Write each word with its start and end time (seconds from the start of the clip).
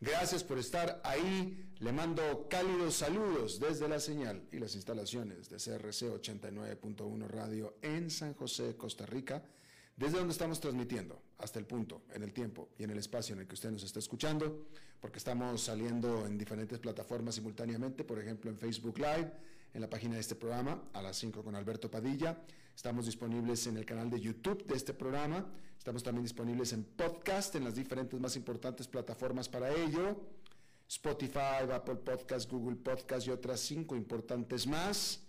Gracias 0.00 0.42
por 0.42 0.58
estar 0.58 0.98
ahí. 1.04 1.66
Le 1.78 1.92
mando 1.92 2.46
cálidos 2.48 2.94
saludos 2.94 3.60
desde 3.60 3.86
la 3.86 4.00
señal 4.00 4.42
y 4.50 4.58
las 4.58 4.74
instalaciones 4.74 5.50
de 5.50 5.56
CRC 5.56 6.10
89.1 6.10 7.26
Radio 7.26 7.74
en 7.82 8.10
San 8.10 8.32
José, 8.32 8.76
Costa 8.78 9.04
Rica, 9.04 9.42
desde 9.96 10.16
donde 10.16 10.32
estamos 10.32 10.58
transmitiendo 10.58 11.20
hasta 11.36 11.58
el 11.58 11.66
punto, 11.66 12.00
en 12.14 12.22
el 12.22 12.32
tiempo 12.32 12.70
y 12.78 12.84
en 12.84 12.90
el 12.90 12.98
espacio 12.98 13.34
en 13.34 13.42
el 13.42 13.46
que 13.46 13.54
usted 13.54 13.70
nos 13.70 13.82
está 13.82 13.98
escuchando, 13.98 14.68
porque 15.00 15.18
estamos 15.18 15.60
saliendo 15.60 16.26
en 16.26 16.38
diferentes 16.38 16.78
plataformas 16.78 17.34
simultáneamente, 17.34 18.02
por 18.02 18.18
ejemplo 18.18 18.50
en 18.50 18.56
Facebook 18.56 18.96
Live, 18.96 19.30
en 19.74 19.82
la 19.82 19.90
página 19.90 20.14
de 20.14 20.20
este 20.20 20.34
programa, 20.34 20.82
a 20.94 21.02
las 21.02 21.18
5 21.18 21.44
con 21.44 21.54
Alberto 21.54 21.90
Padilla. 21.90 22.38
Estamos 22.74 23.06
disponibles 23.06 23.66
en 23.66 23.76
el 23.76 23.84
canal 23.84 24.10
de 24.10 24.20
YouTube 24.20 24.64
de 24.66 24.74
este 24.74 24.94
programa 24.94 25.46
Estamos 25.80 26.02
también 26.02 26.24
disponibles 26.24 26.74
en 26.74 26.84
podcast, 26.84 27.54
en 27.54 27.64
las 27.64 27.74
diferentes 27.74 28.20
más 28.20 28.36
importantes 28.36 28.86
plataformas 28.86 29.48
para 29.48 29.74
ello. 29.74 30.14
Spotify, 30.86 31.64
Apple 31.72 31.94
Podcast, 31.94 32.50
Google 32.50 32.76
Podcast 32.76 33.26
y 33.26 33.30
otras 33.30 33.60
cinco 33.60 33.96
importantes 33.96 34.66
más. 34.66 35.22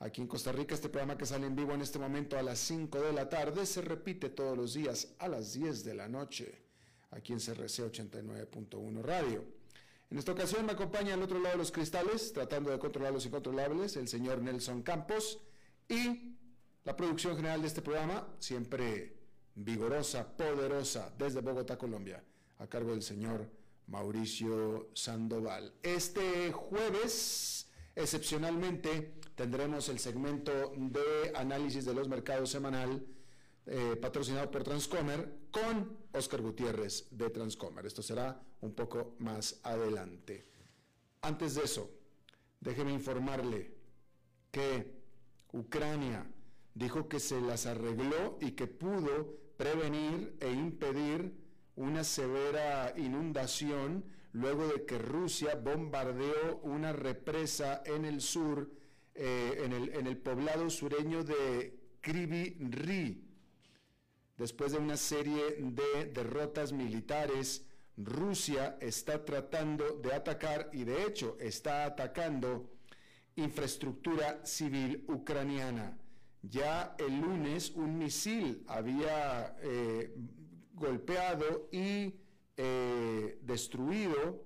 Aquí 0.00 0.22
en 0.22 0.26
Costa 0.26 0.50
Rica, 0.50 0.74
este 0.74 0.88
programa 0.88 1.16
que 1.16 1.24
sale 1.24 1.46
en 1.46 1.54
vivo 1.54 1.72
en 1.72 1.82
este 1.82 2.00
momento 2.00 2.36
a 2.36 2.42
las 2.42 2.58
5 2.58 3.00
de 3.00 3.12
la 3.12 3.28
tarde 3.28 3.64
se 3.64 3.80
repite 3.80 4.28
todos 4.28 4.56
los 4.56 4.74
días 4.74 5.14
a 5.20 5.28
las 5.28 5.52
10 5.52 5.84
de 5.84 5.94
la 5.94 6.08
noche, 6.08 6.52
aquí 7.12 7.32
en 7.32 7.38
CRC 7.38 7.84
89.1 7.90 9.02
Radio. 9.02 9.44
En 10.10 10.18
esta 10.18 10.32
ocasión 10.32 10.66
me 10.66 10.72
acompaña 10.72 11.14
al 11.14 11.22
otro 11.22 11.38
lado 11.38 11.52
de 11.52 11.58
los 11.58 11.70
cristales, 11.70 12.32
tratando 12.32 12.72
de 12.72 12.78
controlar 12.80 13.12
los 13.12 13.24
incontrolables, 13.24 13.96
el 13.96 14.08
señor 14.08 14.42
Nelson 14.42 14.82
Campos 14.82 15.38
y 15.88 16.35
la 16.86 16.96
producción 16.96 17.34
general 17.34 17.60
de 17.60 17.66
este 17.66 17.82
programa, 17.82 18.24
siempre 18.38 19.16
vigorosa, 19.56 20.36
poderosa, 20.36 21.12
desde 21.18 21.40
Bogotá, 21.40 21.76
Colombia, 21.76 22.22
a 22.58 22.66
cargo 22.68 22.92
del 22.92 23.02
señor 23.02 23.50
Mauricio 23.88 24.90
Sandoval. 24.94 25.74
Este 25.82 26.52
jueves, 26.52 27.68
excepcionalmente, 27.96 29.14
tendremos 29.34 29.88
el 29.88 29.98
segmento 29.98 30.72
de 30.76 31.32
análisis 31.34 31.84
de 31.84 31.92
los 31.92 32.08
mercados 32.08 32.50
semanal 32.50 33.04
eh, 33.66 33.96
patrocinado 34.00 34.48
por 34.48 34.62
Transcomer 34.62 35.48
con 35.50 35.98
Oscar 36.12 36.40
Gutiérrez 36.40 37.08
de 37.10 37.30
Transcomer. 37.30 37.84
Esto 37.84 38.00
será 38.00 38.40
un 38.60 38.74
poco 38.74 39.16
más 39.18 39.58
adelante. 39.64 40.46
Antes 41.20 41.56
de 41.56 41.64
eso, 41.64 41.90
déjeme 42.60 42.92
informarle 42.92 43.74
que 44.52 45.02
Ucrania 45.52 46.30
dijo 46.76 47.08
que 47.08 47.20
se 47.20 47.40
las 47.40 47.64
arregló 47.64 48.38
y 48.40 48.52
que 48.52 48.66
pudo 48.66 49.34
prevenir 49.56 50.36
e 50.40 50.52
impedir 50.52 51.32
una 51.74 52.04
severa 52.04 52.92
inundación 52.96 54.04
luego 54.32 54.68
de 54.68 54.84
que 54.84 54.98
Rusia 54.98 55.54
bombardeó 55.54 56.60
una 56.62 56.92
represa 56.92 57.82
en 57.86 58.04
el 58.04 58.20
sur, 58.20 58.70
eh, 59.14 59.62
en, 59.64 59.72
el, 59.72 59.88
en, 59.94 60.06
el, 60.06 60.18
poblado 60.18 60.68
sureño 60.68 61.24
de 61.24 61.78
Krivi 62.02 62.58
Ri. 62.70 63.24
Después 64.36 64.72
de 64.72 64.78
una 64.78 64.98
serie 64.98 65.56
de 65.58 66.04
derrotas 66.12 66.74
militares, 66.74 67.64
Rusia 67.96 68.76
está 68.82 69.24
tratando 69.24 69.98
de 70.02 70.12
atacar 70.12 70.68
y 70.74 70.84
de 70.84 71.04
hecho 71.04 71.38
está 71.40 71.86
atacando 71.86 72.70
infraestructura 73.36 74.44
civil 74.44 75.06
ucraniana. 75.08 75.96
Ya 76.50 76.94
el 76.98 77.20
lunes 77.20 77.72
un 77.74 77.98
misil 77.98 78.62
había 78.68 79.56
eh, 79.62 80.14
golpeado 80.74 81.68
y 81.72 82.14
eh, 82.56 83.38
destruido 83.42 84.44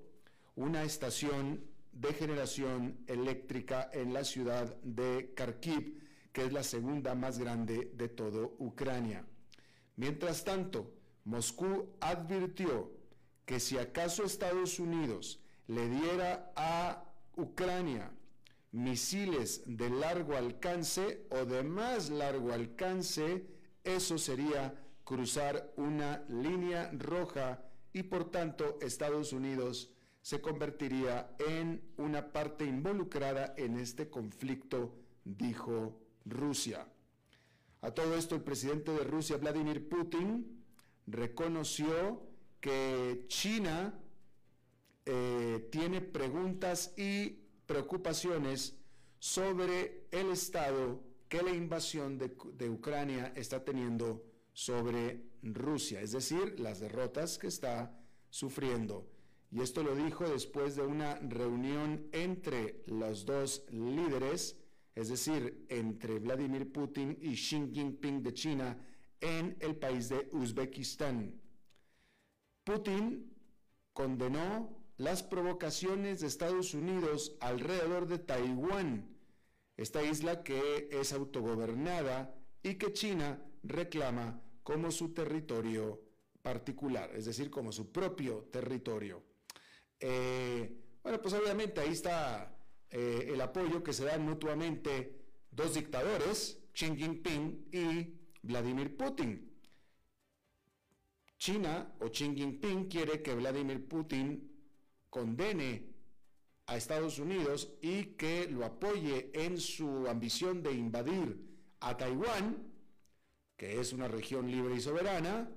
una 0.56 0.82
estación 0.82 1.62
de 1.92 2.12
generación 2.14 2.98
eléctrica 3.06 3.90
en 3.92 4.14
la 4.14 4.24
ciudad 4.24 4.74
de 4.82 5.34
Kharkiv, 5.36 6.00
que 6.32 6.46
es 6.46 6.52
la 6.52 6.62
segunda 6.62 7.14
más 7.14 7.38
grande 7.38 7.90
de 7.94 8.08
todo 8.08 8.54
Ucrania. 8.58 9.26
Mientras 9.96 10.44
tanto, 10.44 10.94
Moscú 11.24 11.96
advirtió 12.00 12.92
que 13.44 13.60
si 13.60 13.76
acaso 13.76 14.24
Estados 14.24 14.78
Unidos 14.78 15.40
le 15.66 15.88
diera 15.88 16.52
a 16.56 17.04
Ucrania 17.36 18.10
misiles 18.72 19.62
de 19.66 19.90
largo 19.90 20.36
alcance 20.36 21.26
o 21.30 21.44
de 21.44 21.62
más 21.62 22.10
largo 22.10 22.52
alcance, 22.52 23.46
eso 23.84 24.18
sería 24.18 24.74
cruzar 25.04 25.72
una 25.76 26.24
línea 26.28 26.90
roja 26.92 27.62
y 27.92 28.04
por 28.04 28.30
tanto 28.30 28.78
Estados 28.80 29.32
Unidos 29.32 29.92
se 30.22 30.40
convertiría 30.40 31.34
en 31.38 31.82
una 31.96 32.32
parte 32.32 32.64
involucrada 32.64 33.54
en 33.56 33.78
este 33.78 34.08
conflicto, 34.10 34.94
dijo 35.24 35.98
Rusia. 36.24 36.86
A 37.80 37.90
todo 37.90 38.14
esto 38.14 38.34
el 38.34 38.42
presidente 38.42 38.92
de 38.92 39.04
Rusia, 39.04 39.38
Vladimir 39.38 39.88
Putin, 39.88 40.62
reconoció 41.06 42.22
que 42.60 43.24
China 43.28 43.98
eh, 45.06 45.68
tiene 45.72 46.02
preguntas 46.02 46.92
y 46.98 47.38
preocupaciones 47.70 48.76
sobre 49.20 50.08
el 50.10 50.30
estado 50.30 51.04
que 51.28 51.40
la 51.40 51.52
invasión 51.52 52.18
de, 52.18 52.68
Ucrania 52.68 53.32
está 53.36 53.64
teniendo 53.64 54.24
sobre 54.52 55.30
Rusia, 55.40 56.00
es 56.00 56.10
decir, 56.10 56.58
las 56.58 56.80
derrotas 56.80 57.38
que 57.38 57.46
está 57.46 57.96
sufriendo. 58.28 59.08
Y 59.52 59.60
esto 59.60 59.84
lo 59.84 59.94
dijo 59.94 60.28
después 60.28 60.74
de 60.74 60.82
una 60.82 61.14
reunión 61.20 62.08
entre 62.10 62.82
los 62.86 63.24
dos 63.24 63.64
líderes, 63.70 64.56
es 64.96 65.08
decir, 65.08 65.64
entre 65.68 66.18
Vladimir 66.18 66.72
Putin 66.72 67.16
y 67.22 67.36
Xi 67.36 67.70
Jinping 67.72 68.20
de 68.20 68.34
China 68.34 68.78
en 69.20 69.56
el 69.60 69.76
país 69.76 70.08
de 70.08 70.28
Uzbekistán. 70.32 71.40
Putin 72.64 73.32
condenó 73.92 74.79
las 75.00 75.22
provocaciones 75.22 76.20
de 76.20 76.26
Estados 76.26 76.74
Unidos 76.74 77.34
alrededor 77.40 78.06
de 78.06 78.18
Taiwán, 78.18 79.16
esta 79.78 80.02
isla 80.02 80.42
que 80.42 80.90
es 80.92 81.14
autogobernada 81.14 82.38
y 82.62 82.74
que 82.74 82.92
China 82.92 83.42
reclama 83.62 84.42
como 84.62 84.90
su 84.90 85.14
territorio 85.14 86.02
particular, 86.42 87.10
es 87.16 87.24
decir, 87.24 87.48
como 87.48 87.72
su 87.72 87.90
propio 87.90 88.50
territorio. 88.52 89.22
Eh, 89.98 90.70
bueno, 91.02 91.22
pues 91.22 91.32
obviamente 91.32 91.80
ahí 91.80 91.92
está 91.92 92.54
eh, 92.90 93.30
el 93.32 93.40
apoyo 93.40 93.82
que 93.82 93.94
se 93.94 94.04
dan 94.04 94.22
mutuamente 94.22 95.16
dos 95.50 95.72
dictadores, 95.72 96.60
Xi 96.74 96.94
Jinping 96.94 97.68
y 97.72 98.20
Vladimir 98.42 98.94
Putin. 98.98 99.50
China 101.38 101.90
o 102.00 102.10
Xi 102.10 102.34
Jinping 102.34 102.86
quiere 102.86 103.22
que 103.22 103.34
Vladimir 103.34 103.88
Putin 103.88 104.49
condene 105.10 105.90
a 106.66 106.76
Estados 106.76 107.18
Unidos 107.18 107.72
y 107.82 108.14
que 108.14 108.48
lo 108.48 108.64
apoye 108.64 109.30
en 109.34 109.58
su 109.58 110.06
ambición 110.08 110.62
de 110.62 110.72
invadir 110.72 111.36
a 111.80 111.96
Taiwán, 111.96 112.72
que 113.56 113.80
es 113.80 113.92
una 113.92 114.08
región 114.08 114.50
libre 114.50 114.76
y 114.76 114.80
soberana, 114.80 115.50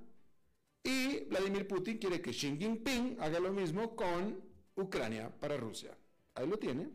y 0.83 1.25
Vladimir 1.25 1.67
Putin 1.67 1.97
quiere 1.97 2.21
que 2.21 2.31
Xi 2.31 2.57
Jinping 2.57 3.17
haga 3.19 3.39
lo 3.39 3.53
mismo 3.53 3.95
con 3.95 4.41
Ucrania 4.75 5.29
para 5.39 5.55
Rusia. 5.55 5.97
Ahí 6.35 6.47
lo 6.47 6.57
tiene. 6.57 6.89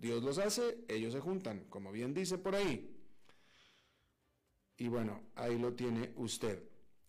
Dios 0.00 0.24
los 0.24 0.38
hace, 0.38 0.84
ellos 0.88 1.12
se 1.12 1.20
juntan, 1.20 1.66
como 1.68 1.92
bien 1.92 2.14
dice 2.14 2.38
por 2.38 2.56
ahí. 2.56 2.90
Y 4.78 4.88
bueno, 4.88 5.22
ahí 5.34 5.58
lo 5.58 5.74
tiene 5.74 6.12
usted. 6.16 6.62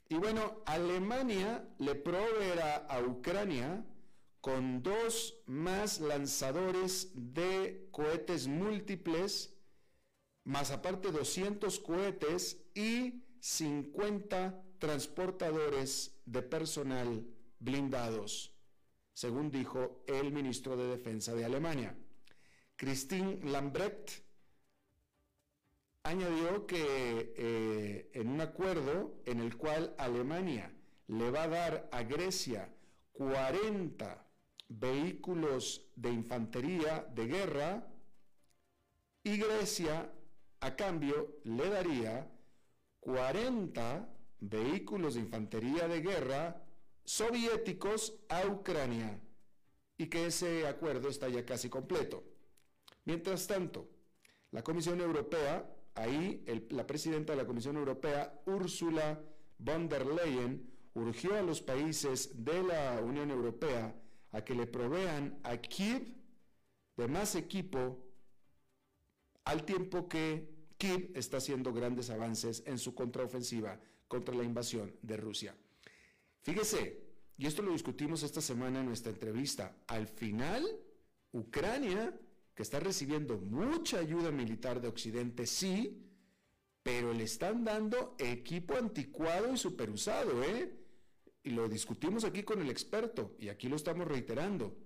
Y 0.09 0.15
bueno, 0.15 0.61
Alemania 0.65 1.67
le 1.79 1.95
proveerá 1.95 2.77
a 2.87 3.01
Ucrania 3.01 3.85
con 4.41 4.81
dos 4.81 5.41
más 5.45 5.99
lanzadores 5.99 7.11
de 7.13 7.89
cohetes 7.91 8.47
múltiples, 8.47 9.53
más 10.45 10.71
aparte 10.71 11.11
200 11.11 11.79
cohetes 11.79 12.63
y 12.73 13.23
50 13.39 14.63
transportadores 14.79 16.21
de 16.25 16.41
personal 16.41 17.25
blindados, 17.59 18.55
según 19.13 19.51
dijo 19.51 20.03
el 20.07 20.31
ministro 20.31 20.77
de 20.77 20.87
Defensa 20.87 21.35
de 21.35 21.45
Alemania. 21.45 21.95
Christine 22.77 23.39
Lambrecht 23.43 24.23
añadió 26.03 26.65
que 26.65 27.33
eh, 27.35 28.09
en 28.13 28.29
un 28.29 28.39
acuerdo 28.39 29.21
en 29.25 29.41
el 29.41 29.57
cual 29.57 29.93
Alemania 29.97 30.73
le 31.07 31.29
va 31.29 31.43
a 31.43 31.47
dar 31.49 31.89
a 31.91 32.03
Grecia 32.03 32.73
40 33.11 34.28
vehículos 34.69 35.89
de 35.95 36.11
infantería 36.11 37.05
de 37.13 37.25
guerra 37.27 37.87
y 39.23 39.37
Grecia 39.37 40.11
a 40.61 40.75
cambio 40.75 41.39
le 41.43 41.69
daría 41.69 42.31
40 42.99 44.07
vehículos 44.39 45.15
de 45.15 45.21
infantería 45.21 45.87
de 45.87 46.01
guerra 46.01 46.63
soviéticos 47.03 48.13
a 48.29 48.45
Ucrania 48.45 49.19
y 49.97 50.07
que 50.07 50.27
ese 50.27 50.67
acuerdo 50.67 51.09
está 51.09 51.27
ya 51.27 51.45
casi 51.45 51.69
completo. 51.69 52.23
Mientras 53.05 53.47
tanto, 53.47 53.89
la 54.51 54.63
Comisión 54.63 55.01
Europea, 55.01 55.67
ahí 55.95 56.45
la 56.69 56.85
presidenta 56.85 57.33
de 57.33 57.37
la 57.37 57.47
Comisión 57.47 57.75
Europea, 57.77 58.41
Ursula 58.45 59.19
von 59.57 59.89
der 59.89 60.05
Leyen, 60.05 60.71
urgió 60.93 61.35
a 61.35 61.41
los 61.41 61.61
países 61.61 62.45
de 62.45 62.63
la 62.63 63.01
Unión 63.01 63.31
Europea 63.31 63.93
a 64.31 64.43
que 64.43 64.55
le 64.55 64.67
provean 64.67 65.39
a 65.43 65.57
Kiev 65.57 66.03
de 66.95 67.07
más 67.07 67.35
equipo 67.35 68.05
al 69.45 69.63
tiempo 69.65 70.07
que 70.07 70.49
Kiev 70.77 71.11
está 71.15 71.37
haciendo 71.37 71.73
grandes 71.73 72.09
avances 72.09 72.63
en 72.65 72.77
su 72.77 72.93
contraofensiva 72.93 73.79
contra 74.07 74.35
la 74.35 74.43
invasión 74.43 74.95
de 75.01 75.17
Rusia. 75.17 75.55
Fíjese, 76.41 77.01
y 77.37 77.47
esto 77.47 77.61
lo 77.61 77.71
discutimos 77.71 78.23
esta 78.23 78.41
semana 78.41 78.79
en 78.79 78.85
nuestra 78.85 79.11
entrevista, 79.11 79.75
al 79.87 80.07
final 80.07 80.65
Ucrania, 81.31 82.17
que 82.53 82.63
está 82.63 82.79
recibiendo 82.79 83.37
mucha 83.37 83.99
ayuda 83.99 84.31
militar 84.31 84.81
de 84.81 84.89
Occidente, 84.89 85.45
sí, 85.47 86.05
pero 86.83 87.13
le 87.13 87.23
están 87.23 87.63
dando 87.63 88.15
equipo 88.17 88.75
anticuado 88.75 89.53
y 89.53 89.57
superusado, 89.57 90.43
¿eh? 90.43 90.78
Y 91.43 91.51
lo 91.51 91.67
discutimos 91.69 92.23
aquí 92.23 92.43
con 92.43 92.61
el 92.61 92.69
experto, 92.69 93.35
y 93.39 93.49
aquí 93.49 93.69
lo 93.69 93.75
estamos 93.75 94.07
reiterando. 94.07 94.77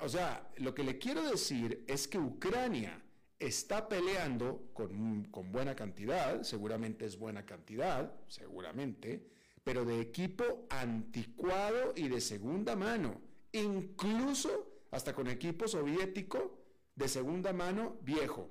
o 0.00 0.08
sea, 0.08 0.50
lo 0.58 0.74
que 0.74 0.84
le 0.84 0.98
quiero 0.98 1.22
decir 1.22 1.84
es 1.86 2.06
que 2.06 2.18
Ucrania 2.18 3.02
está 3.38 3.88
peleando 3.88 4.70
con, 4.72 5.24
con, 5.24 5.52
buena 5.52 5.74
cantidad, 5.74 6.42
seguramente 6.42 7.04
es 7.04 7.18
buena 7.18 7.44
cantidad, 7.44 8.12
seguramente, 8.28 9.26
pero 9.62 9.84
de 9.84 10.00
equipo 10.00 10.66
anticuado 10.70 11.92
y 11.96 12.08
de 12.08 12.20
segunda 12.20 12.76
mano, 12.76 13.20
incluso 13.52 14.84
hasta 14.90 15.14
con 15.14 15.28
equipo 15.28 15.66
soviético 15.66 16.58
de 16.94 17.08
segunda 17.08 17.52
mano 17.52 17.96
viejo. 18.02 18.50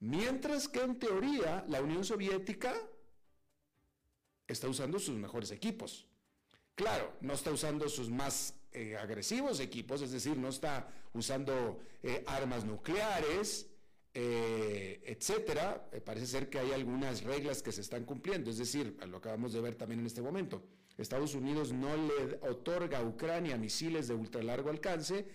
Mientras 0.00 0.68
que 0.68 0.80
en 0.80 0.98
teoría 0.98 1.64
la 1.68 1.80
Unión 1.80 2.04
Soviética 2.04 2.74
está 4.46 4.68
usando 4.68 4.98
sus 4.98 5.16
mejores 5.16 5.50
equipos. 5.50 6.06
Claro, 6.74 7.14
no 7.20 7.32
está 7.32 7.50
usando 7.50 7.88
sus 7.88 8.10
más 8.10 8.54
eh, 8.72 8.96
agresivos 8.96 9.60
equipos, 9.60 10.02
es 10.02 10.12
decir, 10.12 10.36
no 10.36 10.48
está 10.48 10.88
usando 11.14 11.80
eh, 12.02 12.22
armas 12.26 12.64
nucleares, 12.64 13.66
eh, 14.12 15.00
etcétera. 15.04 15.88
parece 16.04 16.26
ser 16.26 16.50
que 16.50 16.58
hay 16.58 16.72
algunas 16.72 17.22
reglas 17.22 17.62
que 17.62 17.72
se 17.72 17.80
están 17.80 18.04
cumpliendo, 18.04 18.50
es 18.50 18.58
decir, 18.58 18.96
lo 19.08 19.16
acabamos 19.16 19.52
de 19.52 19.60
ver 19.60 19.74
también 19.74 20.00
en 20.00 20.06
este 20.06 20.22
momento. 20.22 20.62
Estados 20.98 21.34
Unidos 21.34 21.72
no 21.72 21.94
le 21.96 22.38
otorga 22.48 22.98
a 22.98 23.02
Ucrania 23.02 23.56
misiles 23.56 24.08
de 24.08 24.14
ultra 24.14 24.42
largo 24.42 24.70
alcance, 24.70 25.26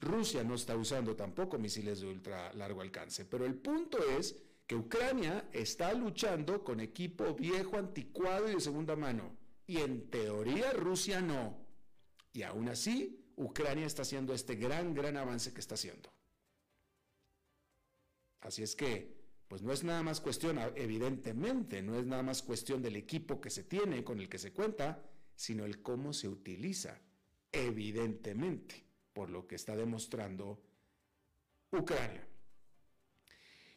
Rusia 0.00 0.44
no 0.44 0.54
está 0.54 0.76
usando 0.76 1.16
tampoco 1.16 1.58
misiles 1.58 2.00
de 2.00 2.06
ultra 2.06 2.52
largo 2.54 2.82
alcance, 2.82 3.24
pero 3.24 3.46
el 3.46 3.54
punto 3.54 3.98
es 4.18 4.36
que 4.66 4.74
Ucrania 4.74 5.48
está 5.52 5.92
luchando 5.94 6.64
con 6.64 6.80
equipo 6.80 7.34
viejo, 7.34 7.76
anticuado 7.76 8.50
y 8.50 8.54
de 8.54 8.60
segunda 8.60 8.96
mano. 8.96 9.36
Y 9.66 9.78
en 9.78 10.10
teoría 10.10 10.72
Rusia 10.72 11.20
no. 11.20 11.56
Y 12.32 12.42
aún 12.42 12.68
así, 12.68 13.24
Ucrania 13.36 13.86
está 13.86 14.02
haciendo 14.02 14.34
este 14.34 14.56
gran, 14.56 14.94
gran 14.94 15.16
avance 15.16 15.52
que 15.52 15.60
está 15.60 15.74
haciendo. 15.74 16.12
Así 18.40 18.62
es 18.62 18.74
que, 18.74 19.16
pues 19.48 19.62
no 19.62 19.72
es 19.72 19.84
nada 19.84 20.02
más 20.02 20.20
cuestión, 20.20 20.58
evidentemente, 20.74 21.82
no 21.82 21.96
es 21.96 22.06
nada 22.06 22.22
más 22.22 22.42
cuestión 22.42 22.82
del 22.82 22.96
equipo 22.96 23.40
que 23.40 23.50
se 23.50 23.64
tiene, 23.64 24.04
con 24.04 24.20
el 24.20 24.28
que 24.28 24.38
se 24.38 24.52
cuenta, 24.52 25.02
sino 25.34 25.64
el 25.64 25.82
cómo 25.82 26.12
se 26.12 26.28
utiliza, 26.28 27.00
evidentemente, 27.52 28.84
por 29.12 29.30
lo 29.30 29.46
que 29.46 29.54
está 29.54 29.76
demostrando 29.76 30.62
Ucrania. 31.70 32.26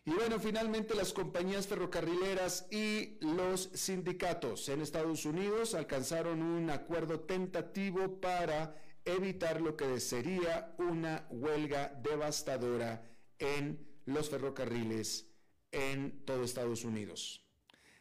Y 0.09 0.13
bueno, 0.13 0.39
finalmente 0.39 0.95
las 0.95 1.13
compañías 1.13 1.67
ferrocarrileras 1.67 2.65
y 2.71 3.19
los 3.21 3.69
sindicatos 3.75 4.67
en 4.69 4.81
Estados 4.81 5.23
Unidos 5.23 5.75
alcanzaron 5.75 6.41
un 6.41 6.71
acuerdo 6.71 7.19
tentativo 7.19 8.19
para 8.19 8.75
evitar 9.05 9.61
lo 9.61 9.77
que 9.77 9.99
sería 9.99 10.73
una 10.79 11.27
huelga 11.29 11.93
devastadora 12.01 13.07
en 13.37 13.87
los 14.05 14.31
ferrocarriles 14.31 15.27
en 15.71 16.25
todo 16.25 16.43
Estados 16.43 16.85
Unidos. 16.85 17.45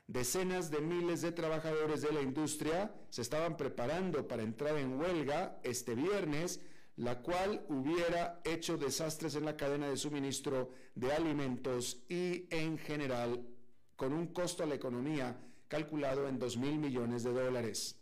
Decenas 0.06 0.70
de 0.70 0.80
miles 0.80 1.20
de 1.20 1.32
trabajadores 1.32 2.00
de 2.00 2.12
la 2.12 2.22
industria 2.22 2.90
se 3.10 3.20
estaban 3.20 3.58
preparando 3.58 4.26
para 4.26 4.44
entrar 4.44 4.78
en 4.78 4.98
huelga 4.98 5.60
este 5.62 5.94
viernes 5.94 6.62
la 6.98 7.22
cual 7.22 7.64
hubiera 7.68 8.40
hecho 8.44 8.76
desastres 8.76 9.36
en 9.36 9.44
la 9.44 9.56
cadena 9.56 9.88
de 9.88 9.96
suministro 9.96 10.72
de 10.96 11.12
alimentos 11.12 12.02
y 12.08 12.46
en 12.50 12.76
general 12.76 13.46
con 13.94 14.12
un 14.12 14.26
costo 14.28 14.64
a 14.64 14.66
la 14.66 14.74
economía 14.74 15.40
calculado 15.68 16.26
en 16.26 16.40
2 16.40 16.56
mil 16.56 16.76
millones 16.78 17.22
de 17.22 17.32
dólares. 17.32 18.00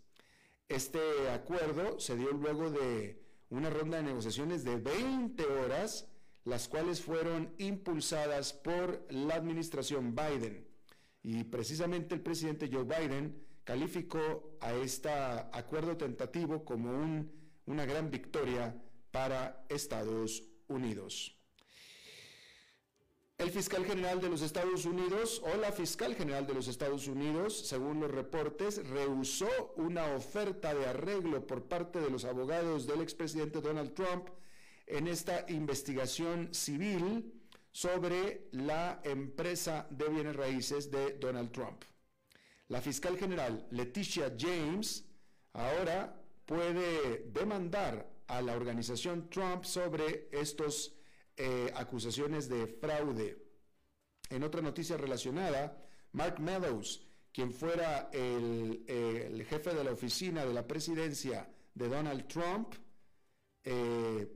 Este 0.66 0.98
acuerdo 1.30 2.00
se 2.00 2.16
dio 2.16 2.32
luego 2.32 2.70
de 2.70 3.22
una 3.50 3.68
ronda 3.68 3.98
de 3.98 4.04
negociaciones 4.04 4.64
de 4.64 4.76
20 4.76 5.44
horas, 5.44 6.08
las 6.44 6.66
cuales 6.66 7.02
fueron 7.02 7.52
impulsadas 7.58 8.54
por 8.54 9.06
la 9.10 9.34
administración 9.34 10.16
Biden. 10.16 10.66
Y 11.22 11.44
precisamente 11.44 12.14
el 12.14 12.22
presidente 12.22 12.70
Joe 12.72 12.84
Biden 12.84 13.44
calificó 13.62 14.56
a 14.60 14.72
este 14.72 15.10
acuerdo 15.10 15.98
tentativo 15.98 16.64
como 16.64 17.26
una 17.66 17.84
gran 17.84 18.10
victoria 18.10 18.74
para 19.16 19.64
Estados 19.70 20.42
Unidos. 20.68 21.34
El 23.38 23.50
fiscal 23.50 23.86
general 23.86 24.20
de 24.20 24.28
los 24.28 24.42
Estados 24.42 24.84
Unidos 24.84 25.40
o 25.42 25.56
la 25.56 25.72
fiscal 25.72 26.14
general 26.14 26.46
de 26.46 26.52
los 26.52 26.68
Estados 26.68 27.08
Unidos, 27.08 27.66
según 27.66 27.98
los 27.98 28.10
reportes, 28.10 28.86
rehusó 28.86 29.48
una 29.76 30.14
oferta 30.14 30.74
de 30.74 30.84
arreglo 30.84 31.46
por 31.46 31.66
parte 31.66 31.98
de 31.98 32.10
los 32.10 32.26
abogados 32.26 32.86
del 32.86 33.00
expresidente 33.00 33.62
Donald 33.62 33.94
Trump 33.94 34.28
en 34.86 35.08
esta 35.08 35.46
investigación 35.48 36.52
civil 36.52 37.32
sobre 37.72 38.48
la 38.52 39.00
empresa 39.02 39.86
de 39.88 40.10
bienes 40.10 40.36
raíces 40.36 40.90
de 40.90 41.14
Donald 41.14 41.52
Trump. 41.52 41.84
La 42.68 42.82
fiscal 42.82 43.16
general 43.16 43.66
Leticia 43.70 44.30
James 44.38 45.06
ahora 45.54 46.22
puede 46.44 47.30
demandar 47.32 48.14
a 48.28 48.42
la 48.42 48.54
organización 48.54 49.28
Trump 49.30 49.64
sobre 49.64 50.28
estas 50.32 50.92
eh, 51.36 51.70
acusaciones 51.74 52.48
de 52.48 52.66
fraude. 52.66 53.38
En 54.30 54.42
otra 54.42 54.60
noticia 54.60 54.96
relacionada, 54.96 55.76
Mark 56.12 56.40
Meadows, 56.40 57.06
quien 57.32 57.52
fuera 57.52 58.08
el, 58.12 59.44
jefe 59.48 59.74
de 59.74 59.84
la 59.84 59.92
oficina 59.92 60.44
de 60.44 60.54
la 60.54 60.66
presidencia 60.66 61.48
de 61.74 61.88
Donald 61.88 62.26
Trump, 62.26 62.74
eh, 63.64 64.28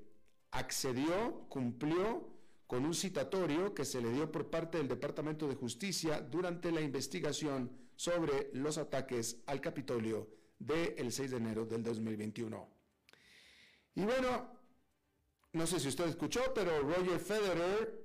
accedió, 0.50 1.46
cumplió 1.48 2.28
con 2.66 2.84
un 2.84 2.94
citatorio 2.94 3.74
que 3.74 3.84
se 3.84 4.00
le 4.00 4.12
dio 4.12 4.30
por 4.30 4.50
parte 4.50 4.78
del 4.78 4.88
Departamento 4.88 5.48
de 5.48 5.54
Justicia 5.54 6.20
durante 6.20 6.70
la 6.70 6.80
investigación 6.80 7.70
sobre 7.96 8.50
los 8.52 8.78
ataques 8.78 9.42
al 9.46 9.60
Capitolio 9.60 10.28
del 10.58 11.10
6 11.10 11.30
de 11.30 11.36
enero 11.36 11.66
del 11.66 11.82
2021. 11.82 12.79
Y 13.94 14.02
bueno, 14.02 14.60
no 15.52 15.66
sé 15.66 15.80
si 15.80 15.88
usted 15.88 16.06
escuchó, 16.06 16.40
pero 16.54 16.80
Roger 16.80 17.18
Federer, 17.18 18.04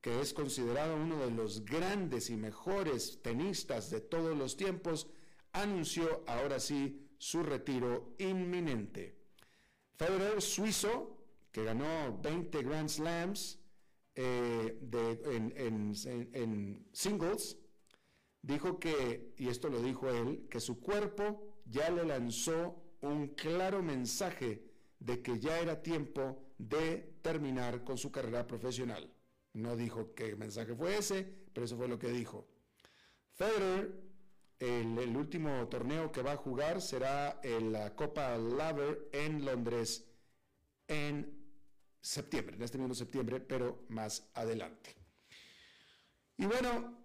que 0.00 0.20
es 0.20 0.32
considerado 0.32 0.96
uno 0.96 1.18
de 1.18 1.30
los 1.30 1.64
grandes 1.64 2.30
y 2.30 2.36
mejores 2.36 3.22
tenistas 3.22 3.90
de 3.90 4.00
todos 4.00 4.36
los 4.36 4.56
tiempos, 4.56 5.06
anunció 5.52 6.24
ahora 6.26 6.58
sí 6.58 7.08
su 7.18 7.42
retiro 7.42 8.14
inminente. 8.18 9.16
Federer, 9.96 10.40
suizo, 10.42 11.18
que 11.52 11.64
ganó 11.64 12.18
20 12.20 12.62
Grand 12.62 12.88
Slams 12.88 13.58
eh, 14.14 14.78
en 15.52 16.88
singles, 16.92 17.58
dijo 18.42 18.78
que, 18.78 19.34
y 19.36 19.48
esto 19.48 19.68
lo 19.68 19.80
dijo 19.82 20.08
él, 20.08 20.46
que 20.50 20.60
su 20.60 20.80
cuerpo 20.80 21.60
ya 21.66 21.90
le 21.90 22.04
lanzó 22.04 22.82
un 23.02 23.28
claro 23.28 23.82
mensaje 23.82 24.69
de 25.00 25.22
que 25.22 25.38
ya 25.40 25.58
era 25.58 25.82
tiempo 25.82 26.52
de 26.58 27.18
terminar 27.22 27.82
con 27.82 27.98
su 27.98 28.12
carrera 28.12 28.46
profesional. 28.46 29.10
No 29.54 29.76
dijo 29.76 30.14
qué 30.14 30.36
mensaje 30.36 30.74
fue 30.74 30.98
ese, 30.98 31.24
pero 31.52 31.64
eso 31.64 31.76
fue 31.76 31.88
lo 31.88 31.98
que 31.98 32.10
dijo. 32.10 32.46
Federer, 33.32 33.90
el, 34.58 35.16
último 35.16 35.66
torneo 35.68 36.12
que 36.12 36.22
va 36.22 36.32
a 36.32 36.36
jugar 36.36 36.82
será 36.82 37.40
la 37.42 37.96
Copa 37.96 38.36
Laver 38.36 39.08
en 39.12 39.44
Londres 39.44 40.04
en 40.86 41.40
septiembre, 42.00 42.56
en 42.56 42.62
este 42.62 42.78
mismo 42.78 42.94
septiembre, 42.94 43.40
pero 43.40 43.86
más 43.88 44.28
adelante. 44.34 44.94
Y 46.36 46.44
bueno, 46.44 46.98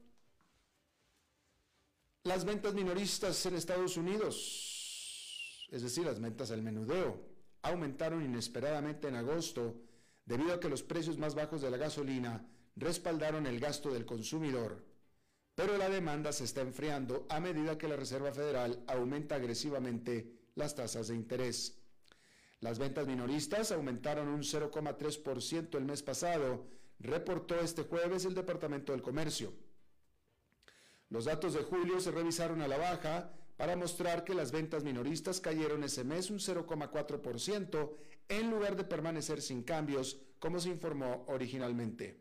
las 2.24 2.44
ventas 2.44 2.74
minoristas 2.74 3.46
en 3.46 3.56
Estados 3.56 3.96
Unidos, 3.96 5.68
es 5.72 5.82
decir, 5.82 6.06
las 6.06 6.20
ventas 6.20 6.52
al 6.52 6.62
menudeo, 6.62 7.35
aumentaron 7.66 8.24
inesperadamente 8.24 9.08
en 9.08 9.16
agosto 9.16 9.76
debido 10.26 10.54
a 10.54 10.60
que 10.60 10.70
los 10.70 10.84
precios 10.84 11.18
más 11.18 11.36
bajos 11.36 11.62
de 11.62 11.72
la 11.72 11.78
gasolina 11.78 12.46
respaldaron 12.76 13.48
el 13.48 13.60
gasto 13.60 13.92
del 13.92 14.06
consumidor. 14.06 14.84
Pero 15.56 15.78
la 15.78 15.90
demanda 15.90 16.32
se 16.32 16.44
está 16.44 16.62
enfriando 16.62 17.26
a 17.30 17.40
medida 17.40 17.78
que 17.78 17.88
la 17.88 17.96
Reserva 17.96 18.32
Federal 18.32 18.84
aumenta 18.88 19.36
agresivamente 19.36 20.32
las 20.56 20.76
tasas 20.76 21.08
de 21.08 21.16
interés. 21.16 21.78
Las 22.60 22.78
ventas 22.78 23.08
minoristas 23.08 23.72
aumentaron 23.72 24.28
un 24.28 24.42
0,3% 24.42 25.78
el 25.78 25.86
mes 25.86 26.04
pasado, 26.04 26.68
reportó 27.00 27.60
este 27.60 27.84
jueves 27.84 28.26
el 28.26 28.36
Departamento 28.36 28.92
del 28.92 29.02
Comercio. 29.02 29.54
Los 31.10 31.26
datos 31.26 31.54
de 31.54 31.64
julio 31.64 32.00
se 32.00 32.12
revisaron 32.12 32.62
a 32.62 32.68
la 32.68 32.78
baja 32.78 33.34
para 33.58 33.76
mostrar 33.76 34.24
que 34.24 34.34
las 34.34 34.52
ventas 34.52 34.84
minoristas 34.84 35.40
cayeron 35.40 35.84
ese 35.84 36.04
mes 36.04 36.30
un 36.30 36.40
0,4% 36.40 37.92
en 38.30 38.50
lugar 38.50 38.76
de 38.76 38.84
permanecer 38.84 39.42
sin 39.42 39.64
cambios, 39.64 40.20
como 40.40 40.60
se 40.60 40.70
informó 40.70 41.26
originalmente. 41.28 42.20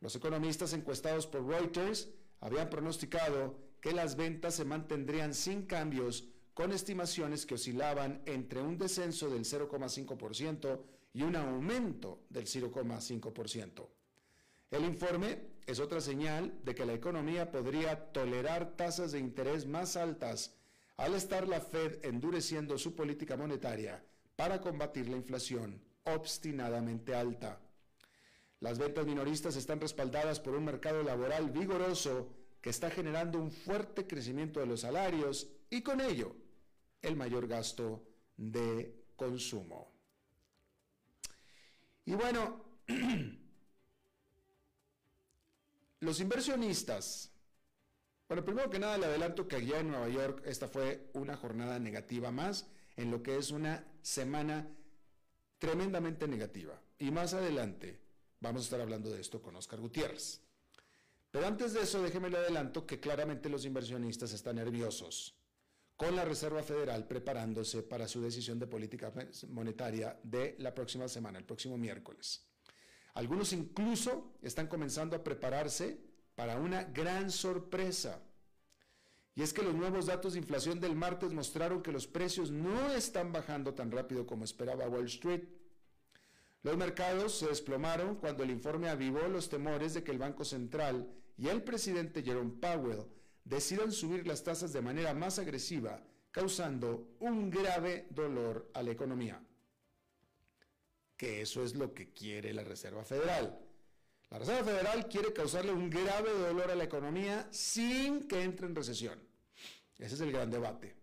Los 0.00 0.14
economistas 0.14 0.72
encuestados 0.72 1.26
por 1.26 1.46
Reuters 1.46 2.08
habían 2.40 2.70
pronosticado 2.70 3.58
que 3.80 3.92
las 3.92 4.16
ventas 4.16 4.54
se 4.54 4.64
mantendrían 4.64 5.34
sin 5.34 5.66
cambios, 5.66 6.28
con 6.54 6.72
estimaciones 6.72 7.46
que 7.46 7.54
oscilaban 7.54 8.20
entre 8.26 8.60
un 8.60 8.78
descenso 8.78 9.30
del 9.30 9.44
0,5% 9.44 10.80
y 11.12 11.22
un 11.22 11.36
aumento 11.36 12.24
del 12.28 12.46
0,5%. 12.46 13.88
El 14.72 14.84
informe 14.84 15.57
es 15.68 15.80
otra 15.80 16.00
señal 16.00 16.58
de 16.64 16.74
que 16.74 16.86
la 16.86 16.94
economía 16.94 17.50
podría 17.50 18.10
tolerar 18.10 18.74
tasas 18.74 19.12
de 19.12 19.18
interés 19.18 19.66
más 19.66 19.96
altas 19.96 20.56
al 20.96 21.14
estar 21.14 21.46
la 21.46 21.60
Fed 21.60 22.02
endureciendo 22.06 22.78
su 22.78 22.96
política 22.96 23.36
monetaria 23.36 24.02
para 24.34 24.62
combatir 24.62 25.10
la 25.10 25.18
inflación 25.18 25.78
obstinadamente 26.04 27.14
alta. 27.14 27.60
Las 28.60 28.78
ventas 28.78 29.04
minoristas 29.04 29.56
están 29.56 29.78
respaldadas 29.78 30.40
por 30.40 30.54
un 30.54 30.64
mercado 30.64 31.02
laboral 31.02 31.50
vigoroso 31.50 32.32
que 32.62 32.70
está 32.70 32.88
generando 32.88 33.38
un 33.38 33.52
fuerte 33.52 34.06
crecimiento 34.06 34.60
de 34.60 34.66
los 34.66 34.80
salarios 34.80 35.50
y 35.68 35.82
con 35.82 36.00
ello 36.00 36.34
el 37.02 37.14
mayor 37.14 37.46
gasto 37.46 38.08
de 38.38 39.04
consumo. 39.16 39.92
Y 42.06 42.14
bueno, 42.14 42.64
Los 46.00 46.20
inversionistas. 46.20 47.32
Bueno, 48.28 48.44
primero 48.44 48.70
que 48.70 48.78
nada 48.78 48.98
le 48.98 49.06
adelanto 49.06 49.48
que 49.48 49.56
allá 49.56 49.80
en 49.80 49.90
Nueva 49.90 50.08
York 50.08 50.42
esta 50.44 50.68
fue 50.68 51.10
una 51.14 51.36
jornada 51.36 51.78
negativa 51.78 52.30
más 52.30 52.66
en 52.96 53.10
lo 53.10 53.22
que 53.22 53.36
es 53.36 53.50
una 53.50 53.84
semana 54.02 54.68
tremendamente 55.58 56.28
negativa. 56.28 56.80
Y 56.98 57.10
más 57.10 57.34
adelante 57.34 58.00
vamos 58.40 58.62
a 58.62 58.64
estar 58.64 58.80
hablando 58.80 59.10
de 59.10 59.20
esto 59.20 59.42
con 59.42 59.56
Oscar 59.56 59.80
Gutiérrez. 59.80 60.40
Pero 61.30 61.46
antes 61.46 61.72
de 61.72 61.82
eso, 61.82 62.02
déjeme 62.02 62.30
le 62.30 62.38
adelanto 62.38 62.86
que 62.86 63.00
claramente 63.00 63.48
los 63.48 63.64
inversionistas 63.64 64.32
están 64.32 64.56
nerviosos 64.56 65.34
con 65.96 66.14
la 66.14 66.24
Reserva 66.24 66.62
Federal 66.62 67.06
preparándose 67.08 67.82
para 67.82 68.06
su 68.06 68.22
decisión 68.22 68.58
de 68.58 68.68
política 68.68 69.12
monetaria 69.48 70.18
de 70.22 70.54
la 70.60 70.72
próxima 70.72 71.08
semana, 71.08 71.38
el 71.38 71.44
próximo 71.44 71.76
miércoles. 71.76 72.47
Algunos 73.18 73.52
incluso 73.52 74.30
están 74.42 74.68
comenzando 74.68 75.16
a 75.16 75.24
prepararse 75.24 75.98
para 76.36 76.56
una 76.56 76.84
gran 76.84 77.32
sorpresa. 77.32 78.22
Y 79.34 79.42
es 79.42 79.52
que 79.52 79.64
los 79.64 79.74
nuevos 79.74 80.06
datos 80.06 80.34
de 80.34 80.38
inflación 80.38 80.78
del 80.78 80.94
martes 80.94 81.32
mostraron 81.32 81.82
que 81.82 81.90
los 81.90 82.06
precios 82.06 82.52
no 82.52 82.92
están 82.92 83.32
bajando 83.32 83.74
tan 83.74 83.90
rápido 83.90 84.24
como 84.24 84.44
esperaba 84.44 84.86
Wall 84.86 85.06
Street. 85.06 85.42
Los 86.62 86.76
mercados 86.76 87.36
se 87.36 87.48
desplomaron 87.48 88.14
cuando 88.14 88.44
el 88.44 88.52
informe 88.52 88.88
avivó 88.88 89.26
los 89.26 89.48
temores 89.48 89.94
de 89.94 90.04
que 90.04 90.12
el 90.12 90.18
Banco 90.18 90.44
Central 90.44 91.10
y 91.36 91.48
el 91.48 91.64
presidente 91.64 92.22
Jerome 92.22 92.52
Powell 92.60 93.04
decidan 93.42 93.90
subir 93.90 94.28
las 94.28 94.44
tasas 94.44 94.72
de 94.72 94.80
manera 94.80 95.12
más 95.12 95.40
agresiva, 95.40 96.04
causando 96.30 97.16
un 97.18 97.50
grave 97.50 98.06
dolor 98.10 98.70
a 98.74 98.82
la 98.84 98.92
economía 98.92 99.42
que 101.18 101.42
eso 101.42 101.64
es 101.64 101.74
lo 101.74 101.92
que 101.92 102.12
quiere 102.12 102.54
la 102.54 102.62
Reserva 102.62 103.04
Federal. 103.04 103.58
La 104.30 104.38
Reserva 104.38 104.64
Federal 104.64 105.08
quiere 105.08 105.32
causarle 105.32 105.72
un 105.72 105.90
grave 105.90 106.30
dolor 106.32 106.70
a 106.70 106.76
la 106.76 106.84
economía 106.84 107.48
sin 107.50 108.28
que 108.28 108.42
entre 108.42 108.66
en 108.66 108.76
recesión. 108.76 109.18
Ese 109.98 110.14
es 110.14 110.20
el 110.20 110.30
gran 110.30 110.48
debate. 110.48 110.94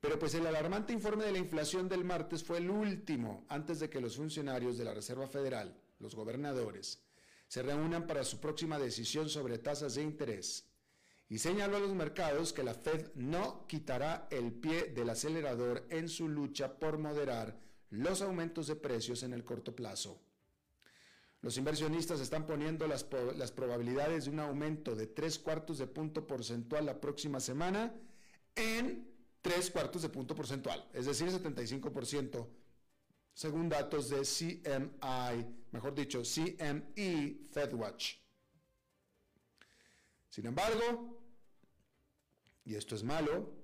Pero 0.00 0.18
pues 0.18 0.34
el 0.34 0.46
alarmante 0.46 0.94
informe 0.94 1.24
de 1.24 1.32
la 1.32 1.38
inflación 1.38 1.88
del 1.88 2.04
martes 2.04 2.42
fue 2.42 2.58
el 2.58 2.70
último 2.70 3.44
antes 3.48 3.80
de 3.80 3.90
que 3.90 4.00
los 4.00 4.16
funcionarios 4.16 4.78
de 4.78 4.84
la 4.84 4.94
Reserva 4.94 5.26
Federal, 5.26 5.76
los 5.98 6.14
gobernadores, 6.14 7.00
se 7.48 7.62
reúnan 7.62 8.06
para 8.06 8.24
su 8.24 8.40
próxima 8.40 8.78
decisión 8.78 9.28
sobre 9.28 9.58
tasas 9.58 9.96
de 9.96 10.02
interés 10.02 10.64
y 11.28 11.38
señaló 11.38 11.76
a 11.76 11.80
los 11.80 11.94
mercados 11.94 12.54
que 12.54 12.62
la 12.62 12.72
Fed 12.72 13.10
no 13.14 13.66
quitará 13.66 14.26
el 14.30 14.52
pie 14.52 14.84
del 14.84 15.10
acelerador 15.10 15.86
en 15.90 16.08
su 16.08 16.28
lucha 16.28 16.78
por 16.78 16.96
moderar 16.96 17.67
los 17.90 18.22
aumentos 18.22 18.66
de 18.66 18.76
precios 18.76 19.22
en 19.22 19.32
el 19.32 19.44
corto 19.44 19.74
plazo. 19.74 20.20
Los 21.40 21.56
inversionistas 21.56 22.20
están 22.20 22.46
poniendo 22.46 22.86
las, 22.88 23.04
probabilidades 23.04 24.24
de 24.24 24.30
un 24.30 24.40
aumento 24.40 24.96
de 24.96 25.06
tres 25.06 25.38
cuartos 25.38 25.78
de 25.78 25.86
punto 25.86 26.26
porcentual 26.26 26.86
la 26.86 27.00
próxima 27.00 27.38
semana 27.38 27.94
en 28.56 29.08
tres 29.40 29.70
cuartos 29.70 30.02
de 30.02 30.08
punto 30.08 30.34
porcentual, 30.34 30.88
es 30.92 31.06
decir, 31.06 31.28
75%, 31.28 32.46
según 33.32 33.68
datos 33.68 34.10
de 34.10 34.22
CMI, 34.22 35.46
mejor 35.70 35.94
dicho, 35.94 36.22
CME 36.22 37.46
FedWatch. 37.52 38.16
Sin 40.28 40.46
embargo, 40.46 41.22
y 42.64 42.74
esto 42.74 42.96
es 42.96 43.04
malo, 43.04 43.54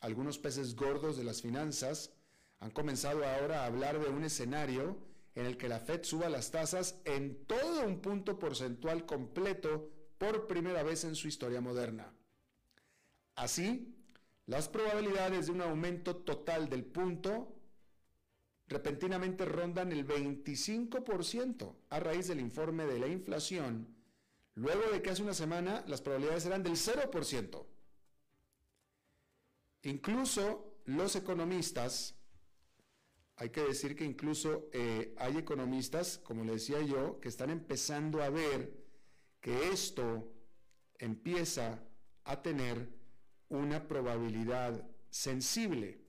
algunos 0.00 0.38
peces 0.38 0.76
gordos 0.76 1.16
de 1.16 1.24
las 1.24 1.40
finanzas 1.40 2.12
han 2.60 2.70
comenzado 2.70 3.24
ahora 3.24 3.62
a 3.62 3.66
hablar 3.66 4.00
de 4.00 4.08
un 4.08 4.24
escenario 4.24 4.96
en 5.34 5.46
el 5.46 5.56
que 5.56 5.68
la 5.68 5.80
Fed 5.80 6.04
suba 6.04 6.28
las 6.28 6.50
tasas 6.50 7.00
en 7.04 7.44
todo 7.46 7.84
un 7.86 8.00
punto 8.00 8.38
porcentual 8.38 9.04
completo 9.04 9.90
por 10.18 10.46
primera 10.46 10.82
vez 10.82 11.04
en 11.04 11.16
su 11.16 11.28
historia 11.28 11.60
moderna. 11.60 12.12
Así, 13.34 13.94
las 14.46 14.68
probabilidades 14.68 15.46
de 15.46 15.52
un 15.52 15.62
aumento 15.62 16.16
total 16.16 16.68
del 16.68 16.84
punto 16.84 17.54
repentinamente 18.68 19.44
rondan 19.44 19.92
el 19.92 20.06
25% 20.06 21.74
a 21.90 22.00
raíz 22.00 22.28
del 22.28 22.40
informe 22.40 22.86
de 22.86 22.98
la 22.98 23.08
inflación, 23.08 23.88
luego 24.54 24.90
de 24.90 25.02
que 25.02 25.10
hace 25.10 25.22
una 25.22 25.34
semana 25.34 25.84
las 25.86 26.00
probabilidades 26.00 26.46
eran 26.46 26.62
del 26.62 26.74
0%. 26.74 27.66
Incluso 29.82 30.78
los 30.86 31.16
economistas 31.16 32.14
hay 33.36 33.50
que 33.50 33.62
decir 33.62 33.96
que 33.96 34.04
incluso 34.04 34.68
eh, 34.72 35.14
hay 35.18 35.36
economistas, 35.38 36.18
como 36.18 36.44
le 36.44 36.52
decía 36.52 36.80
yo, 36.82 37.18
que 37.20 37.28
están 37.28 37.50
empezando 37.50 38.22
a 38.22 38.30
ver 38.30 38.72
que 39.40 39.70
esto 39.70 40.32
empieza 40.98 41.82
a 42.24 42.42
tener 42.42 42.88
una 43.48 43.86
probabilidad 43.88 44.88
sensible. 45.10 46.00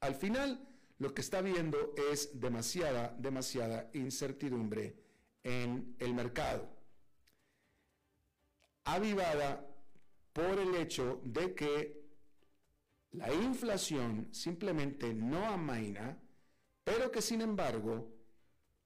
Al 0.00 0.14
final, 0.14 0.66
lo 0.98 1.14
que 1.14 1.20
está 1.20 1.42
viendo 1.42 1.94
es 2.10 2.40
demasiada, 2.40 3.14
demasiada 3.18 3.90
incertidumbre 3.92 4.96
en 5.44 5.94
el 5.98 6.14
mercado. 6.14 6.68
Avivada 8.84 9.68
por 10.32 10.58
el 10.58 10.74
hecho 10.74 11.20
de 11.24 11.54
que 11.54 12.01
la 13.12 13.32
inflación 13.32 14.28
simplemente 14.32 15.12
no 15.14 15.46
amaina, 15.46 16.18
pero 16.84 17.10
que 17.10 17.22
sin 17.22 17.40
embargo 17.40 18.10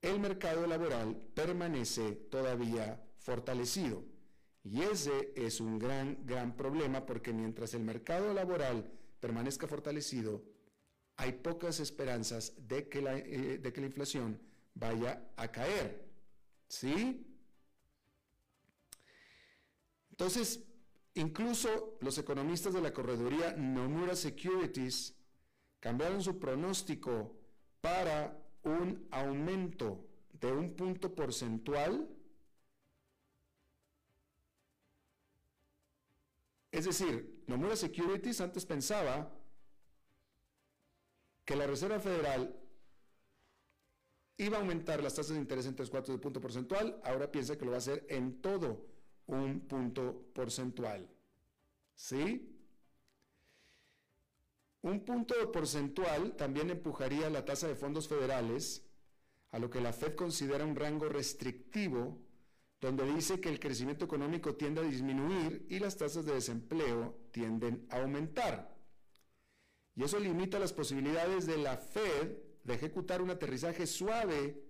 el 0.03 0.21
mercado 0.21 0.67
laboral 0.67 1.17
permanece 1.35 2.13
todavía 2.13 3.03
fortalecido. 3.19 4.05
Y 4.63 4.83
ese 4.83 5.33
es 5.37 5.61
un 5.61 5.79
gran, 5.79 6.27
gran 6.27 6.57
problema 6.57 7.07
porque 7.07 7.33
mientras 7.33 7.73
el 7.75 7.83
mercado 7.83 8.35
laboral 8.35 8.91
permanezca 9.21 9.69
fortalecido, 9.69 10.43
hay 11.17 11.33
pocas 11.33 11.81
esperanzas 11.81 12.53
de 12.67 12.89
que 12.89 13.01
la, 13.01 13.17
eh, 13.17 13.59
de 13.59 13.73
que 13.73 13.81
la 13.81 13.87
inflación 13.87 14.41
vaya 14.75 15.31
a 15.37 15.49
caer. 15.51 16.05
¿Sí? 16.69 17.25
Entonces, 20.11 20.61
incluso 21.17 21.97
los 22.01 22.17
economistas 22.19 22.75
de 22.75 22.81
la 22.81 22.93
correduría 22.93 23.53
Nomura 23.53 24.15
Securities 24.15 25.15
cambiaron 25.81 26.23
su 26.23 26.39
pronóstico 26.39 27.35
para 27.81 28.39
un 28.63 29.07
aumento 29.11 30.07
de 30.33 30.53
un 30.53 30.75
punto 30.75 31.15
porcentual. 31.15 32.09
Es 36.71 36.85
decir, 36.85 37.43
Nomura 37.47 37.77
Securities 37.77 38.41
antes 38.43 38.67
pensaba 38.67 39.33
que 41.47 41.57
la 41.57 41.67
Reserva 41.67 41.99
Federal 41.99 42.55
iba 44.37 44.59
a 44.59 44.61
aumentar 44.61 45.03
las 45.03 45.15
tasas 45.15 45.33
de 45.33 45.41
interés 45.41 45.65
en 45.65 45.75
3 45.77 45.89
cuartos 45.89 46.15
de 46.15 46.21
punto 46.21 46.43
porcentual, 46.43 47.01
ahora 47.05 47.31
piensa 47.31 47.57
que 47.57 47.65
lo 47.65 47.71
va 47.71 47.77
a 47.77 47.79
hacer 47.79 48.05
en 48.11 48.43
todo 48.43 48.96
un 49.27 49.61
punto 49.61 50.31
porcentual. 50.33 51.09
¿Sí? 51.95 52.53
Un 54.83 55.05
punto 55.05 55.51
porcentual 55.51 56.37
también 56.37 56.71
empujaría 56.71 57.29
la 57.31 57.45
tasa 57.45 57.67
de 57.67 57.75
fondos 57.75 58.07
federales 58.07 58.85
a 59.51 59.59
lo 59.59 59.71
que 59.71 59.81
la 59.81 59.93
Fed 59.93 60.15
considera 60.15 60.65
un 60.65 60.77
rango 60.77 61.09
restrictivo, 61.09 62.19
donde 62.81 63.05
dice 63.13 63.41
que 63.41 63.49
el 63.49 63.59
crecimiento 63.59 64.05
económico 64.05 64.55
tiende 64.55 64.83
a 64.83 64.85
disminuir 64.85 65.67
y 65.71 65.79
las 65.79 65.97
tasas 65.97 66.27
de 66.27 66.35
desempleo 66.35 67.19
tienden 67.33 67.87
a 67.91 67.97
aumentar. 67.97 68.77
Y 69.97 70.05
eso 70.05 70.21
limita 70.21 70.59
las 70.59 70.75
posibilidades 70.75 71.47
de 71.47 71.57
la 71.57 71.79
Fed 71.79 72.37
de 72.63 72.75
ejecutar 72.75 73.23
un 73.23 73.31
aterrizaje 73.31 73.87
suave, 73.87 74.63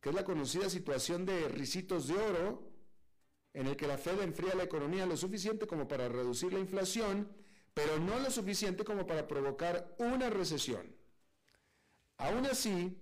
que 0.00 0.10
es 0.10 0.14
la 0.14 0.24
conocida 0.24 0.68
situación 0.68 1.24
de 1.24 1.48
risitos 1.48 2.08
de 2.08 2.14
oro, 2.14 2.69
en 3.52 3.66
el 3.66 3.76
que 3.76 3.86
la 3.86 3.98
Fed 3.98 4.20
enfría 4.20 4.54
la 4.54 4.64
economía 4.64 5.06
lo 5.06 5.16
suficiente 5.16 5.66
como 5.66 5.88
para 5.88 6.08
reducir 6.08 6.52
la 6.52 6.60
inflación, 6.60 7.28
pero 7.74 7.98
no 7.98 8.18
lo 8.18 8.30
suficiente 8.30 8.84
como 8.84 9.06
para 9.06 9.26
provocar 9.26 9.94
una 9.98 10.30
recesión. 10.30 10.94
Aún 12.18 12.46
así, 12.46 12.96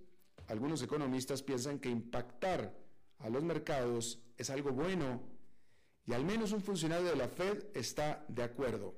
algunos 0.46 0.82
economistas 0.82 1.42
piensan 1.42 1.78
que 1.78 1.90
impactar 1.90 2.74
a 3.18 3.28
los 3.28 3.42
mercados 3.42 4.20
es 4.36 4.50
algo 4.50 4.72
bueno 4.72 5.20
y 6.06 6.14
al 6.14 6.24
menos 6.24 6.52
un 6.52 6.62
funcionario 6.62 7.08
de 7.08 7.16
la 7.16 7.28
Fed 7.28 7.66
está 7.74 8.24
de 8.28 8.42
acuerdo. 8.42 8.94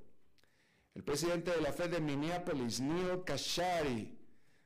El 0.95 1.03
presidente 1.03 1.51
de 1.51 1.61
la 1.61 1.73
Fed 1.73 1.91
de 1.91 2.01
Minneapolis, 2.01 2.81
Neil 2.81 3.25
Kashari, 3.25 4.17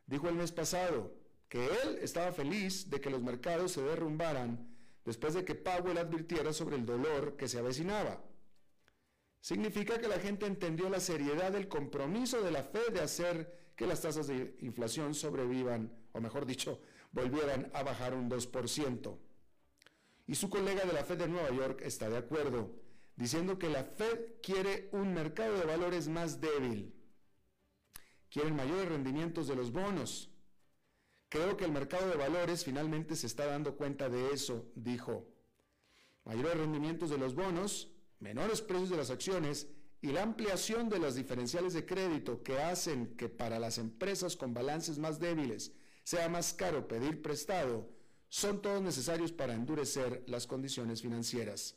dijo 0.06 0.28
el 0.28 0.35
mes 0.35 0.52
pasado 0.52 1.14
que 1.48 1.64
él 1.64 1.98
estaba 2.02 2.32
feliz 2.32 2.90
de 2.90 3.00
que 3.00 3.11
los 3.11 3.22
mercados 3.22 3.72
se 3.72 3.82
derrumbaran 3.82 4.73
después 5.04 5.34
de 5.34 5.44
que 5.44 5.54
Powell 5.54 5.98
advirtiera 5.98 6.52
sobre 6.52 6.76
el 6.76 6.86
dolor 6.86 7.36
que 7.36 7.48
se 7.48 7.58
avecinaba. 7.58 8.22
Significa 9.40 9.98
que 9.98 10.08
la 10.08 10.18
gente 10.18 10.46
entendió 10.46 10.88
la 10.88 11.00
seriedad 11.00 11.52
del 11.52 11.68
compromiso 11.68 12.42
de 12.42 12.50
la 12.50 12.62
Fed 12.62 12.92
de 12.92 13.00
hacer 13.00 13.72
que 13.76 13.86
las 13.86 14.00
tasas 14.00 14.26
de 14.26 14.56
inflación 14.60 15.14
sobrevivan, 15.14 15.92
o 16.12 16.20
mejor 16.20 16.46
dicho, 16.46 16.80
volvieran 17.12 17.70
a 17.74 17.82
bajar 17.82 18.14
un 18.14 18.30
2%. 18.30 19.18
Y 20.26 20.34
su 20.34 20.48
colega 20.48 20.84
de 20.84 20.92
la 20.92 21.04
Fed 21.04 21.18
de 21.18 21.28
Nueva 21.28 21.50
York 21.50 21.82
está 21.82 22.08
de 22.08 22.16
acuerdo, 22.16 22.74
diciendo 23.16 23.58
que 23.58 23.68
la 23.68 23.84
Fed 23.84 24.40
quiere 24.42 24.88
un 24.92 25.12
mercado 25.12 25.58
de 25.58 25.66
valores 25.66 26.08
más 26.08 26.40
débil 26.40 26.94
quieren 28.34 28.56
mayores 28.56 28.88
rendimientos 28.88 29.46
de 29.46 29.54
los 29.54 29.70
bonos. 29.70 30.28
Creo 31.34 31.56
que 31.56 31.64
el 31.64 31.72
mercado 31.72 32.08
de 32.08 32.14
valores 32.14 32.62
finalmente 32.62 33.16
se 33.16 33.26
está 33.26 33.44
dando 33.46 33.76
cuenta 33.76 34.08
de 34.08 34.30
eso, 34.30 34.70
dijo. 34.76 35.26
Mayores 36.24 36.58
rendimientos 36.58 37.10
de 37.10 37.18
los 37.18 37.34
bonos, 37.34 37.90
menores 38.20 38.62
precios 38.62 38.90
de 38.90 38.98
las 38.98 39.10
acciones 39.10 39.66
y 40.00 40.12
la 40.12 40.22
ampliación 40.22 40.88
de 40.88 41.00
las 41.00 41.16
diferenciales 41.16 41.72
de 41.72 41.84
crédito 41.84 42.44
que 42.44 42.60
hacen 42.60 43.16
que 43.16 43.28
para 43.28 43.58
las 43.58 43.78
empresas 43.78 44.36
con 44.36 44.54
balances 44.54 45.00
más 45.00 45.18
débiles 45.18 45.72
sea 46.04 46.28
más 46.28 46.54
caro 46.54 46.86
pedir 46.86 47.20
prestado, 47.20 47.90
son 48.28 48.62
todos 48.62 48.80
necesarios 48.80 49.32
para 49.32 49.54
endurecer 49.54 50.22
las 50.28 50.46
condiciones 50.46 51.02
financieras. 51.02 51.76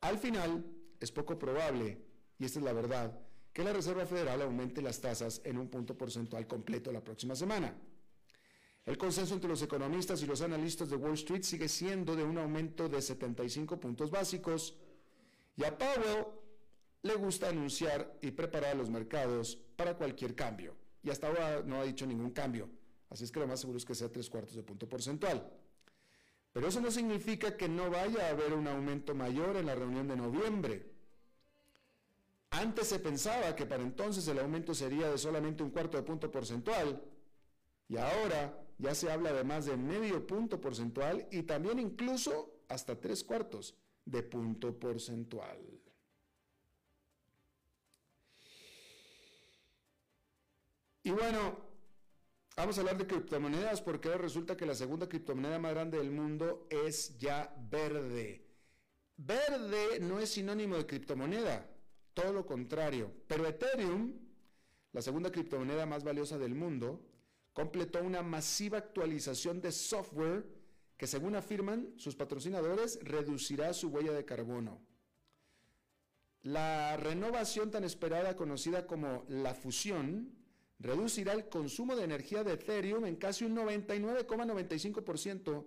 Al 0.00 0.18
final, 0.18 0.66
es 0.98 1.12
poco 1.12 1.38
probable, 1.38 2.04
y 2.40 2.44
esta 2.44 2.58
es 2.58 2.64
la 2.64 2.72
verdad, 2.72 3.20
que 3.52 3.62
la 3.62 3.72
Reserva 3.72 4.04
Federal 4.04 4.42
aumente 4.42 4.82
las 4.82 5.00
tasas 5.00 5.42
en 5.44 5.58
un 5.58 5.68
punto 5.68 5.96
porcentual 5.96 6.48
completo 6.48 6.90
la 6.90 7.04
próxima 7.04 7.36
semana. 7.36 7.72
El 8.88 8.96
consenso 8.96 9.34
entre 9.34 9.50
los 9.50 9.60
economistas 9.60 10.22
y 10.22 10.26
los 10.26 10.40
analistas 10.40 10.88
de 10.88 10.96
Wall 10.96 11.12
Street 11.12 11.42
sigue 11.42 11.68
siendo 11.68 12.16
de 12.16 12.24
un 12.24 12.38
aumento 12.38 12.88
de 12.88 13.02
75 13.02 13.78
puntos 13.78 14.10
básicos 14.10 14.78
y 15.58 15.64
a 15.64 15.76
Powell 15.76 16.24
le 17.02 17.14
gusta 17.16 17.50
anunciar 17.50 18.16
y 18.22 18.30
preparar 18.30 18.76
los 18.76 18.88
mercados 18.88 19.58
para 19.76 19.94
cualquier 19.94 20.34
cambio. 20.34 20.74
Y 21.02 21.10
hasta 21.10 21.26
ahora 21.26 21.62
no 21.66 21.82
ha 21.82 21.84
dicho 21.84 22.06
ningún 22.06 22.30
cambio, 22.30 22.70
así 23.10 23.24
es 23.24 23.30
que 23.30 23.40
lo 23.40 23.46
más 23.46 23.60
seguro 23.60 23.76
es 23.76 23.84
que 23.84 23.94
sea 23.94 24.10
tres 24.10 24.30
cuartos 24.30 24.54
de 24.54 24.62
punto 24.62 24.88
porcentual. 24.88 25.46
Pero 26.54 26.66
eso 26.66 26.80
no 26.80 26.90
significa 26.90 27.58
que 27.58 27.68
no 27.68 27.90
vaya 27.90 28.24
a 28.24 28.30
haber 28.30 28.54
un 28.54 28.68
aumento 28.68 29.14
mayor 29.14 29.58
en 29.58 29.66
la 29.66 29.74
reunión 29.74 30.08
de 30.08 30.16
noviembre. 30.16 30.90
Antes 32.48 32.88
se 32.88 33.00
pensaba 33.00 33.54
que 33.54 33.66
para 33.66 33.82
entonces 33.82 34.26
el 34.28 34.38
aumento 34.38 34.72
sería 34.72 35.10
de 35.10 35.18
solamente 35.18 35.62
un 35.62 35.72
cuarto 35.72 35.98
de 35.98 36.04
punto 36.04 36.30
porcentual 36.30 37.02
y 37.86 37.98
ahora 37.98 38.64
ya 38.78 38.94
se 38.94 39.10
habla 39.10 39.32
de 39.32 39.44
más 39.44 39.66
de 39.66 39.76
medio 39.76 40.26
punto 40.26 40.60
porcentual 40.60 41.26
y 41.30 41.42
también 41.42 41.78
incluso 41.78 42.62
hasta 42.68 42.98
tres 42.98 43.24
cuartos 43.24 43.74
de 44.04 44.22
punto 44.22 44.78
porcentual. 44.78 45.58
Y 51.02 51.10
bueno, 51.10 51.56
vamos 52.56 52.76
a 52.76 52.80
hablar 52.80 52.98
de 52.98 53.06
criptomonedas 53.06 53.80
porque 53.80 54.16
resulta 54.16 54.56
que 54.56 54.66
la 54.66 54.74
segunda 54.74 55.08
criptomoneda 55.08 55.58
más 55.58 55.72
grande 55.72 55.98
del 55.98 56.10
mundo 56.10 56.66
es 56.70 57.18
ya 57.18 57.54
verde. 57.70 58.46
Verde 59.16 60.00
no 60.00 60.20
es 60.20 60.30
sinónimo 60.30 60.76
de 60.76 60.86
criptomoneda 60.86 61.68
todo 62.14 62.32
lo 62.32 62.46
contrario. 62.46 63.12
Pero 63.26 63.46
Ethereum, 63.46 64.12
la 64.92 65.02
segunda 65.02 65.30
criptomoneda 65.30 65.86
más 65.86 66.04
valiosa 66.04 66.36
del 66.36 66.54
mundo, 66.54 67.07
completó 67.58 68.02
una 68.04 68.22
masiva 68.22 68.78
actualización 68.78 69.60
de 69.60 69.72
software 69.72 70.46
que 70.96 71.08
según 71.08 71.34
afirman 71.34 71.92
sus 71.96 72.14
patrocinadores 72.14 73.00
reducirá 73.02 73.74
su 73.74 73.88
huella 73.88 74.12
de 74.12 74.24
carbono. 74.24 74.80
La 76.42 76.96
renovación 76.96 77.72
tan 77.72 77.82
esperada 77.82 78.36
conocida 78.36 78.86
como 78.86 79.24
la 79.28 79.54
fusión 79.54 80.38
reducirá 80.78 81.32
el 81.32 81.48
consumo 81.48 81.96
de 81.96 82.04
energía 82.04 82.44
de 82.44 82.52
Ethereum 82.52 83.06
en 83.06 83.16
casi 83.16 83.44
un 83.44 83.56
99,95% 83.56 85.66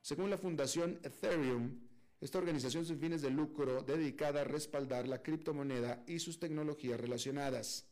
según 0.00 0.30
la 0.30 0.38
fundación 0.38 1.00
Ethereum 1.02 1.80
esta 2.20 2.38
organización 2.38 2.86
sin 2.86 3.00
fines 3.00 3.20
de 3.20 3.30
lucro 3.30 3.82
dedicada 3.82 4.42
a 4.42 4.44
respaldar 4.44 5.08
la 5.08 5.24
criptomoneda 5.24 6.04
y 6.06 6.20
sus 6.20 6.38
tecnologías 6.38 7.00
relacionadas. 7.00 7.88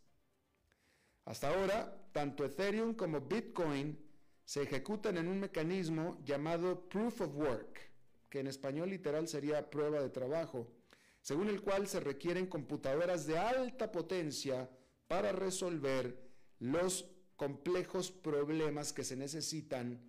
Hasta 1.25 1.49
ahora, 1.49 2.00
tanto 2.13 2.45
Ethereum 2.45 2.95
como 2.95 3.21
Bitcoin 3.21 3.99
se 4.45 4.63
ejecutan 4.63 5.17
en 5.17 5.29
un 5.29 5.41
mecanismo 5.41 6.19
llamado 6.25 6.89
Proof 6.89 7.21
of 7.21 7.37
Work, 7.37 7.81
que 8.29 8.41
en 8.41 8.49
español 8.49 8.91
literal 8.91 9.29
sería 9.29 9.71
prueba 9.71 10.01
de 10.01 10.11
trabajo, 10.11 10.73
según 11.21 11.49
el 11.49 11.61
cual 11.61 11.87
se 11.87 12.01
requieren 12.01 12.47
computadoras 12.47 13.27
de 13.27 13.39
alta 13.39 13.93
potencia 13.93 14.69
para 15.07 15.33
resolver 15.33 16.19
los 16.59 17.09
complejos 17.37 18.11
problemas 18.11 18.93
que 18.93 19.05
se 19.05 19.17
necesitan 19.17 20.01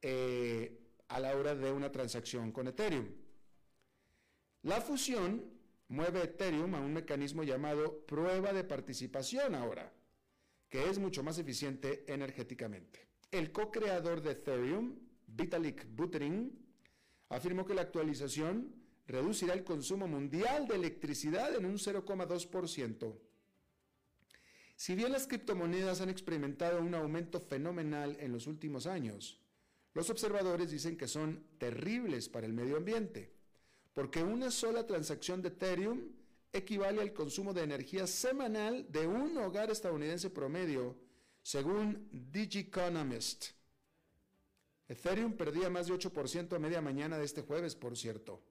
eh, 0.00 0.78
a 1.08 1.20
la 1.20 1.36
hora 1.36 1.54
de 1.54 1.72
una 1.72 1.90
transacción 1.90 2.52
con 2.52 2.68
Ethereum. 2.68 3.08
La 4.62 4.80
fusión 4.80 5.44
mueve 5.88 6.22
Ethereum 6.22 6.74
a 6.74 6.80
un 6.80 6.92
mecanismo 6.92 7.42
llamado 7.42 8.06
prueba 8.06 8.52
de 8.52 8.64
participación 8.64 9.54
ahora, 9.54 9.92
que 10.68 10.88
es 10.88 10.98
mucho 10.98 11.22
más 11.22 11.38
eficiente 11.38 12.04
energéticamente. 12.06 13.08
El 13.30 13.52
co-creador 13.52 14.22
de 14.22 14.32
Ethereum, 14.32 14.96
Vitalik 15.26 15.86
Buterin, 15.94 16.58
afirmó 17.28 17.64
que 17.64 17.74
la 17.74 17.82
actualización 17.82 18.74
reducirá 19.06 19.54
el 19.54 19.64
consumo 19.64 20.06
mundial 20.06 20.68
de 20.68 20.76
electricidad 20.76 21.54
en 21.54 21.64
un 21.64 21.74
0,2%. 21.78 23.18
Si 24.76 24.94
bien 24.94 25.12
las 25.12 25.26
criptomonedas 25.26 26.00
han 26.00 26.08
experimentado 26.08 26.80
un 26.80 26.94
aumento 26.94 27.40
fenomenal 27.40 28.16
en 28.20 28.32
los 28.32 28.46
últimos 28.46 28.86
años, 28.86 29.40
los 29.94 30.10
observadores 30.10 30.70
dicen 30.70 30.96
que 30.96 31.08
son 31.08 31.44
terribles 31.58 32.28
para 32.28 32.46
el 32.46 32.52
medio 32.52 32.76
ambiente, 32.76 33.32
porque 33.92 34.22
una 34.22 34.50
sola 34.50 34.86
transacción 34.86 35.42
de 35.42 35.48
Ethereum 35.48 36.17
equivale 36.52 37.02
al 37.02 37.12
consumo 37.12 37.52
de 37.52 37.62
energía 37.62 38.06
semanal 38.06 38.90
de 38.90 39.06
un 39.06 39.36
hogar 39.38 39.70
estadounidense 39.70 40.30
promedio, 40.30 40.96
según 41.42 42.08
Digiconomist. 42.12 43.46
Ethereum 44.88 45.34
perdía 45.34 45.68
más 45.68 45.86
de 45.86 45.94
8% 45.94 46.56
a 46.56 46.58
media 46.58 46.80
mañana 46.80 47.18
de 47.18 47.24
este 47.24 47.42
jueves, 47.42 47.74
por 47.74 47.96
cierto. 47.96 48.42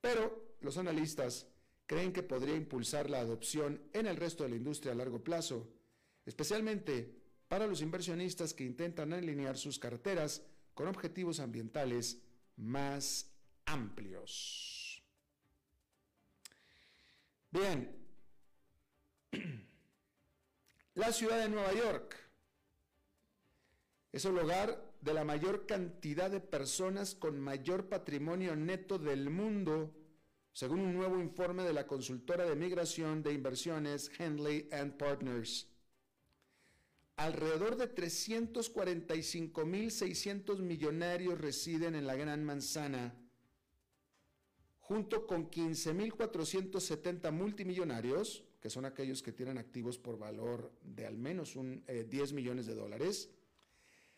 Pero 0.00 0.56
los 0.60 0.76
analistas 0.76 1.46
creen 1.86 2.12
que 2.12 2.22
podría 2.22 2.56
impulsar 2.56 3.08
la 3.08 3.20
adopción 3.20 3.80
en 3.92 4.06
el 4.06 4.16
resto 4.16 4.42
de 4.42 4.50
la 4.50 4.56
industria 4.56 4.92
a 4.92 4.96
largo 4.96 5.22
plazo, 5.22 5.68
especialmente 6.24 7.14
para 7.48 7.66
los 7.66 7.80
inversionistas 7.80 8.52
que 8.52 8.64
intentan 8.64 9.12
alinear 9.12 9.56
sus 9.56 9.78
carteras 9.78 10.42
con 10.74 10.88
objetivos 10.88 11.38
ambientales 11.38 12.18
más 12.56 13.30
amplios. 13.66 14.75
Bien, 17.50 17.96
la 20.94 21.12
ciudad 21.12 21.38
de 21.38 21.48
Nueva 21.48 21.72
York 21.72 22.16
es 24.12 24.24
el 24.24 24.38
hogar 24.38 24.94
de 25.00 25.14
la 25.14 25.24
mayor 25.24 25.66
cantidad 25.66 26.30
de 26.30 26.40
personas 26.40 27.14
con 27.14 27.38
mayor 27.38 27.88
patrimonio 27.88 28.56
neto 28.56 28.98
del 28.98 29.30
mundo 29.30 29.94
según 30.56 30.80
un 30.80 30.94
nuevo 30.94 31.20
informe 31.20 31.62
de 31.64 31.74
la 31.74 31.86
consultora 31.86 32.46
de 32.46 32.56
migración 32.56 33.22
de 33.22 33.34
inversiones 33.34 34.10
Henley 34.18 34.70
and 34.72 34.96
Partners. 34.96 35.68
Alrededor 37.16 37.76
de 37.76 37.94
345.600 37.94 40.60
millonarios 40.60 41.38
residen 41.38 41.94
en 41.94 42.06
la 42.06 42.16
Gran 42.16 42.42
Manzana, 42.42 43.14
junto 44.86 45.26
con 45.26 45.50
15.470 45.50 47.32
multimillonarios, 47.32 48.44
que 48.60 48.70
son 48.70 48.84
aquellos 48.84 49.20
que 49.20 49.32
tienen 49.32 49.58
activos 49.58 49.98
por 49.98 50.16
valor 50.16 50.70
de 50.84 51.06
al 51.06 51.18
menos 51.18 51.56
un, 51.56 51.84
10 51.86 52.30
eh, 52.30 52.34
millones 52.34 52.66
de 52.66 52.76
dólares, 52.76 53.28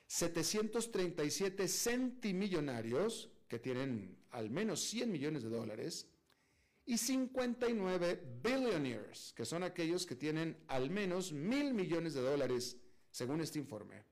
737 0.09 1.69
centimillonarios, 1.69 3.31
que 3.49 3.59
tienen 3.59 4.19
al 4.31 4.51
menos 4.51 4.81
100 4.81 5.11
millones 5.11 5.43
de 5.43 5.49
dólares, 5.49 6.07
y 6.85 6.99
59 6.99 8.41
billionaires, 8.43 9.33
que 9.35 9.47
son 9.47 9.63
aquellos 9.63 10.05
que 10.05 10.17
tienen 10.17 10.59
al 10.69 10.91
menos 10.91 11.33
mil 11.33 11.73
millones 11.73 12.13
de 12.13 12.21
dólares, 12.21 12.77
según 13.11 13.41
este 13.41 13.59
informe. 13.59 14.05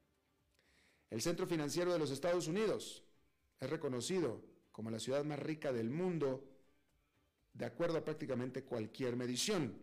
El 1.10 1.20
Centro 1.20 1.46
Financiero 1.46 1.92
de 1.92 1.98
los 1.98 2.10
Estados 2.10 2.48
Unidos 2.48 3.04
es 3.60 3.68
reconocido 3.68 4.55
como 4.76 4.90
la 4.90 5.00
ciudad 5.00 5.24
más 5.24 5.38
rica 5.38 5.72
del 5.72 5.88
mundo, 5.88 6.44
de 7.54 7.64
acuerdo 7.64 7.96
a 7.96 8.04
prácticamente 8.04 8.62
cualquier 8.62 9.16
medición. 9.16 9.80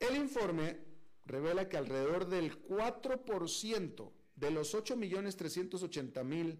El 0.00 0.16
informe 0.16 0.78
revela 1.26 1.68
que 1.68 1.76
alrededor 1.76 2.26
del 2.30 2.66
4% 2.66 4.10
de 4.36 4.50
los 4.50 4.74
8.380.000 4.74 6.58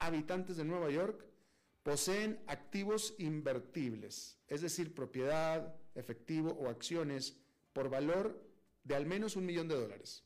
habitantes 0.00 0.56
de 0.56 0.64
Nueva 0.64 0.90
York 0.90 1.24
poseen 1.84 2.42
activos 2.48 3.14
invertibles, 3.18 4.40
es 4.48 4.60
decir, 4.60 4.92
propiedad, 4.92 5.76
efectivo 5.94 6.50
o 6.50 6.68
acciones 6.68 7.38
por 7.72 7.90
valor 7.90 8.44
de 8.82 8.96
al 8.96 9.06
menos 9.06 9.36
un 9.36 9.46
millón 9.46 9.68
de 9.68 9.76
dólares. 9.76 10.24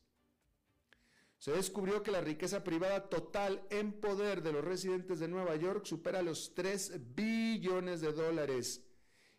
Se 1.37 1.51
descubrió 1.51 2.01
que 2.01 2.11
la 2.11 2.21
riqueza 2.21 2.63
privada 2.63 3.09
total 3.09 3.65
en 3.69 3.93
poder 3.93 4.41
de 4.41 4.51
los 4.51 4.63
residentes 4.63 5.19
de 5.19 5.27
Nueva 5.27 5.55
York 5.55 5.85
supera 5.85 6.21
los 6.21 6.53
3 6.55 7.15
billones 7.15 8.01
de 8.01 8.13
dólares. 8.13 8.83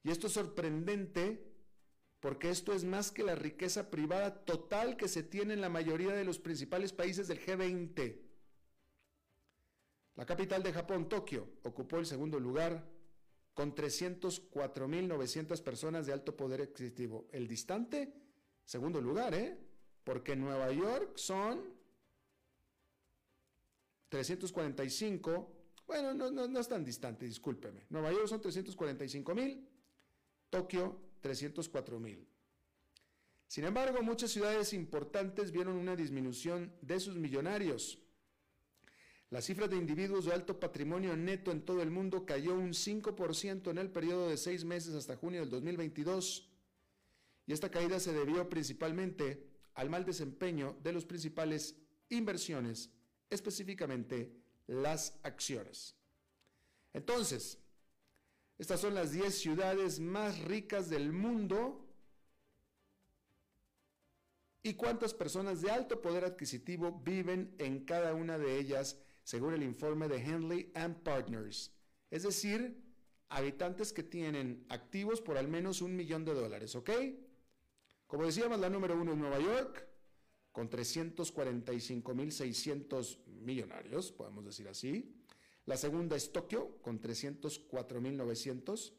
Y 0.05 0.11
esto 0.11 0.29
es 0.29 0.35
sorprendente 0.35 1.53
porque 2.21 2.51
esto 2.51 2.73
es 2.73 2.85
más 2.85 3.11
que 3.11 3.23
la 3.23 3.35
riqueza 3.35 3.91
privada 3.91 4.45
total 4.45 4.97
que 4.97 5.09
se 5.09 5.23
tiene 5.23 5.55
en 5.55 5.61
la 5.61 5.69
mayoría 5.69 6.13
de 6.13 6.25
los 6.25 6.39
principales 6.39 6.93
países 6.93 7.29
del 7.29 7.45
G20. 7.45 8.21
La 10.17 10.25
capital 10.25 10.63
de 10.63 10.73
Japón, 10.73 11.09
Tokio, 11.09 11.49
ocupó 11.63 11.99
el 11.99 12.07
segundo 12.07 12.41
lugar 12.41 12.89
con 13.53 13.75
304.900 13.75 15.63
personas 15.63 16.07
de 16.07 16.13
alto 16.13 16.37
poder 16.37 16.63
adquisitivo. 16.63 17.29
El 17.33 17.47
distante, 17.47 18.13
segundo 18.65 19.01
lugar, 19.01 19.35
¿eh? 19.35 19.59
Porque 20.05 20.37
Nueva 20.37 20.73
York 20.73 21.17
son 21.17 21.76
345, 24.09 25.53
bueno, 25.87 26.15
no, 26.15 26.31
no, 26.31 26.61
es 26.61 26.69
tan 26.69 26.85
distante, 26.85 27.27
discúlpeme. 27.27 27.87
Nueva 27.91 28.13
York 28.13 28.29
son 28.29 28.41
345.000, 28.41 29.67
Tokio 30.51 31.01
304.000. 31.23 32.27
Sin 33.47 33.65
embargo, 33.65 34.03
muchas 34.03 34.33
ciudades 34.33 34.73
importantes 34.73 35.53
vieron 35.53 35.77
una 35.77 35.95
disminución 35.95 36.73
de 36.83 36.99
sus 36.99 37.17
millonarios. 37.17 37.99
La 39.31 39.41
cifra 39.41 39.69
de 39.69 39.77
individuos 39.77 40.25
de 40.25 40.33
alto 40.33 40.59
patrimonio 40.59 41.17
neto 41.17 41.51
en 41.51 41.63
todo 41.63 41.83
el 41.83 41.91
mundo 41.91 42.27
cayó 42.27 42.55
un 42.55 42.71
5% 42.71 43.71
en 43.71 43.79
el 43.79 43.91
periodo 43.91 44.29
de 44.29 44.37
seis 44.37 44.65
meses 44.65 44.95
hasta 44.95 45.17
junio 45.17 45.41
del 45.41 45.51
2022. 45.51 46.49
Y 47.47 47.53
esta 47.53 47.71
caída 47.71 48.01
se 48.01 48.13
debió 48.13 48.49
principalmente 48.49 49.47
al 49.75 49.91
mal 49.91 50.05
desempeño 50.05 50.77
de 50.83 50.93
los 50.93 51.05
principales 51.05 51.77
inversiones, 52.09 52.91
específicamente 53.31 54.33
las 54.67 55.19
acciones. 55.23 55.97
Entonces, 56.93 57.59
estas 58.59 58.81
son 58.81 58.95
las 58.95 59.13
10 59.13 59.39
ciudades 59.39 60.01
más 60.01 60.39
ricas 60.41 60.89
del 60.89 61.13
mundo. 61.13 61.83
¿Y 64.63 64.75
cuántas 64.75 65.15
personas 65.15 65.61
de 65.63 65.71
alto 65.71 66.01
poder 66.01 66.25
adquisitivo 66.25 67.01
viven 67.05 67.55
en 67.59 67.85
cada 67.85 68.15
una 68.15 68.39
de 68.39 68.59
ellas 68.59 68.99
según 69.27 69.55
el 69.55 69.65
informe 69.65 70.07
de 70.07 70.19
Henley 70.19 70.71
and 70.77 71.03
Partners, 71.03 71.73
es 72.13 72.23
decir, 72.23 72.81
habitantes 73.29 73.93
que 73.93 74.05
tienen 74.05 74.65
activos 74.69 75.21
por 75.21 75.37
al 75.37 75.49
menos 75.49 75.83
un 75.83 75.97
millón 75.97 76.25
de 76.25 76.33
dólares, 76.33 76.77
¿ok? 76.77 76.91
Como 78.07 78.25
decíamos, 78.25 78.61
la 78.61 78.71
número 78.71 78.95
uno 78.95 79.13
es 79.13 79.19
Nueva 79.19 79.41
York, 79.41 79.86
con 80.57 80.69
345.600 80.71 83.19
millonarios, 83.43 84.11
podemos 84.11 84.43
decir 84.43 84.67
así. 84.69 85.15
La 85.67 85.77
segunda 85.77 86.17
es 86.17 86.33
Tokio, 86.33 86.79
con 86.81 86.99
304.900. 86.99 88.95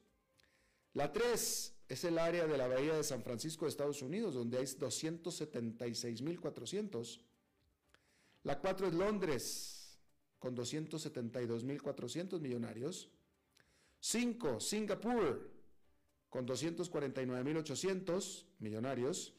La 0.93 1.11
tres 1.11 1.73
es 1.89 2.03
el 2.03 2.19
área 2.19 2.45
de 2.45 2.59
la 2.59 2.67
Bahía 2.67 2.93
de 2.93 3.03
San 3.03 3.23
Francisco 3.23 3.65
de 3.65 3.69
Estados 3.69 4.03
Unidos, 4.03 4.35
donde 4.35 4.59
hay 4.59 4.65
276.400. 4.65 7.21
La 8.43 8.59
cuatro 8.59 8.85
es 8.85 8.93
Londres, 8.93 9.97
con 10.37 10.55
272.400 10.55 12.39
millonarios. 12.39 13.09
5. 13.99 14.59
Singapur, 14.59 15.49
con 16.29 16.45
249.800 16.45 18.45
millonarios. 18.59 19.33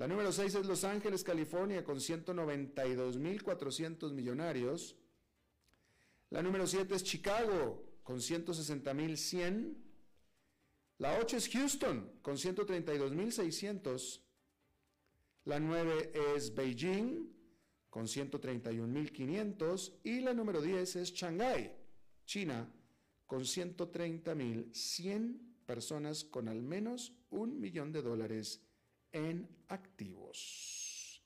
La 0.00 0.08
número 0.08 0.32
6 0.32 0.54
es 0.54 0.64
Los 0.64 0.84
Ángeles, 0.84 1.22
California, 1.22 1.84
con 1.84 1.98
192.400 1.98 4.14
millonarios. 4.14 4.96
La 6.30 6.42
número 6.42 6.66
7 6.66 6.94
es 6.94 7.04
Chicago, 7.04 7.84
con 8.02 8.16
160.100. 8.16 9.74
La 10.96 11.18
8 11.18 11.36
es 11.36 11.50
Houston, 11.50 12.12
con 12.22 12.36
132.600. 12.36 14.22
La 15.44 15.60
9 15.60 16.12
es 16.34 16.54
Beijing, 16.54 17.30
con 17.90 18.06
131.500 18.06 19.98
y 20.02 20.20
la 20.20 20.32
número 20.32 20.62
10 20.62 20.96
es 20.96 21.12
Shanghái, 21.12 21.76
China, 22.24 22.72
con 23.26 23.42
130.100 23.42 25.40
personas 25.66 26.24
con 26.24 26.48
al 26.48 26.62
menos 26.62 27.12
un 27.28 27.60
millón 27.60 27.92
de 27.92 28.00
dólares 28.00 28.62
en 29.12 29.48
activos. 29.68 31.22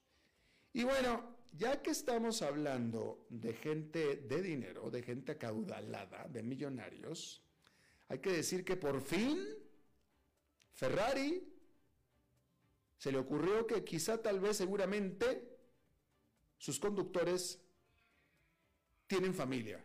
Y 0.73 0.85
bueno, 0.85 1.37
ya 1.53 1.81
que 1.83 1.91
estamos 1.91 2.43
hablando 2.43 3.27
de 3.29 3.55
gente 3.55 4.17
de 4.17 4.43
dinero, 4.43 4.91
de 4.91 5.03
gente 5.03 5.33
acaudalada, 5.33 6.27
de 6.29 6.43
millonarios, 6.43 7.43
hay 8.09 8.19
que 8.19 8.33
decir 8.33 8.65
que 8.65 8.77
por 8.77 9.01
fin 9.01 9.39
Ferrari 10.73 11.49
se 12.99 13.13
le 13.13 13.19
ocurrió 13.19 13.67
que 13.67 13.85
quizá 13.85 14.21
tal 14.21 14.41
vez 14.41 14.57
seguramente 14.57 15.57
sus 16.59 16.79
conductores 16.79 17.61
tienen 19.07 19.35
familia. 19.35 19.85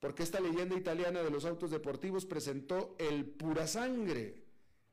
Porque 0.00 0.22
esta 0.22 0.40
leyenda 0.40 0.76
italiana 0.76 1.22
de 1.22 1.30
los 1.30 1.44
autos 1.44 1.70
deportivos 1.70 2.26
presentó 2.26 2.96
el 2.98 3.26
pura 3.26 3.66
sangre, 3.66 4.45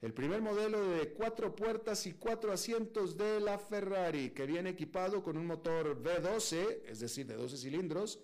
el 0.04 0.14
primer 0.14 0.42
modelo 0.42 0.86
de 0.90 1.14
cuatro 1.14 1.56
puertas 1.56 2.06
y 2.08 2.12
cuatro 2.12 2.52
asientos 2.52 3.16
de 3.18 3.40
la 3.40 3.58
Ferrari, 3.58 4.32
que 4.32 4.46
viene 4.46 4.72
equipado 4.72 5.24
con 5.24 5.38
un 5.38 5.48
motor 5.48 5.98
V12, 6.04 6.82
es 6.86 7.00
decir, 7.00 7.26
de 7.26 7.38
12 7.38 7.56
cilindros, 7.56 8.20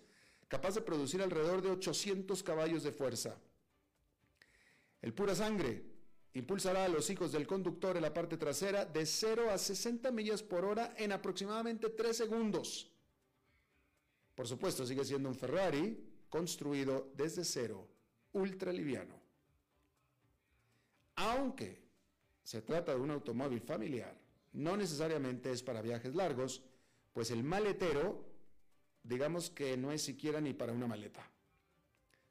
capaz 0.50 0.76
de 0.76 0.82
producir 0.82 1.22
alrededor 1.22 1.62
de 1.62 1.70
800 1.70 2.44
caballos 2.44 2.84
de 2.84 2.92
fuerza. 2.92 3.40
El 5.02 5.14
pura 5.14 5.34
sangre 5.34 5.86
impulsará 6.34 6.84
a 6.84 6.90
los 6.90 7.10
hijos 7.10 7.32
del 7.32 7.48
conductor 7.48 7.96
en 7.96 8.02
la 8.02 8.14
parte 8.14 8.36
trasera 8.36 8.84
de 8.84 9.06
0 9.06 9.50
a 9.50 9.58
60 9.58 10.12
millas 10.12 10.44
por 10.44 10.66
hora 10.66 10.94
en 10.98 11.14
aproximadamente 11.14 11.90
3 11.92 12.18
segundos. 12.18 12.92
Por 14.36 14.50
supuesto, 14.50 14.86
sigue 14.86 15.06
siendo 15.06 15.30
un 15.30 15.36
Ferrari 15.36 15.98
construido 16.28 17.10
desde 17.16 17.46
cero, 17.46 17.88
ultra 18.34 18.74
liviano. 18.74 19.19
Aunque 21.20 21.78
se 22.44 22.62
trata 22.62 22.94
de 22.94 23.02
un 23.02 23.12
automóvil 23.12 23.60
familiar, 23.60 24.16
no 24.54 24.78
necesariamente 24.78 25.52
es 25.52 25.62
para 25.62 25.82
viajes 25.82 26.16
largos, 26.16 26.64
pues 27.12 27.30
el 27.32 27.44
maletero, 27.44 28.26
digamos 29.04 29.50
que 29.50 29.76
no 29.76 29.92
es 29.92 30.02
siquiera 30.02 30.40
ni 30.40 30.54
para 30.54 30.72
una 30.72 30.88
maleta. 30.88 31.30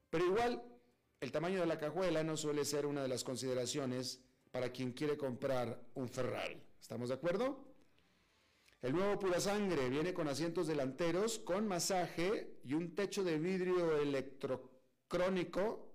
Pero 0.09 0.25
igual, 0.25 0.63
el 1.21 1.31
tamaño 1.31 1.61
de 1.61 1.67
la 1.67 1.79
cajuela 1.79 2.25
no 2.25 2.39
suele 2.39 2.65
ser 2.65 2.87
una 2.87 3.03
de 3.03 3.09
las 3.09 3.25
consideraciones 3.25 4.23
para 4.51 4.73
quien 4.73 4.93
quiere 4.93 5.19
comprar 5.19 5.79
un 5.95 6.09
Ferrari. 6.09 6.59
¿Estamos 6.81 7.11
de 7.11 7.17
acuerdo? 7.17 7.67
El 8.81 8.95
nuevo 8.95 9.19
Pura 9.19 9.39
Sangre 9.39 9.91
viene 9.91 10.15
con 10.15 10.29
asientos 10.29 10.67
delanteros, 10.67 11.39
con 11.41 11.69
masaje 11.69 12.59
y 12.65 12.73
un 12.73 12.95
techo 12.95 13.23
de 13.23 13.39
vidrio 13.39 14.01
electrocrónico. 14.01 15.93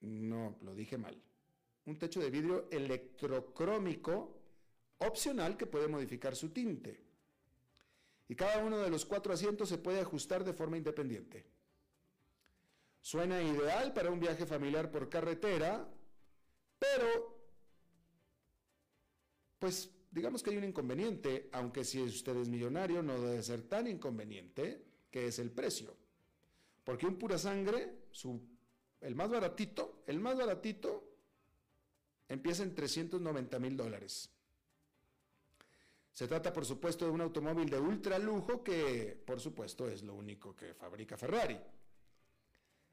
No, 0.00 0.58
lo 0.62 0.74
dije 0.74 0.98
mal. 0.98 1.22
Un 1.84 1.98
techo 1.98 2.20
de 2.20 2.30
vidrio 2.30 2.68
electrocrómico 2.70 4.38
opcional 4.98 5.56
que 5.56 5.66
puede 5.66 5.88
modificar 5.88 6.36
su 6.36 6.50
tinte. 6.50 7.02
Y 8.28 8.34
cada 8.34 8.64
uno 8.64 8.78
de 8.78 8.90
los 8.90 9.04
cuatro 9.04 9.32
asientos 9.32 9.68
se 9.68 9.78
puede 9.78 10.00
ajustar 10.00 10.44
de 10.44 10.52
forma 10.52 10.76
independiente. 10.76 11.44
Suena 13.00 13.42
ideal 13.42 13.92
para 13.92 14.10
un 14.10 14.20
viaje 14.20 14.46
familiar 14.46 14.90
por 14.90 15.08
carretera, 15.08 15.88
pero 16.78 17.42
pues 19.58 19.90
digamos 20.10 20.42
que 20.42 20.50
hay 20.50 20.56
un 20.56 20.64
inconveniente, 20.64 21.48
aunque 21.52 21.84
si 21.84 22.00
usted 22.00 22.36
es 22.36 22.48
millonario 22.48 23.02
no 23.02 23.20
debe 23.20 23.42
ser 23.42 23.62
tan 23.62 23.86
inconveniente, 23.88 24.84
que 25.10 25.26
es 25.26 25.38
el 25.38 25.50
precio. 25.50 25.96
Porque 26.84 27.06
un 27.06 27.16
pura 27.16 27.38
sangre, 27.38 27.98
el 29.00 29.14
más 29.14 29.30
baratito, 29.30 30.02
el 30.06 30.20
más 30.20 30.36
baratito, 30.36 31.11
empieza 32.32 32.62
en 32.62 32.74
390 32.74 33.58
mil 33.58 33.76
dólares. 33.76 34.30
Se 36.12 36.28
trata, 36.28 36.52
por 36.52 36.66
supuesto, 36.66 37.06
de 37.06 37.10
un 37.10 37.20
automóvil 37.20 37.68
de 37.70 37.78
ultra 37.78 38.18
lujo 38.18 38.62
que, 38.62 39.22
por 39.26 39.40
supuesto, 39.40 39.88
es 39.88 40.02
lo 40.02 40.14
único 40.14 40.54
que 40.54 40.74
fabrica 40.74 41.16
Ferrari. 41.16 41.58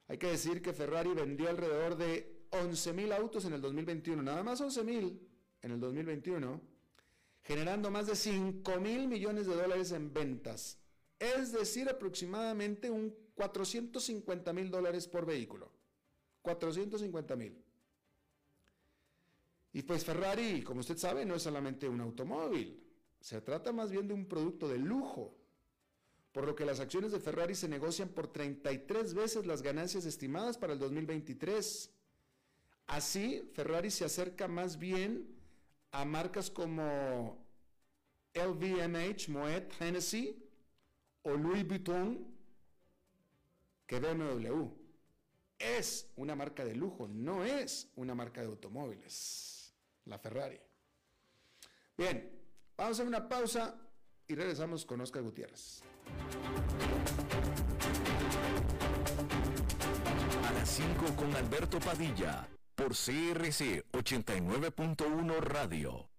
Hay 0.07 0.17
que 0.17 0.27
decir 0.27 0.61
que 0.61 0.73
Ferrari 0.73 1.13
vendió 1.13 1.49
alrededor 1.49 1.95
de 1.97 2.45
11 2.51 2.93
mil 2.93 3.11
autos 3.11 3.45
en 3.45 3.53
el 3.53 3.61
2021, 3.61 4.23
nada 4.23 4.41
más 4.43 4.61
11 4.61 4.83
mil 4.83 5.27
en 5.61 5.71
el 5.71 5.79
2021 5.79 6.79
generando 7.49 7.89
más 7.89 8.05
de 8.05 8.15
5 8.15 8.79
mil 8.79 9.07
millones 9.07 9.47
de 9.47 9.55
dólares 9.55 9.91
en 9.91 10.13
ventas, 10.13 10.77
es 11.17 11.51
decir, 11.51 11.89
aproximadamente 11.89 12.91
un 12.91 13.15
450 13.33 14.53
mil 14.53 14.69
dólares 14.69 15.07
por 15.07 15.25
vehículo. 15.25 15.71
450 16.43 17.35
mil. 17.35 17.63
Y 19.73 19.83
pues 19.83 20.03
Ferrari, 20.03 20.63
como 20.63 20.79
usted 20.79 20.97
sabe, 20.97 21.25
no 21.25 21.35
es 21.35 21.43
solamente 21.43 21.87
un 21.87 22.01
automóvil, 22.01 22.83
se 23.19 23.41
trata 23.41 23.71
más 23.71 23.91
bien 23.91 24.07
de 24.07 24.13
un 24.13 24.25
producto 24.25 24.67
de 24.67 24.77
lujo, 24.77 25.35
por 26.31 26.45
lo 26.45 26.55
que 26.55 26.65
las 26.65 26.79
acciones 26.79 27.11
de 27.11 27.19
Ferrari 27.19 27.55
se 27.55 27.67
negocian 27.67 28.09
por 28.09 28.27
33 28.27 29.13
veces 29.13 29.45
las 29.45 29.61
ganancias 29.61 30.05
estimadas 30.05 30.57
para 30.57 30.73
el 30.73 30.79
2023. 30.79 31.91
Así, 32.87 33.49
Ferrari 33.53 33.91
se 33.91 34.05
acerca 34.05 34.47
más 34.47 34.77
bien 34.77 35.35
a 35.91 36.05
marcas 36.05 36.49
como 36.49 37.45
LVMH, 38.33 39.29
Moet, 39.29 39.73
Hennessy 39.79 40.43
o 41.23 41.33
Louis 41.33 41.67
Vuitton 41.67 42.27
que 43.85 43.99
BMW. 43.99 44.67
Es 45.57 46.09
una 46.15 46.35
marca 46.35 46.63
de 46.63 46.75
lujo, 46.75 47.07
no 47.07 47.43
es 47.43 47.91
una 47.95 48.15
marca 48.15 48.39
de 48.41 48.47
automóviles, 48.47 49.48
la 50.05 50.17
Ferrari. 50.17 50.59
Bien, 51.97 52.29
vamos 52.77 52.91
a 52.91 53.01
hacer 53.01 53.07
una 53.07 53.27
pausa 53.27 53.75
y 54.27 54.35
regresamos 54.35 54.85
con 54.85 55.01
Oscar 55.01 55.23
Gutiérrez. 55.23 55.81
A 60.47 60.51
las 60.53 60.69
5 60.69 61.15
con 61.15 61.35
Alberto 61.35 61.79
Padilla 61.79 62.47
por 62.75 62.89
CRC 62.89 63.85
89.1 63.91 65.39
Radio. 65.41 66.09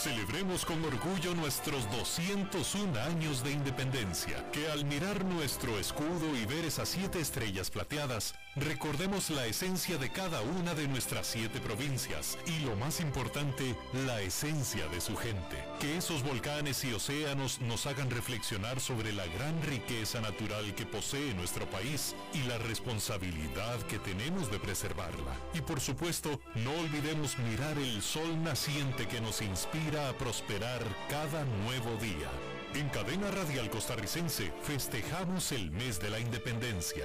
Celebremos 0.00 0.64
con 0.64 0.82
orgullo 0.82 1.34
nuestros 1.34 1.84
201 1.90 2.98
años 3.00 3.44
de 3.44 3.52
independencia, 3.52 4.50
que 4.50 4.66
al 4.70 4.86
mirar 4.86 5.26
nuestro 5.26 5.78
escudo 5.78 6.34
y 6.36 6.46
ver 6.46 6.64
esas 6.64 6.88
siete 6.88 7.20
estrellas 7.20 7.70
plateadas, 7.70 8.34
recordemos 8.56 9.30
la 9.30 9.46
esencia 9.46 9.96
de 9.98 10.10
cada 10.10 10.40
una 10.42 10.74
de 10.74 10.88
nuestras 10.88 11.26
siete 11.26 11.60
provincias 11.60 12.38
y 12.46 12.64
lo 12.64 12.76
más 12.76 13.00
importante, 13.00 13.76
la 14.06 14.20
esencia 14.20 14.86
de 14.88 15.00
su 15.00 15.16
gente. 15.16 15.56
Que 15.78 15.96
esos 15.96 16.22
volcanes 16.22 16.84
y 16.84 16.92
océanos 16.92 17.60
nos 17.60 17.86
hagan 17.86 18.10
reflexionar 18.10 18.80
sobre 18.80 19.12
la 19.12 19.26
gran 19.26 19.60
riqueza 19.62 20.20
natural 20.20 20.74
que 20.74 20.86
posee 20.86 21.34
nuestro 21.34 21.68
país 21.70 22.14
y 22.34 22.42
la 22.42 22.58
responsabilidad 22.58 23.80
que 23.82 23.98
tenemos 23.98 24.50
de 24.50 24.58
preservarla. 24.58 25.36
Y 25.54 25.60
por 25.60 25.80
supuesto, 25.80 26.40
no 26.56 26.72
olvidemos 26.72 27.38
mirar 27.38 27.78
el 27.78 28.02
sol 28.02 28.42
naciente 28.42 29.06
que 29.06 29.20
nos 29.20 29.42
inspira 29.42 30.08
a 30.08 30.12
prosperar 30.18 30.84
cada 31.08 31.44
nuevo 31.44 31.96
día. 31.96 32.30
En 32.74 32.88
Cadena 32.90 33.30
Radial 33.30 33.68
Costarricense 33.68 34.52
festejamos 34.62 35.50
el 35.52 35.70
mes 35.72 35.98
de 35.98 36.10
la 36.10 36.20
independencia. 36.20 37.04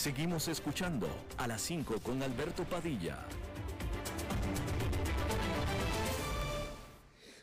Seguimos 0.00 0.48
escuchando 0.48 1.06
a 1.36 1.46
las 1.46 1.60
5 1.60 2.00
con 2.02 2.22
Alberto 2.22 2.64
Padilla. 2.64 3.18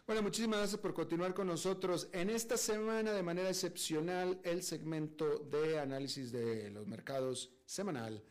Bueno, 0.08 0.24
muchísimas 0.24 0.58
gracias 0.58 0.82
por 0.82 0.96
continuar 0.96 1.36
con 1.36 1.46
nosotros. 1.46 2.10
En 2.14 2.32
esta 2.32 2.58
semana, 2.58 3.14
de 3.14 3.22
manera 3.22 3.50
excepcional, 3.50 4.40
el 4.44 4.64
segmento 4.64 5.38
de 5.38 5.78
análisis 5.78 6.32
de 6.32 6.72
los 6.72 6.88
mercados 6.88 7.52
semanal 7.68 8.24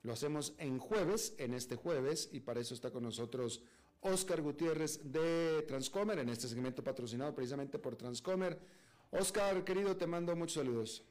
lo 0.00 0.14
hacemos 0.14 0.54
en 0.56 0.78
jueves, 0.78 1.34
en 1.36 1.52
este 1.52 1.76
jueves, 1.76 2.30
y 2.32 2.40
para 2.40 2.60
eso 2.60 2.72
está 2.72 2.90
con 2.90 3.02
nosotros 3.02 3.60
Oscar 4.00 4.40
Gutiérrez 4.40 5.12
de 5.12 5.62
Transcomer, 5.68 6.20
en 6.20 6.30
este 6.30 6.48
segmento 6.48 6.82
patrocinado 6.82 7.34
precisamente 7.34 7.78
por 7.78 7.96
Transcomer. 7.96 8.58
Oscar, 9.10 9.62
querido, 9.62 9.94
te 9.94 10.06
mando 10.06 10.34
muchos 10.34 10.54
saludos. 10.54 11.04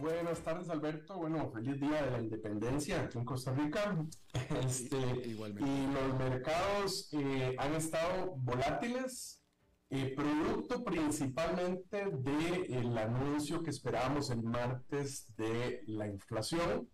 Buenas 0.00 0.40
tardes, 0.44 0.68
Alberto. 0.70 1.16
Bueno, 1.16 1.50
feliz 1.50 1.80
día 1.80 2.02
de 2.02 2.10
la 2.12 2.20
independencia 2.20 3.02
aquí 3.02 3.18
en 3.18 3.24
Costa 3.24 3.52
Rica. 3.52 3.96
Este, 4.64 4.96
y 4.96 5.34
los 5.34 6.18
mercados 6.18 7.08
eh, 7.12 7.54
han 7.58 7.74
estado 7.74 8.34
volátiles, 8.36 9.42
eh, 9.90 10.14
producto 10.14 10.84
principalmente 10.84 12.10
del 12.10 12.96
anuncio 12.96 13.62
que 13.62 13.70
esperábamos 13.70 14.30
el 14.30 14.42
martes 14.42 15.26
de 15.36 15.82
la 15.86 16.06
inflación. 16.06 16.88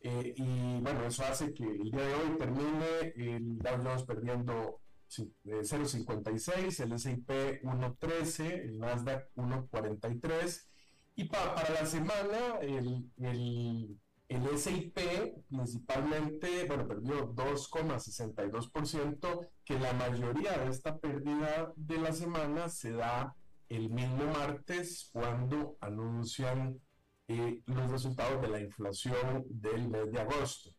Eh, 0.00 0.34
y 0.36 0.80
bueno, 0.80 1.04
eso 1.06 1.24
hace 1.24 1.54
que 1.54 1.64
el 1.64 1.90
día 1.90 2.02
de 2.02 2.14
hoy 2.14 2.38
termine 2.38 3.12
el 3.16 3.58
Dow 3.58 3.82
Jones 3.82 4.02
perdiendo 4.04 4.80
0.56, 5.08 6.80
el 6.82 6.92
S&P 6.92 7.62
1.13, 7.62 8.64
el 8.64 8.78
Nasdaq 8.78 9.28
1.43 9.36 10.69
y 11.14 11.24
para 11.24 11.68
la 11.70 11.86
semana, 11.86 12.58
el, 12.60 13.10
el, 13.18 13.98
el 14.28 14.58
SIP 14.58 14.98
principalmente, 15.48 16.64
bueno, 16.66 16.86
perdió 16.86 17.34
2,62%, 17.34 19.48
que 19.64 19.78
la 19.78 19.92
mayoría 19.92 20.58
de 20.58 20.70
esta 20.70 20.98
pérdida 20.98 21.72
de 21.76 21.98
la 21.98 22.12
semana 22.12 22.68
se 22.68 22.92
da 22.92 23.34
el 23.68 23.90
mismo 23.90 24.24
martes 24.32 25.08
cuando 25.12 25.76
anuncian 25.80 26.80
eh, 27.28 27.62
los 27.66 27.90
resultados 27.90 28.40
de 28.42 28.48
la 28.48 28.60
inflación 28.60 29.44
del 29.48 29.88
mes 29.88 30.10
de 30.10 30.20
agosto. 30.20 30.70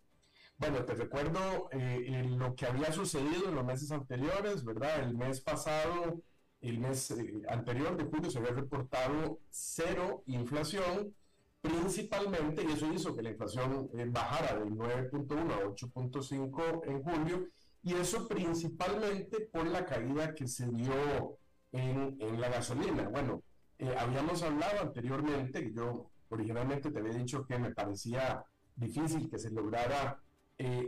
Bueno, 0.57 0.83
te 0.85 0.93
recuerdo 0.93 1.69
eh, 1.71 2.23
lo 2.27 2.53
que 2.55 2.67
había 2.67 2.91
sucedido 2.91 3.49
en 3.49 3.55
los 3.55 3.65
meses 3.65 3.91
anteriores, 3.91 4.63
¿verdad? 4.63 4.99
El 4.99 5.17
mes 5.17 5.41
pasado 5.41 6.21
el 6.61 6.79
mes 6.79 7.11
eh, 7.11 7.41
anterior 7.49 7.97
de 7.97 8.05
julio 8.05 8.29
se 8.29 8.37
había 8.37 8.51
reportado 8.51 9.39
cero 9.49 10.23
inflación, 10.27 11.13
principalmente, 11.59 12.63
y 12.63 12.71
eso 12.71 12.91
hizo 12.93 13.15
que 13.15 13.23
la 13.23 13.31
inflación 13.31 13.89
eh, 13.97 14.05
bajara 14.07 14.59
de 14.59 14.65
9.1 14.65 15.51
a 15.51 15.65
8.5 15.65 16.81
en 16.85 17.03
julio, 17.03 17.47
y 17.83 17.93
eso 17.95 18.27
principalmente 18.27 19.49
por 19.51 19.65
la 19.65 19.85
caída 19.85 20.35
que 20.35 20.47
se 20.47 20.67
dio 20.67 21.37
en, 21.71 22.17
en 22.19 22.39
la 22.39 22.49
gasolina. 22.49 23.09
Bueno, 23.09 23.41
eh, 23.79 23.95
habíamos 23.97 24.43
hablado 24.43 24.81
anteriormente, 24.81 25.71
yo 25.73 26.11
originalmente 26.29 26.91
te 26.91 26.99
había 26.99 27.13
dicho 27.13 27.45
que 27.45 27.57
me 27.57 27.71
parecía 27.71 28.45
difícil 28.75 29.29
que 29.29 29.39
se 29.39 29.51
lograra 29.51 30.21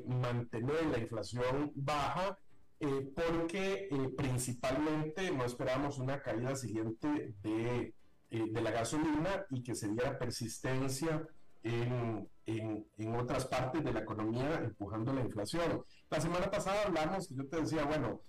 mantener 0.05 0.85
la 0.85 0.99
inflación 0.99 1.71
baja, 1.73 2.37
eh, 2.85 3.13
porque 3.15 3.87
eh, 3.89 4.09
principalmente 4.17 5.31
no 5.31 5.45
esperábamos 5.45 5.99
una 5.99 6.21
caída 6.21 6.53
siguiente 6.53 7.33
de, 7.41 7.93
eh, 8.29 8.45
de, 8.51 8.61
la 8.61 8.71
gasolina 8.71 9.45
y 9.51 9.63
que 9.63 9.73
se 9.73 9.87
diera 9.87 10.19
persistencia 10.19 11.25
en, 11.63 12.27
en, 12.45 12.85
en, 12.97 13.15
otras 13.15 13.45
partes 13.45 13.85
de 13.85 13.93
la 13.93 14.01
economía 14.01 14.55
empujando 14.65 15.13
la 15.13 15.21
inflación. 15.21 15.85
La 16.09 16.19
semana 16.19 16.51
pasada 16.51 16.83
hablamos 16.85 17.31
y 17.31 17.37
yo 17.37 17.47
te 17.47 17.61
decía, 17.61 17.85
bueno, 17.85 18.19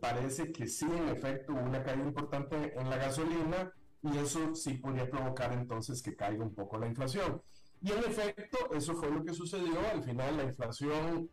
parece 0.00 0.52
que 0.52 0.68
sí, 0.68 0.86
en 0.86 1.08
efecto, 1.08 1.54
hubo 1.54 1.62
una 1.62 1.82
caída 1.82 2.04
importante 2.04 2.78
en 2.78 2.88
la 2.88 2.98
gasolina 2.98 3.72
y 4.04 4.18
eso 4.18 4.54
sí 4.54 4.74
podría 4.74 5.10
provocar 5.10 5.52
entonces 5.52 6.00
que 6.00 6.14
caiga 6.14 6.44
un 6.44 6.54
poco 6.54 6.78
la 6.78 6.86
inflación. 6.86 7.42
Y 7.82 7.90
en 7.90 8.04
efecto, 8.04 8.72
eso 8.72 8.94
fue 8.94 9.10
lo 9.10 9.24
que 9.24 9.34
sucedió. 9.34 9.80
Al 9.92 10.04
final 10.04 10.36
la 10.36 10.44
inflación 10.44 11.28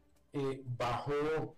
bajó 0.76 1.56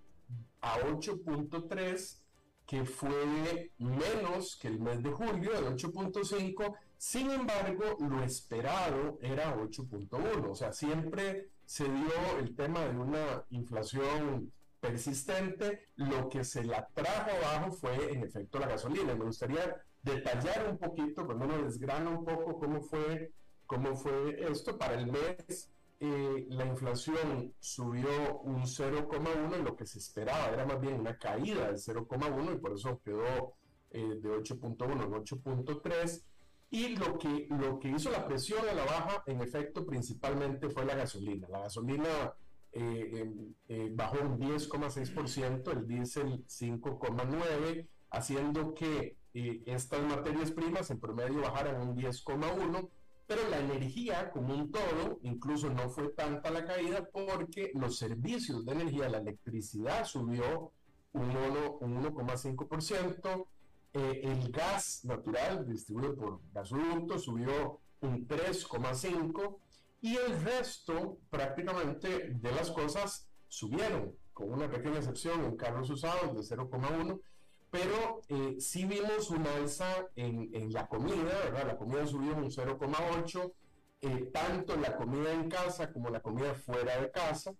a 0.66 0.80
8.3, 0.80 2.18
que 2.66 2.86
fue 2.86 3.72
menos 3.78 4.58
que 4.60 4.68
el 4.68 4.80
mes 4.80 5.04
de 5.04 5.12
julio, 5.12 5.52
de 5.52 5.70
8.5. 5.70 6.76
Sin 6.98 7.30
embargo, 7.30 7.98
lo 8.00 8.24
esperado 8.24 9.20
era 9.22 9.56
8.1. 9.56 10.50
O 10.50 10.56
sea, 10.56 10.74
siempre 10.74 11.50
se 11.66 11.84
dio 11.84 12.40
el 12.40 12.56
tema 12.56 12.80
de 12.82 12.98
una 12.98 13.46
inflación 13.52 14.52
persistente. 14.80 15.86
Lo 15.98 16.30
que 16.30 16.44
se 16.44 16.64
la 16.64 16.88
trajo 16.94 17.30
abajo 17.30 17.72
fue, 17.72 18.14
en 18.14 18.24
efecto, 18.24 18.58
la 18.58 18.68
gasolina. 18.68 19.14
Me 19.14 19.26
gustaría 19.26 19.76
detallar 20.02 20.68
un 20.68 20.80
poquito, 20.80 21.28
cuando 21.28 21.46
uno 21.46 21.62
desgrana 21.62 22.10
un 22.10 22.26
poco 22.26 22.58
cómo 22.58 22.82
fue, 22.82 23.32
cómo 23.68 23.96
fue 23.96 24.44
esto 24.50 24.76
para 24.80 24.96
el 24.96 25.12
mes 25.12 25.70
eh, 25.98 26.46
la 26.50 26.66
inflación 26.66 27.54
subió 27.60 28.40
un 28.42 28.64
0,1 28.64 29.60
y 29.60 29.64
lo 29.64 29.78
que 29.78 29.86
se 29.86 30.00
esperaba 30.00 30.50
era 30.50 30.66
más 30.66 30.82
bien 30.82 31.00
una 31.00 31.18
caída 31.18 31.68
del 31.68 31.78
0,1 31.78 32.54
y 32.54 32.58
por 32.58 32.74
eso 32.74 33.00
quedó 33.02 33.56
eh, 33.92 34.20
de 34.22 34.30
8.1 34.30 34.92
en 34.92 35.12
8.3 35.12 36.24
y 36.72 36.98
lo 36.98 37.18
que, 37.18 37.48
lo 37.50 37.80
que 37.80 37.92
hizo 37.92 38.12
la 38.12 38.28
presión 38.28 38.68
a 38.68 38.74
la 38.74 38.84
baja 38.84 39.24
en 39.26 39.40
efecto 39.40 39.86
principalmente 39.86 40.70
fue 40.70 40.84
la 40.84 40.96
gasolina. 40.96 41.48
La 41.48 41.60
gasolina 41.62 42.34
eh, 42.74 43.32
em, 43.70 43.96
bajó 43.96 44.18
un 44.22 44.38
10,6%, 44.38 45.72
el 45.72 45.88
diésel 45.88 46.46
5,9%, 46.46 47.88
haciendo 48.10 48.74
que 48.74 49.16
estas 49.34 50.02
materias 50.02 50.52
primas 50.52 50.90
en 50.92 51.00
promedio 51.00 51.42
bajaran 51.42 51.82
un 51.82 51.96
10,1% 51.96 52.90
pero 53.28 53.48
la 53.50 53.60
energía 53.60 54.32
como 54.32 54.54
un 54.54 54.72
todo, 54.72 55.20
incluso 55.24 55.70
no 55.70 55.90
fue 55.90 56.10
tanta 56.10 56.52
la 56.52 56.66
caída 56.66 57.08
porque 57.12 57.72
los 57.74 57.98
servicios 57.98 58.66
de 58.66 58.74
energía, 58.74 59.10
la 59.10 59.18
electricidad 59.18 60.06
subió 60.06 60.72
un 61.14 61.32
1,5%, 61.32 63.48
eh, 63.94 64.22
el 64.24 64.52
gas 64.52 65.06
natural 65.06 65.66
distribuido 65.66 66.16
por 66.16 66.42
gasoductos 66.54 67.24
subió 67.24 67.80
un 68.02 68.28
3,5% 68.28 69.58
y 70.02 70.18
el 70.18 70.44
resto 70.44 71.18
prácticamente 71.30 72.30
de 72.30 72.52
las 72.52 72.70
cosas 72.70 73.28
subieron, 73.48 74.14
con 74.34 74.52
una 74.52 74.70
pequeña 74.70 74.98
excepción 74.98 75.46
en 75.46 75.56
carros 75.56 75.90
usados 75.90 76.36
de 76.36 76.56
0,1% 76.56 77.22
pero 77.72 78.22
eh, 78.30 78.56
sí 78.60 78.86
vimos 78.86 79.30
una 79.30 79.54
alza 79.56 80.08
en, 80.16 80.50
en, 80.54 80.72
la 80.72 80.88
comida, 80.88 81.24
¿verdad? 81.44 81.68
La 81.68 81.78
comida 81.78 82.08
subió 82.08 82.36
un 82.36 82.50
0,8, 82.50 83.54
eh, 84.02 84.30
tanto 84.34 84.76
la 84.78 84.96
comida 84.96 85.34
en 85.34 85.50
casa 85.50 85.92
como 85.92 86.10
la 86.10 86.22
comida 86.22 86.54
fuera 86.54 87.02
de 87.02 87.12
casa, 87.12 87.54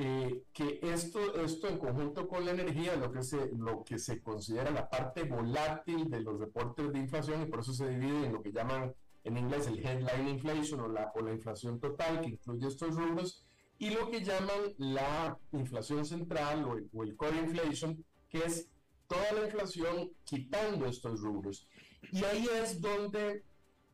eh, 0.00 0.44
que 0.52 0.78
esto, 0.82 1.42
esto 1.42 1.66
en 1.66 1.78
conjunto 1.78 2.28
con 2.28 2.44
la 2.44 2.52
energía 2.52 2.94
lo 2.94 3.10
que, 3.10 3.22
se, 3.22 3.50
lo 3.56 3.82
que 3.82 3.98
se 3.98 4.22
considera 4.22 4.70
la 4.70 4.88
parte 4.88 5.24
volátil 5.24 6.08
de 6.08 6.20
los 6.20 6.38
reportes 6.38 6.92
de 6.92 7.00
inflación 7.00 7.42
y 7.42 7.46
por 7.46 7.60
eso 7.60 7.72
se 7.72 7.88
divide 7.88 8.26
en 8.26 8.32
lo 8.32 8.40
que 8.40 8.52
llaman 8.52 8.94
en 9.24 9.36
inglés 9.36 9.66
el 9.66 9.84
headline 9.84 10.28
inflation 10.28 10.80
o 10.80 10.86
la, 10.86 11.10
o 11.16 11.20
la 11.20 11.32
inflación 11.32 11.80
total 11.80 12.20
que 12.20 12.28
incluye 12.28 12.68
estos 12.68 12.94
rubros 12.94 13.44
y 13.78 13.90
lo 13.90 14.08
que 14.08 14.22
llaman 14.22 14.72
la 14.76 15.36
inflación 15.50 16.04
central 16.04 16.64
o 16.64 16.74
el, 16.76 16.88
o 16.92 17.02
el 17.02 17.16
core 17.16 17.38
inflation 17.38 18.04
que 18.28 18.38
es 18.44 18.68
toda 19.08 19.32
la 19.32 19.44
inflación 19.44 20.12
quitando 20.24 20.86
estos 20.86 21.20
rubros. 21.20 21.66
Y 22.12 22.22
ahí 22.24 22.46
es 22.62 22.80
donde 22.80 23.42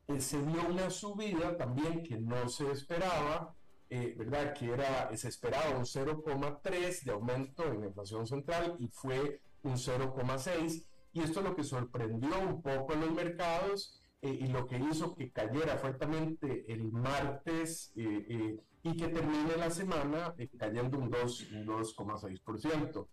eh, 0.09 0.21
se 0.21 0.43
dio 0.43 0.69
una 0.69 0.91
subida 0.91 1.57
también 1.57 2.03
que 2.03 2.19
no 2.19 2.49
se 2.49 2.71
esperaba, 2.71 3.55
eh, 3.89 4.15
¿verdad? 4.19 4.53
Que 4.53 4.73
era, 4.73 5.17
se 5.17 5.29
esperaba 5.29 5.71
un 5.79 5.85
0,3 5.85 7.05
de 7.05 7.13
aumento 7.13 7.65
en 7.65 7.81
la 7.81 7.87
inflación 7.87 8.27
central 8.27 8.77
y 8.79 8.89
fue 8.89 9.41
un 9.63 9.77
0,6. 9.77 10.85
Y 11.13 11.21
esto 11.21 11.41
es 11.41 11.47
lo 11.47 11.55
que 11.55 11.63
sorprendió 11.63 12.39
un 12.41 12.61
poco 12.61 12.93
en 12.93 13.01
los 13.03 13.13
mercados 13.13 14.03
eh, 14.21 14.29
y 14.29 14.49
lo 14.49 14.67
que 14.67 14.79
hizo 14.79 15.15
que 15.15 15.31
cayera 15.31 15.79
fuertemente 15.79 16.71
el 16.73 16.91
martes 16.91 17.93
y 17.95 18.97
que 18.97 19.09
termine 19.09 19.57
la 19.57 19.71
semana 19.71 20.35
cayendo 20.59 20.99
un 20.99 21.11
2,6% 21.11 23.07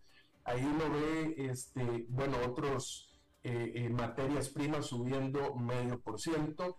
ahí 0.44 0.64
uno 0.64 0.90
ve, 0.90 1.34
este, 1.38 2.06
bueno, 2.08 2.36
otros 2.46 3.10
eh, 3.42 3.72
eh, 3.74 3.88
materias 3.88 4.48
primas 4.48 4.86
subiendo 4.86 5.54
medio 5.54 6.00
por 6.00 6.20
ciento. 6.20 6.78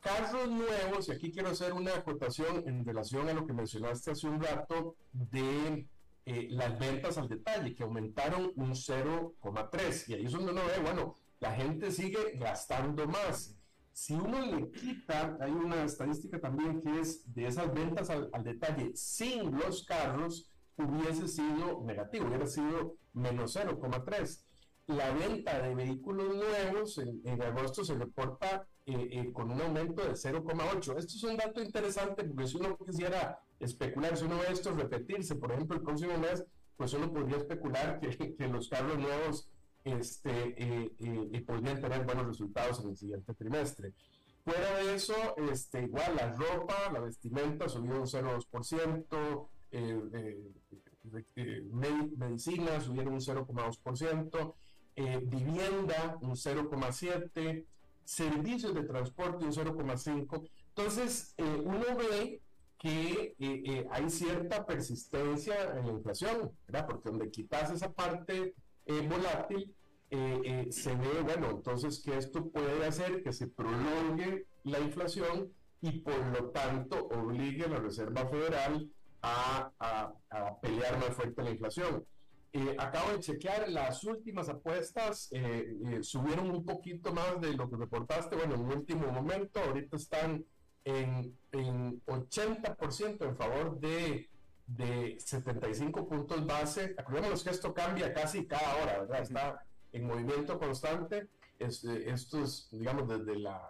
carros 0.00 0.48
nuevos, 0.48 1.08
y 1.08 1.12
aquí 1.12 1.32
quiero 1.32 1.50
hacer 1.50 1.72
una 1.72 1.94
acotación 1.94 2.68
en 2.68 2.84
relación 2.84 3.28
a 3.28 3.34
lo 3.34 3.46
que 3.46 3.52
mencionaste 3.52 4.12
hace 4.12 4.28
un 4.28 4.40
rato 4.40 4.96
de 5.12 5.88
eh, 6.24 6.46
las 6.50 6.78
ventas 6.78 7.18
al 7.18 7.28
detalle, 7.28 7.74
que 7.74 7.84
aumentaron 7.84 8.52
un 8.56 8.72
0,3. 8.72 10.08
Y 10.08 10.14
ahí 10.14 10.26
es 10.26 10.32
donde 10.32 10.52
uno 10.52 10.60
ve, 10.66 10.82
bueno, 10.82 11.14
la 11.40 11.52
gente 11.52 11.90
sigue 11.90 12.36
gastando 12.36 13.06
más. 13.06 13.56
Si 13.92 14.12
uno 14.12 14.40
le 14.44 14.70
quita, 14.70 15.36
hay 15.40 15.50
una 15.50 15.84
estadística 15.84 16.38
también 16.38 16.80
que 16.80 17.00
es 17.00 17.34
de 17.34 17.46
esas 17.46 17.72
ventas 17.72 18.10
al, 18.10 18.44
detalle 18.44 18.92
sin 18.94 19.58
los 19.58 19.84
carros, 19.84 20.50
hubiese 20.78 21.28
sido 21.28 21.82
negativo, 21.84 22.26
hubiera 22.26 22.46
sido 22.46 22.96
menos 23.12 23.56
0,3. 23.56 24.42
La 24.86 25.10
venta 25.12 25.60
de 25.60 25.74
vehículos 25.74 26.34
nuevos 26.34 26.98
en, 26.98 27.20
en 27.24 27.42
agosto 27.42 27.84
se 27.84 27.94
reporta 27.94 28.66
eh, 28.86 29.08
eh, 29.12 29.32
con 29.34 29.50
un 29.50 29.60
aumento 29.60 30.02
de 30.02 30.12
0,8. 30.12 30.96
Esto 30.96 31.14
es 31.14 31.22
un 31.24 31.36
dato 31.36 31.62
interesante 31.62 32.24
porque 32.24 32.46
si 32.46 32.56
uno 32.56 32.78
quisiera 32.78 33.38
especular, 33.60 34.16
si 34.16 34.24
uno 34.24 34.38
ve 34.38 34.50
esto 34.50 34.70
repetirse, 34.70 35.34
por 35.36 35.52
ejemplo, 35.52 35.76
el 35.76 35.82
próximo 35.82 36.16
mes, 36.16 36.42
pues 36.74 36.94
uno 36.94 37.12
podría 37.12 37.36
especular 37.36 38.00
que, 38.00 38.34
que 38.34 38.48
los 38.48 38.68
carros 38.68 38.98
nuevos 38.98 39.50
este, 39.84 40.54
eh, 40.56 41.44
podrían 41.46 41.80
tener 41.80 42.04
buenos 42.04 42.28
resultados 42.28 42.80
en 42.80 42.90
el 42.90 42.96
siguiente 42.96 43.34
trimestre. 43.34 43.92
Fuera 44.42 44.78
de 44.78 44.94
eso, 44.94 45.14
este, 45.50 45.82
igual 45.82 46.16
la 46.16 46.32
ropa, 46.32 46.90
la 46.90 47.00
vestimenta 47.00 47.68
subió 47.68 47.96
un 47.96 48.06
0,2%, 48.06 49.48
medicina 52.16 52.80
subieron 52.80 53.14
un 53.14 53.20
0,2%, 53.20 54.54
vivienda 55.24 56.18
un 56.20 56.30
0,7%, 56.30 57.64
servicios 58.08 58.74
de 58.74 58.84
transporte 58.84 59.44
un 59.44 59.52
0,5. 59.52 60.48
Entonces, 60.68 61.34
eh, 61.36 61.62
uno 61.62 61.84
ve 61.96 62.40
que 62.78 63.34
eh, 63.38 63.62
eh, 63.66 63.86
hay 63.90 64.08
cierta 64.08 64.64
persistencia 64.64 65.76
en 65.76 65.86
la 65.86 65.92
inflación, 65.92 66.52
¿verdad? 66.66 66.86
Porque 66.86 67.10
donde 67.10 67.30
quitas 67.30 67.70
esa 67.70 67.92
parte 67.92 68.54
volátil, 68.86 69.74
se 70.70 70.94
ve, 70.94 71.20
bueno, 71.22 71.50
entonces 71.50 72.00
que 72.02 72.16
esto 72.16 72.48
puede 72.48 72.86
hacer 72.86 73.22
que 73.22 73.34
se 73.34 73.48
prolongue 73.48 74.46
la 74.64 74.80
inflación 74.80 75.52
y 75.82 76.00
por 76.00 76.18
lo 76.28 76.48
tanto 76.48 77.08
obligue 77.08 77.64
a 77.64 77.68
la 77.68 77.80
Reserva 77.80 78.26
Federal 78.26 78.90
a, 79.22 79.70
a, 79.78 80.12
a 80.30 80.60
pelear 80.60 80.98
más 80.98 81.14
fuerte 81.14 81.42
la 81.42 81.50
inflación. 81.50 82.04
Eh, 82.50 82.74
acabo 82.78 83.12
de 83.12 83.20
chequear 83.20 83.68
las 83.68 84.02
últimas 84.04 84.48
apuestas, 84.48 85.28
eh, 85.32 85.76
eh, 85.84 86.02
subieron 86.02 86.50
un 86.50 86.64
poquito 86.64 87.12
más 87.12 87.38
de 87.42 87.52
lo 87.52 87.68
que 87.68 87.76
reportaste, 87.76 88.36
bueno, 88.36 88.54
en 88.54 88.62
el 88.62 88.76
último 88.78 89.12
momento, 89.12 89.60
ahorita 89.60 89.96
están 89.96 90.44
en, 90.84 91.36
en 91.52 92.02
80% 92.06 93.26
en 93.26 93.36
favor 93.36 93.78
de, 93.78 94.30
de 94.66 95.16
75 95.20 96.08
puntos 96.08 96.46
base. 96.46 96.94
Acordémonos 96.96 97.44
que 97.44 97.50
esto 97.50 97.74
cambia 97.74 98.14
casi 98.14 98.46
cada 98.46 98.76
hora, 98.76 98.98
¿verdad? 99.00 99.22
Está 99.22 99.66
en 99.92 100.06
movimiento 100.06 100.58
constante. 100.58 101.28
Es, 101.58 101.84
esto 101.84 102.42
es, 102.42 102.68
digamos, 102.70 103.08
desde 103.08 103.38
la 103.38 103.60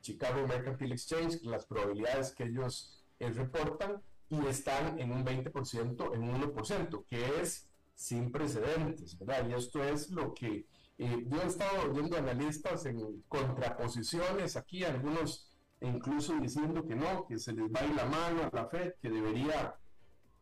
Chicago 0.00 0.44
Mercantile 0.46 0.94
Exchange, 0.94 1.42
las 1.44 1.66
probabilidades 1.66 2.32
que 2.32 2.44
ellos 2.44 3.04
reportan, 3.20 4.02
y 4.30 4.46
están 4.46 4.98
en 4.98 5.12
un 5.12 5.24
20%, 5.24 6.14
en 6.14 6.22
un 6.22 6.40
1%, 6.40 7.04
que 7.06 7.40
es 7.40 7.66
sin 7.94 8.30
precedentes, 8.30 9.18
¿verdad? 9.18 9.48
Y 9.48 9.54
esto 9.54 9.82
es 9.82 10.10
lo 10.10 10.34
que 10.34 10.66
eh, 10.98 11.24
yo 11.26 11.42
he 11.42 11.46
estado 11.46 11.92
viendo 11.92 12.16
analistas 12.16 12.86
en 12.86 13.22
contraposiciones 13.28 14.56
aquí, 14.56 14.84
algunos 14.84 15.48
incluso 15.80 16.34
diciendo 16.40 16.84
que 16.86 16.96
no, 16.96 17.26
que 17.26 17.38
se 17.38 17.52
les 17.52 17.70
va 17.70 17.80
a 17.80 17.86
la 17.86 18.04
mano 18.04 18.42
a 18.42 18.50
la 18.54 18.66
Fed, 18.66 18.94
que 19.00 19.10
debería, 19.10 19.76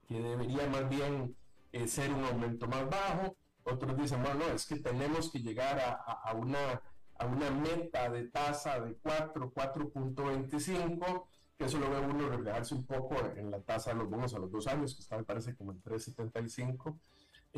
que 0.08 0.20
debería 0.20 0.66
más 0.68 0.88
bien 0.88 1.36
eh, 1.72 1.86
ser 1.86 2.12
un 2.12 2.24
aumento 2.24 2.66
más 2.66 2.88
bajo. 2.88 3.36
Otros 3.64 3.96
dicen, 3.96 4.22
bueno, 4.22 4.40
no, 4.46 4.54
es 4.54 4.66
que 4.66 4.76
tenemos 4.76 5.30
que 5.30 5.40
llegar 5.40 5.78
a, 5.78 5.92
a, 5.92 6.32
una, 6.34 6.80
a 7.18 7.26
una 7.26 7.50
meta 7.50 8.08
de 8.08 8.28
tasa 8.28 8.80
de 8.80 8.94
4, 8.96 9.52
4.25, 9.52 11.26
que 11.58 11.64
eso 11.64 11.78
lo 11.78 11.90
ve 11.90 12.00
uno 12.00 12.28
reflejarse 12.28 12.74
un 12.74 12.84
poco 12.84 13.16
en 13.36 13.50
la 13.50 13.60
tasa 13.60 13.90
de 13.90 13.96
los 13.96 14.10
bonos 14.10 14.34
a 14.34 14.38
los 14.38 14.50
dos 14.50 14.66
años, 14.66 14.94
que 14.94 15.02
está, 15.02 15.16
me 15.16 15.24
parece, 15.24 15.54
como 15.56 15.72
en 15.72 15.82
3.75. 15.82 16.96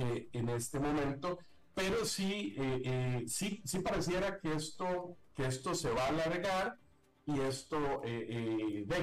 Eh, 0.01 0.29
en 0.33 0.49
este 0.51 0.79
momento, 0.79 1.41
pero 1.75 2.05
sí, 2.05 2.55
eh, 2.57 2.83
eh, 2.85 3.25
sí, 3.27 3.61
sí 3.65 3.81
pareciera 3.81 4.39
que 4.39 4.53
esto, 4.53 5.17
que 5.35 5.47
esto 5.47 5.75
se 5.75 5.91
va 5.91 6.05
a 6.05 6.09
alargar 6.11 6.79
y 7.27 7.41
esto 7.41 8.03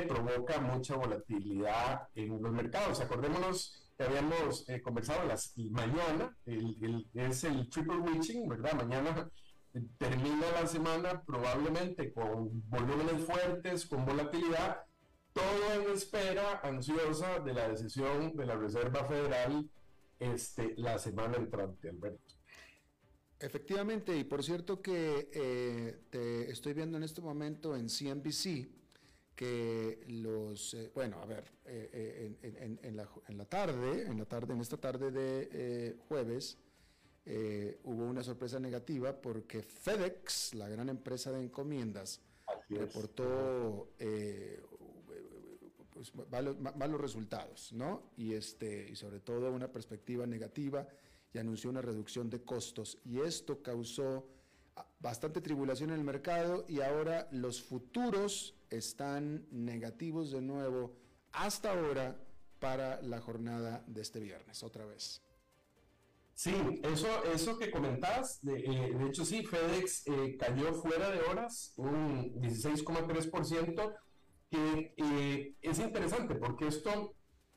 provoca 0.07 0.61
mucha 0.61 0.95
volatilidad 0.95 2.07
en 2.15 2.41
los 2.41 2.53
mercados. 2.53 3.01
Acordémonos 3.01 3.91
que 3.97 4.05
habíamos 4.05 4.65
conversado 4.81 5.27
las, 5.27 5.53
mañana, 5.57 6.33
el, 6.45 7.05
es 7.13 7.43
el 7.43 7.69
triple 7.69 7.97
witching, 7.97 8.47
¿verdad? 8.47 8.73
Mañana 8.75 9.29
termina 9.97 10.49
la 10.53 10.65
semana 10.65 11.21
probablemente 11.23 12.13
con 12.13 12.63
volúmenes 12.69 13.21
fuertes, 13.25 13.85
con 13.85 14.05
volatilidad, 14.05 14.84
todo 15.35 15.73
en 15.73 15.93
espera 15.93 16.61
ansiosa 16.63 17.39
de 17.39 17.53
la 17.53 17.67
decisión 17.67 18.35
de 18.37 18.45
la 18.45 18.55
Reserva 18.55 19.03
Federal 19.03 19.69
este, 20.17 20.73
la 20.77 20.97
semana 20.97 21.35
entrante, 21.35 21.89
Alberto. 21.89 22.33
Efectivamente, 23.37 24.15
y 24.17 24.23
por 24.23 24.41
cierto 24.43 24.81
que 24.81 25.29
eh, 25.33 25.99
te 26.09 26.49
estoy 26.49 26.73
viendo 26.73 26.95
en 26.95 27.03
este 27.03 27.19
momento 27.21 27.75
en 27.75 27.89
CNBC 27.89 28.69
que 29.35 30.05
los, 30.07 30.73
eh, 30.73 30.89
bueno, 30.95 31.21
a 31.21 31.25
ver, 31.25 31.51
eh, 31.65 32.37
en, 32.41 32.95
la, 32.95 33.09
en, 33.27 33.37
la, 33.37 33.45
tarde, 33.45 34.03
en 34.03 34.17
la 34.17 34.25
tarde, 34.25 34.53
en 34.53 34.61
esta 34.61 34.77
tarde 34.77 35.11
de 35.11 35.97
jueves, 36.07 36.57
hubo 37.83 38.05
una 38.05 38.23
sorpresa 38.23 38.57
negativa 38.57 39.19
porque 39.19 39.61
FedEx, 39.63 40.53
la 40.53 40.69
gran 40.69 40.87
empresa 40.87 41.33
de 41.33 41.41
encomiendas, 41.43 42.21
reportó 42.69 43.89
pues, 46.11 46.27
malos, 46.29 47.01
resultados, 47.01 47.71
¿no? 47.73 48.11
Y, 48.17 48.33
este, 48.33 48.89
y 48.89 48.95
sobre 48.95 49.19
todo 49.19 49.51
una 49.51 49.71
perspectiva 49.71 50.25
negativa 50.25 50.87
y 51.33 51.37
anunció 51.37 51.69
una 51.69 51.81
reducción 51.81 52.29
de 52.29 52.43
costos. 52.43 52.99
Y 53.03 53.19
esto 53.19 53.61
causó 53.61 54.27
ah, 54.75 54.87
bastante 54.99 55.41
tribulación 55.41 55.91
en 55.91 55.97
el 55.97 56.03
mercado 56.03 56.65
y 56.67 56.81
ahora 56.81 57.27
los 57.31 57.61
futuros 57.61 58.55
están 58.69 59.45
negativos 59.51 60.31
de 60.31 60.41
nuevo 60.41 60.95
hasta 61.31 61.71
ahora 61.71 62.17
para 62.59 63.01
la 63.01 63.19
jornada 63.19 63.83
de 63.87 64.01
este 64.01 64.19
viernes, 64.19 64.63
otra 64.63 64.85
vez. 64.85 65.21
Sí, 66.35 66.53
eso, 66.83 67.07
eso 67.33 67.57
que 67.57 67.71
comentabas, 67.71 68.41
de, 68.41 68.59
eh, 68.59 68.93
de 68.93 69.07
hecho 69.07 69.23
sí, 69.23 69.45
FedEx 69.45 70.05
eh, 70.07 70.35
cayó 70.37 70.73
fuera 70.73 71.09
de 71.09 71.21
horas 71.21 71.73
un 71.77 72.33
16,3%, 72.41 73.95
eh, 74.97 75.55
es 75.61 75.79
interesante 75.79 76.35
porque 76.35 76.67
esto 76.67 77.13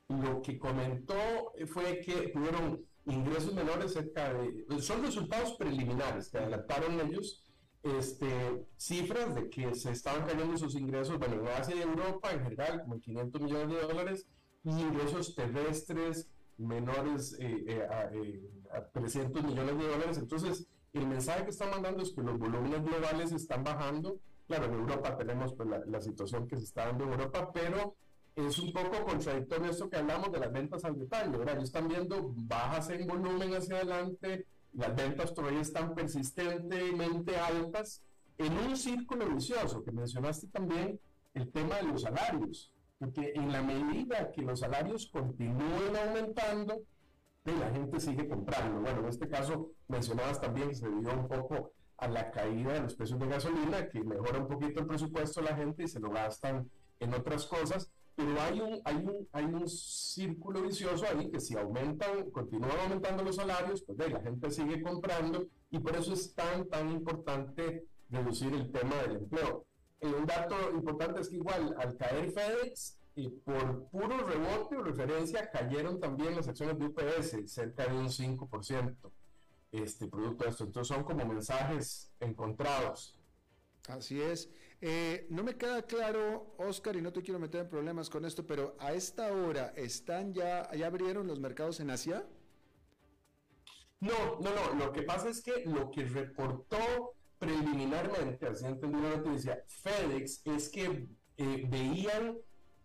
lo 0.09 0.41
que 0.43 0.59
comentó 0.59 1.53
fue 1.67 2.01
que 2.01 2.29
tuvieron 2.29 2.85
ingresos 3.05 3.55
menores 3.55 3.93
cerca 3.93 4.33
de, 4.33 4.67
son 4.81 5.03
resultados 5.03 5.53
preliminares 5.53 6.29
que 6.29 6.39
adelantaron 6.39 7.01
ellos, 7.01 7.45
este, 7.83 8.67
cifras 8.77 9.35
de 9.35 9.49
que 9.49 9.75
se 9.75 9.93
estaban 9.93 10.27
cayendo 10.27 10.57
sus 10.57 10.75
ingresos, 10.75 11.19
bueno, 11.19 11.41
en 11.41 11.49
Asia 11.49 11.77
y 11.77 11.83
Europa 11.83 12.33
en 12.33 12.43
general, 12.43 12.83
como 12.83 13.01
500 13.01 13.41
millones 13.41 13.69
de 13.69 13.87
dólares, 13.87 14.27
y 14.65 14.71
ingresos 14.71 15.35
terrestres 15.35 16.29
menores 16.59 17.37
eh, 17.39 17.65
eh, 17.69 18.41
a, 18.73 18.85
300 18.93 19.43
millones 19.45 19.79
de 19.79 19.89
dólares. 19.89 20.19
Entonces, 20.19 20.67
el 20.93 21.07
mensaje 21.07 21.45
que 21.45 21.51
están 21.51 21.71
mandando 21.71 22.03
es 22.03 22.13
que 22.13 22.23
los 22.23 22.39
volúmenes 22.39 22.83
globales 22.83 23.33
están 23.33 23.63
bajando 23.63 24.19
Claro, 24.49 24.65
en 24.65 24.73
Europa 24.73 25.15
tenemos 25.17 25.53
pues, 25.53 25.69
la, 25.87 26.01
situación 26.01 26.49
que 26.49 26.57
se 26.57 26.65
está 26.65 26.87
dando 26.87 27.05
en 27.05 27.13
Europa, 27.13 27.51
pero 27.53 27.97
es 28.35 28.59
un 28.59 28.73
poco 28.73 29.05
contradictorio 29.05 29.71
esto 29.71 29.91
que 29.91 29.99
hablamos 29.99 30.33
de 30.33 30.41
las 30.41 30.51
ventas 30.51 30.85
al 30.87 30.99
detalle, 30.99 31.37
¿verdad? 31.37 31.57
Ellos 31.57 31.65
están 31.65 31.87
viendo 31.87 32.33
bajas 32.35 32.89
en 32.89 33.07
volumen 33.07 33.55
hacia 33.55 33.77
adelante, 33.77 34.47
las 34.73 34.97
ventas 34.97 35.35
todavía 35.35 35.61
están 35.61 35.95
persistentemente 35.95 37.37
altas, 37.37 38.03
en 38.39 38.57
un 38.57 38.77
círculo 38.77 39.29
vicioso, 39.29 39.85
que 39.85 39.93
mencionaste 39.93 40.47
también 40.47 40.99
el 41.35 41.53
tema 41.53 41.77
de 41.77 41.83
los 41.83 42.03
salarios, 42.03 42.73
porque 42.99 43.33
en 43.35 43.53
la 43.53 43.63
medida 43.63 44.33
que 44.33 44.41
los 44.41 44.61
salarios 44.61 45.11
continúen 45.13 45.95
aumentando, 46.07 46.81
la 47.45 47.71
gente 47.71 48.01
sigue 48.01 48.29
comprando. 48.29 48.81
Bueno, 48.81 49.01
en 49.01 49.09
este 49.09 49.29
caso 49.29 49.73
mencionabas 49.89 50.41
también 50.41 50.69
que 50.69 50.75
se 50.75 50.89
dio 50.89 51.13
un 51.13 51.29
poco 51.29 51.73
a 51.99 52.09
la 52.09 52.31
caída 52.31 52.75
de 52.75 52.81
los 52.81 52.95
precios 52.95 53.19
de 53.19 53.27
gasolina, 53.27 53.89
que 53.89 54.03
mejora 54.03 54.39
un 54.39 54.49
poquito 54.49 54.81
el 54.81 54.87
presupuesto 54.87 55.41
de 55.41 55.51
la 55.51 55.57
gente 55.57 55.83
y 55.83 55.89
se 55.89 56.01
lo 56.01 56.11
gastan 56.11 56.71
en 57.01 57.15
otras 57.15 57.47
cosas, 57.47 57.91
pero 58.15 58.41
hay 58.41 58.61
un, 58.61 58.81
hay 58.85 58.97
un, 58.97 59.29
hay 59.33 59.45
un 59.45 59.69
círculo 59.69 60.63
vicioso 60.63 61.07
ahí 61.07 61.31
que 61.31 61.41
si 61.41 61.57
aumentan, 61.57 62.31
continúan 62.31 62.79
aumentando 62.83 63.23
los 63.23 63.37
salarios, 63.37 63.83
pues 63.83 63.99
la 64.11 64.21
gente 64.21 64.51
sigue 64.51 64.83
comprando 64.83 65.47
y 65.71 65.79
por 65.79 65.97
eso 65.97 66.13
es 66.13 66.35
tan, 66.35 66.69
tan 66.69 66.91
importante 66.91 67.85
reducir 68.11 68.55
el 68.55 68.73
tema 68.73 68.97
del 69.03 69.17
empleo. 69.17 69.67
un 70.01 70.27
dato 70.27 70.57
importante 70.73 71.21
es 71.21 71.29
que 71.29 71.37
igual 71.37 71.75
al 71.79 71.97
caer 71.97 72.31
FedEx, 72.31 72.99
y 73.19 73.29
por 73.31 73.89
puro 73.89 74.17
rebote 74.19 74.77
o 74.77 74.83
referencia 74.83 75.51
cayeron 75.51 75.99
también 75.99 76.37
las 76.37 76.47
acciones 76.47 76.79
de 76.79 76.87
UPS, 76.87 77.53
cerca 77.53 77.85
de 77.87 77.99
un 77.99 78.07
5%, 78.07 78.97
este 79.73 80.09
producto 80.09 80.45
de 80.45 80.51
esto. 80.51 80.65
Entonces 80.65 80.95
son 80.95 81.05
como 81.05 81.25
mensajes 81.27 82.13
encontrados. 82.21 83.19
Así 83.89 84.21
es. 84.21 84.51
Eh, 84.81 85.27
no 85.31 85.43
me 85.43 85.57
queda 85.57 85.83
claro, 85.83 86.55
Oscar, 86.59 86.97
y 86.97 87.03
no 87.03 87.13
te 87.13 87.23
quiero 87.23 87.41
meter 87.41 87.63
en 87.63 87.69
problemas 87.69 88.09
con 88.09 88.25
esto, 88.25 88.47
pero 88.47 88.77
a 88.79 88.93
esta 88.93 89.33
hora 89.33 89.73
están 89.77 90.33
ya, 90.33 90.71
ya 90.73 90.87
abrieron 90.87 91.27
los 91.27 91.41
mercados 91.41 91.81
en 91.81 91.91
Asia. 91.91 92.25
No, 94.01 94.39
no, 94.41 94.51
no. 94.55 94.75
Lo 94.87 94.93
que 94.93 95.03
pasa 95.03 95.29
es 95.29 95.43
que 95.43 95.65
lo 95.65 95.91
que 95.91 96.05
reportó 96.05 97.15
preliminarmente, 97.39 98.47
así 98.47 98.67
entendí 98.67 99.01
la 99.01 99.17
noticia, 99.17 99.65
FedEx 99.67 100.43
es 100.45 100.69
que 100.69 101.09
eh, 101.37 101.65
veían 101.69 102.39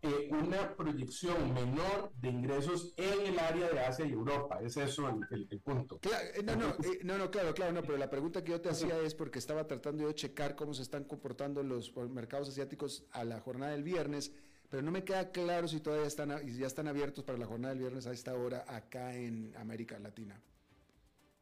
eh, 0.04 0.30
una 0.32 0.76
proyección 0.76 1.54
menor 1.54 2.12
de 2.22 2.30
ingresos 2.30 2.94
en 2.98 3.28
el 3.28 3.40
área 3.40 3.70
de 3.70 3.80
Asia 3.80 4.06
y 4.06 4.12
Europa. 4.12 4.60
Es 4.62 4.78
eso 4.78 5.10
el, 5.32 5.48
punto. 5.62 6.00
Eh, 6.04 6.44
no, 6.44 6.56
no, 6.56 6.76
no, 7.04 7.18
no, 7.18 7.32
claro, 7.32 7.54
claro, 7.54 7.72
no, 7.72 7.82
pero 7.82 7.98
la 7.98 8.10
pregunta 8.10 8.44
que 8.44 8.52
yo 8.52 8.62
te 8.62 8.70
hacía 8.70 9.00
es 9.00 9.16
porque 9.16 9.40
estaba 9.40 9.66
tratando 9.66 10.06
de 10.08 10.14
checar 10.14 10.56
cómo 10.56 10.74
se 10.74 10.82
están 10.82 11.06
comportando 11.06 11.64
los 11.64 11.96
mercados 12.10 12.50
asiáticos 12.50 13.06
a 13.12 13.24
la 13.24 13.40
jornada 13.40 13.72
del 13.72 13.84
viernes, 13.84 14.34
pero 14.70 14.84
no 14.84 14.92
me 14.92 15.04
queda 15.04 15.32
claro 15.32 15.68
si 15.68 15.80
todavía 15.80 16.08
están, 16.08 16.46
ya 16.48 16.68
están 16.68 16.88
abiertos 16.88 17.24
para 17.24 17.38
la 17.38 17.46
jornada 17.46 17.74
del 17.74 17.80
viernes 17.80 18.06
a 18.06 18.12
esta 18.12 18.36
hora 18.36 18.66
acá 18.68 19.16
en 19.16 19.56
América 19.56 19.98
Latina. 20.00 20.42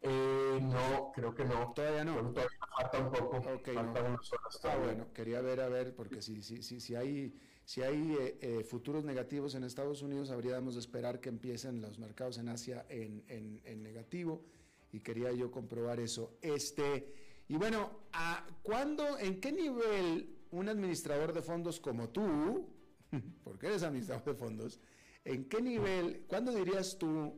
Eh, 0.02 0.60
no, 0.62 1.12
creo 1.14 1.34
que 1.34 1.46
no. 1.46 1.74
Todavía 1.74 2.04
no. 2.04 2.16
todavía 2.16 2.58
falta 2.76 3.00
un 3.00 3.12
poco. 3.12 3.38
Okay, 3.58 3.76
Ah, 3.78 4.76
bueno, 4.78 5.14
quería 5.14 5.42
ver, 5.42 5.62
a 5.62 5.70
ver, 5.70 5.96
porque 5.96 6.22
si, 6.22 6.42
si, 6.42 6.64
si, 6.64 6.80
si 6.80 6.96
hay, 6.96 7.34
si 7.66 7.82
hay 7.82 8.16
eh, 8.20 8.38
eh, 8.42 8.64
futuros 8.64 9.04
negativos 9.04 9.56
en 9.56 9.64
Estados 9.64 10.02
Unidos, 10.02 10.30
habríamos 10.30 10.74
de 10.74 10.82
esperar 10.82 11.20
que 11.20 11.30
empiecen 11.30 11.82
los 11.82 12.00
mercados 12.00 12.38
en 12.38 12.50
Asia 12.50 12.86
en, 12.90 13.24
en, 13.28 13.62
en 13.64 13.84
negativo. 13.84 14.44
Y 14.92 15.00
quería 15.00 15.32
yo 15.32 15.52
comprobar 15.52 16.00
eso. 16.00 16.38
Este, 16.42 17.14
y 17.48 17.56
bueno, 17.56 18.02
¿a 18.12 18.46
¿cuándo, 18.62 19.18
en 19.20 19.40
qué 19.40 19.52
nivel 19.52 20.38
un 20.52 20.68
administrador 20.68 21.34
de 21.34 21.42
fondos 21.42 21.80
como 21.80 22.10
tú, 22.10 22.68
porque 23.44 23.68
eres 23.68 23.84
administrador 23.84 24.26
de 24.26 24.34
fondos, 24.34 24.80
en 25.24 25.46
qué 25.46 25.62
nivel, 25.62 26.26
cuándo 26.28 26.54
dirías 26.54 26.98
tú, 26.98 27.34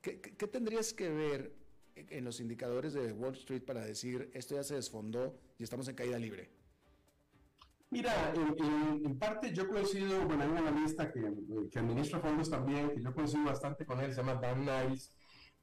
qué, 0.00 0.20
qué 0.20 0.46
tendrías 0.46 0.94
que 0.94 1.10
ver 1.10 1.54
en 1.96 2.24
los 2.24 2.40
indicadores 2.40 2.94
de 2.94 3.12
Wall 3.12 3.34
Street 3.34 3.62
para 3.62 3.84
decir 3.84 4.30
esto 4.32 4.54
ya 4.54 4.62
se 4.62 4.74
desfondó 4.74 5.38
y 5.58 5.64
estamos 5.64 5.88
en 5.88 5.96
caída 5.96 6.18
libre? 6.18 6.55
Mira, 7.90 8.34
en, 8.34 9.18
parte 9.18 9.52
yo 9.52 9.68
coincido, 9.68 10.26
bueno, 10.26 10.42
hay 10.42 10.50
un 10.50 10.58
analista 10.58 11.10
que, 11.12 11.32
que, 11.70 11.78
administra 11.78 12.18
fondos 12.18 12.50
también, 12.50 12.90
que 12.90 13.00
yo 13.00 13.14
coincido 13.14 13.44
bastante 13.44 13.86
con 13.86 14.00
él, 14.00 14.12
se 14.12 14.22
llama 14.22 14.40
Dan 14.40 14.60
Nice, 14.60 15.10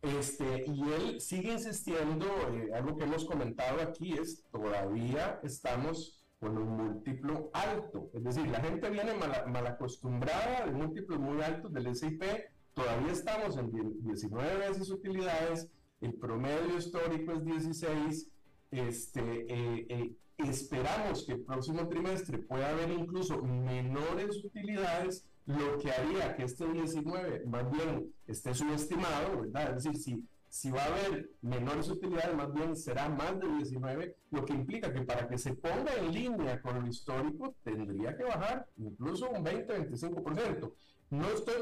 este, 0.01 0.63
y 0.67 0.81
él 0.91 1.21
sigue 1.21 1.51
insistiendo, 1.53 2.25
eh, 2.53 2.71
algo 2.73 2.97
que 2.97 3.03
hemos 3.03 3.25
comentado 3.25 3.81
aquí 3.81 4.13
es, 4.13 4.43
todavía 4.51 5.39
estamos 5.43 6.23
con 6.39 6.57
un 6.57 6.77
múltiplo 6.77 7.49
alto, 7.53 8.09
es 8.13 8.23
decir, 8.23 8.47
la 8.47 8.61
gente 8.61 8.89
viene 8.89 9.13
mal, 9.15 9.43
mal 9.47 9.67
acostumbrada 9.67 10.65
de 10.65 10.71
múltiplos 10.71 11.19
muy 11.19 11.41
altos 11.41 11.73
del 11.73 11.87
S&P, 11.87 12.49
todavía 12.73 13.11
estamos 13.11 13.57
en 13.57 13.69
19 14.01 14.57
veces 14.57 14.89
utilidades, 14.89 15.69
el 16.01 16.13
promedio 16.15 16.77
histórico 16.77 17.33
es 17.33 17.45
16, 17.45 18.29
este, 18.71 19.21
eh, 19.21 19.85
eh, 19.89 20.15
esperamos 20.37 21.25
que 21.25 21.33
el 21.33 21.41
próximo 21.41 21.87
trimestre 21.87 22.37
pueda 22.39 22.69
haber 22.69 22.89
incluso 22.91 23.41
menores 23.41 24.43
utilidades, 24.43 25.25
lo 25.45 25.77
que 25.77 25.91
haría 25.91 26.35
que 26.35 26.43
este 26.43 26.67
19 26.67 27.43
más 27.45 27.69
bien 27.69 28.13
esté 28.27 28.53
subestimado, 28.53 29.41
¿verdad? 29.41 29.75
Es 29.77 29.83
decir, 29.83 30.01
si, 30.01 30.27
si 30.47 30.71
va 30.71 30.83
a 30.83 30.87
haber 30.87 31.29
menores 31.41 31.89
utilidades, 31.89 32.35
más 32.35 32.53
bien 32.53 32.75
será 32.75 33.09
más 33.09 33.39
de 33.39 33.47
19, 33.47 34.15
lo 34.31 34.45
que 34.45 34.53
implica 34.53 34.93
que 34.93 35.01
para 35.01 35.27
que 35.27 35.37
se 35.37 35.53
ponga 35.53 35.93
en 35.95 36.13
línea 36.13 36.61
con 36.61 36.81
lo 36.81 36.87
histórico 36.87 37.55
tendría 37.63 38.15
que 38.15 38.23
bajar 38.23 38.67
incluso 38.77 39.29
un 39.29 39.43
20-25%. 39.43 40.71
No 41.09 41.27
estoy 41.29 41.55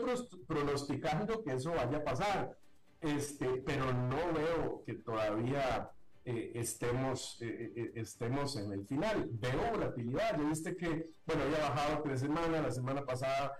pronosticando 0.47 1.43
que 1.43 1.53
eso 1.53 1.71
vaya 1.71 1.97
a 1.97 2.03
pasar, 2.03 2.57
este, 3.01 3.47
pero 3.65 3.91
no 3.91 4.33
veo 4.33 4.83
que 4.85 4.93
todavía 4.93 5.91
eh, 6.23 6.51
estemos, 6.53 7.41
eh, 7.41 7.73
eh, 7.75 7.91
estemos 7.95 8.55
en 8.55 8.71
el 8.71 8.85
final. 8.85 9.27
Veo 9.31 9.71
volatilidad, 9.71 10.37
ya 10.37 10.43
viste 10.43 10.75
que, 10.75 11.09
bueno, 11.25 11.43
había 11.43 11.69
bajado 11.69 12.03
tres 12.03 12.19
semanas, 12.19 12.61
la 12.61 12.71
semana 12.71 13.05
pasada 13.05 13.53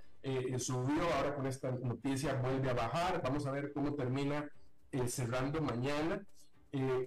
subió, 0.59 1.01
ahora 1.15 1.33
con 1.33 1.47
esta 1.47 1.71
noticia 1.71 2.35
vuelve 2.35 2.69
a 2.69 2.75
bajar, 2.75 3.23
vamos 3.23 3.47
a 3.47 3.51
ver 3.51 3.73
cómo 3.73 3.95
termina 3.95 4.47
cerrando 5.07 5.61
mañana. 5.61 6.23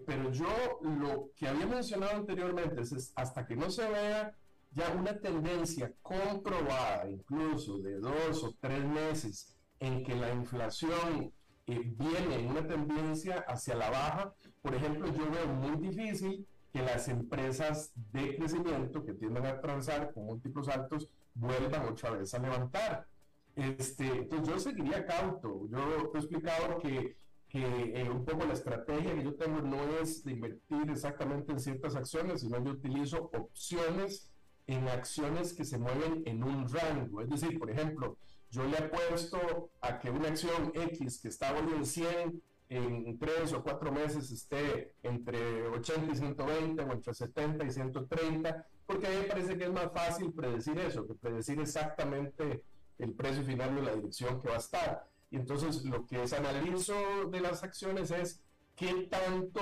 pero 0.04 0.32
yo 0.32 0.80
lo 0.82 1.30
que 1.36 1.46
había 1.46 1.66
mencionado 1.66 2.16
anteriormente 2.16 2.80
es 2.80 3.12
hasta 3.14 3.46
que 3.46 3.54
no 3.54 3.70
se 3.70 3.88
vea 3.88 4.34
ya 4.72 4.90
una 4.98 5.16
tendencia 5.16 5.92
comprobada, 6.02 7.08
incluso 7.08 7.78
de 7.78 8.00
dos 8.00 8.42
o 8.42 8.56
tres 8.60 8.84
meses, 8.84 9.54
en 9.78 10.02
que 10.02 10.16
la 10.16 10.32
inflación 10.34 11.32
viene 11.66 12.40
en 12.40 12.50
una 12.50 12.66
tendencia 12.66 13.44
hacia 13.48 13.74
la 13.74 13.90
baja, 13.90 14.34
por 14.62 14.74
ejemplo, 14.74 15.06
yo 15.12 15.30
veo 15.30 15.46
muy 15.46 15.88
difícil 15.88 16.46
que 16.72 16.82
las 16.82 17.08
empresas 17.08 17.92
de 18.12 18.36
crecimiento 18.36 19.04
que 19.04 19.14
tienden 19.14 19.46
a 19.46 19.60
transar 19.60 20.12
con 20.12 20.24
múltiplos 20.24 20.68
altos 20.68 21.08
vuelvan 21.34 21.88
otra 21.88 22.10
vez 22.10 22.34
a 22.34 22.38
levantar. 22.38 23.06
Este, 23.54 24.06
entonces 24.06 24.48
yo 24.48 24.58
seguiría 24.58 25.06
cauto. 25.06 25.68
Yo 25.68 26.10
he 26.12 26.18
explicado 26.18 26.78
que, 26.78 27.16
que 27.48 28.00
eh, 28.00 28.10
un 28.10 28.24
poco 28.24 28.44
la 28.44 28.54
estrategia 28.54 29.14
que 29.14 29.22
yo 29.22 29.34
tengo 29.34 29.60
no 29.60 29.82
es 30.00 30.24
de 30.24 30.32
invertir 30.32 30.90
exactamente 30.90 31.52
en 31.52 31.60
ciertas 31.60 31.94
acciones, 31.94 32.40
sino 32.40 32.62
yo 32.62 32.72
utilizo 32.72 33.30
opciones 33.32 34.30
en 34.66 34.88
acciones 34.88 35.52
que 35.54 35.64
se 35.64 35.78
mueven 35.78 36.22
en 36.26 36.42
un 36.42 36.68
rango. 36.68 37.20
Es 37.20 37.28
decir, 37.28 37.58
por 37.58 37.70
ejemplo, 37.70 38.16
yo 38.54 38.64
le 38.64 38.78
apuesto 38.78 39.70
a 39.80 39.98
que 39.98 40.10
una 40.10 40.28
acción 40.28 40.72
X 40.74 41.20
que 41.20 41.28
está 41.28 41.52
hoy 41.52 41.72
en 41.74 41.84
100 41.84 42.42
en 42.68 43.18
3 43.18 43.52
o 43.52 43.62
4 43.62 43.92
meses 43.92 44.30
esté 44.30 44.94
entre 45.02 45.66
80 45.68 46.12
y 46.12 46.16
120 46.16 46.82
o 46.82 46.92
entre 46.92 47.14
70 47.14 47.64
y 47.64 47.70
130, 47.70 48.66
porque 48.86 49.06
a 49.06 49.10
mí 49.10 49.16
me 49.16 49.24
parece 49.24 49.58
que 49.58 49.64
es 49.64 49.72
más 49.72 49.92
fácil 49.92 50.32
predecir 50.32 50.78
eso, 50.78 51.06
que 51.06 51.14
predecir 51.14 51.60
exactamente 51.60 52.62
el 52.98 53.12
precio 53.12 53.42
final 53.42 53.74
de 53.74 53.82
la 53.82 53.94
dirección 53.94 54.40
que 54.40 54.48
va 54.48 54.54
a 54.54 54.58
estar. 54.58 55.08
Y 55.30 55.36
entonces 55.36 55.84
lo 55.84 56.06
que 56.06 56.22
es 56.22 56.32
analizo 56.32 56.94
de 57.30 57.40
las 57.40 57.62
acciones 57.62 58.10
es 58.12 58.40
qué 58.76 59.08
tanto 59.10 59.60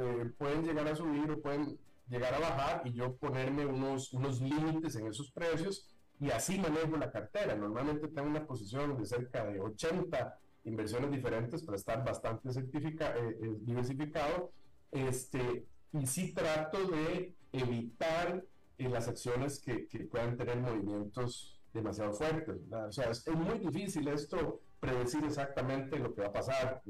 eh, 0.00 0.30
pueden 0.36 0.64
llegar 0.64 0.88
a 0.88 0.96
subir 0.96 1.30
o 1.30 1.40
pueden 1.40 1.78
llegar 2.08 2.34
a 2.34 2.40
bajar 2.40 2.82
y 2.84 2.92
yo 2.92 3.16
ponerme 3.16 3.64
unos, 3.66 4.12
unos 4.12 4.40
límites 4.40 4.96
en 4.96 5.06
esos 5.06 5.30
precios 5.30 5.91
y 6.22 6.30
así 6.30 6.56
manejo 6.56 6.96
la 6.96 7.10
cartera. 7.10 7.56
Normalmente 7.56 8.06
tengo 8.06 8.28
una 8.28 8.46
posición 8.46 8.96
de 8.96 9.04
cerca 9.04 9.44
de 9.44 9.58
80 9.58 10.38
inversiones 10.66 11.10
diferentes 11.10 11.64
para 11.64 11.76
estar 11.76 12.04
bastante 12.04 12.48
eh, 12.48 12.64
eh, 12.72 13.56
diversificado. 13.62 14.52
Este, 14.92 15.66
y 15.92 16.06
sí 16.06 16.32
trato 16.32 16.78
de 16.86 17.34
evitar 17.50 18.40
eh, 18.78 18.88
las 18.88 19.08
acciones 19.08 19.60
que, 19.60 19.88
que, 19.88 20.04
puedan 20.04 20.36
tener 20.36 20.58
movimientos 20.60 21.60
demasiado 21.74 22.12
fuertes. 22.12 22.60
O 22.70 22.92
sea, 22.92 23.10
es, 23.10 23.26
muy 23.26 23.58
difícil 23.58 24.06
esto 24.06 24.60
predecir 24.78 25.24
exactamente 25.24 25.98
lo 25.98 26.14
que 26.14 26.20
va 26.20 26.28
a 26.28 26.32
pasar. 26.32 26.82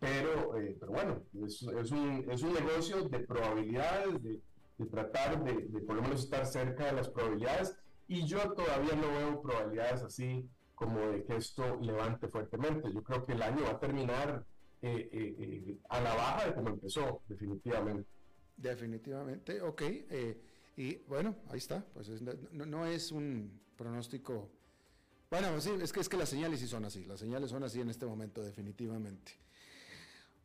pero, 0.00 0.54
pero 0.80 0.92
bueno, 0.92 1.22
es, 1.44 1.62
es, 1.62 1.90
un, 1.90 2.24
es 2.30 2.42
un 2.42 2.54
negocio 2.54 3.06
de 3.06 3.18
probabilidades, 3.18 4.22
de, 4.22 4.40
tratar 4.86 5.42
de, 5.44 5.54
por 5.82 5.96
lo 5.96 6.02
menos 6.02 6.24
estar 6.24 6.46
cerca 6.46 6.86
de 6.86 6.92
las 6.92 7.08
probabilidades 7.08 7.76
y 8.08 8.26
yo 8.26 8.52
todavía 8.52 8.94
no 8.94 9.08
veo 9.08 9.42
probabilidades 9.42 10.02
así 10.02 10.48
como 10.74 10.98
de 10.98 11.24
que 11.24 11.36
esto 11.36 11.78
levante 11.80 12.28
fuertemente. 12.28 12.92
Yo 12.92 13.02
creo 13.02 13.24
que 13.24 13.32
el 13.32 13.42
año 13.42 13.62
va 13.64 13.70
a 13.70 13.78
terminar 13.78 14.44
eh, 14.82 15.08
eh, 15.12 15.36
eh, 15.38 15.78
a 15.88 16.00
la 16.00 16.14
baja 16.14 16.46
de 16.46 16.54
como 16.54 16.70
empezó, 16.70 17.22
definitivamente. 17.28 18.08
Definitivamente, 18.56 19.62
ok. 19.62 19.82
y 20.76 20.96
bueno, 21.08 21.36
ahí 21.48 21.58
está. 21.58 21.84
Pues 21.94 22.20
no, 22.20 22.66
no, 22.66 22.86
es 22.86 23.12
un 23.12 23.60
pronóstico. 23.76 24.50
Bueno, 25.30 25.60
sí, 25.60 25.70
es 25.80 25.92
que, 25.92 26.00
es 26.00 26.08
que 26.08 26.16
las 26.16 26.28
señales 26.28 26.60
sí 26.60 26.68
son 26.68 26.84
así. 26.84 27.04
Las 27.04 27.20
señales 27.20 27.50
son 27.50 27.62
así 27.64 27.80
en 27.80 27.90
este 27.90 28.06
momento, 28.06 28.42
definitivamente. 28.42 29.32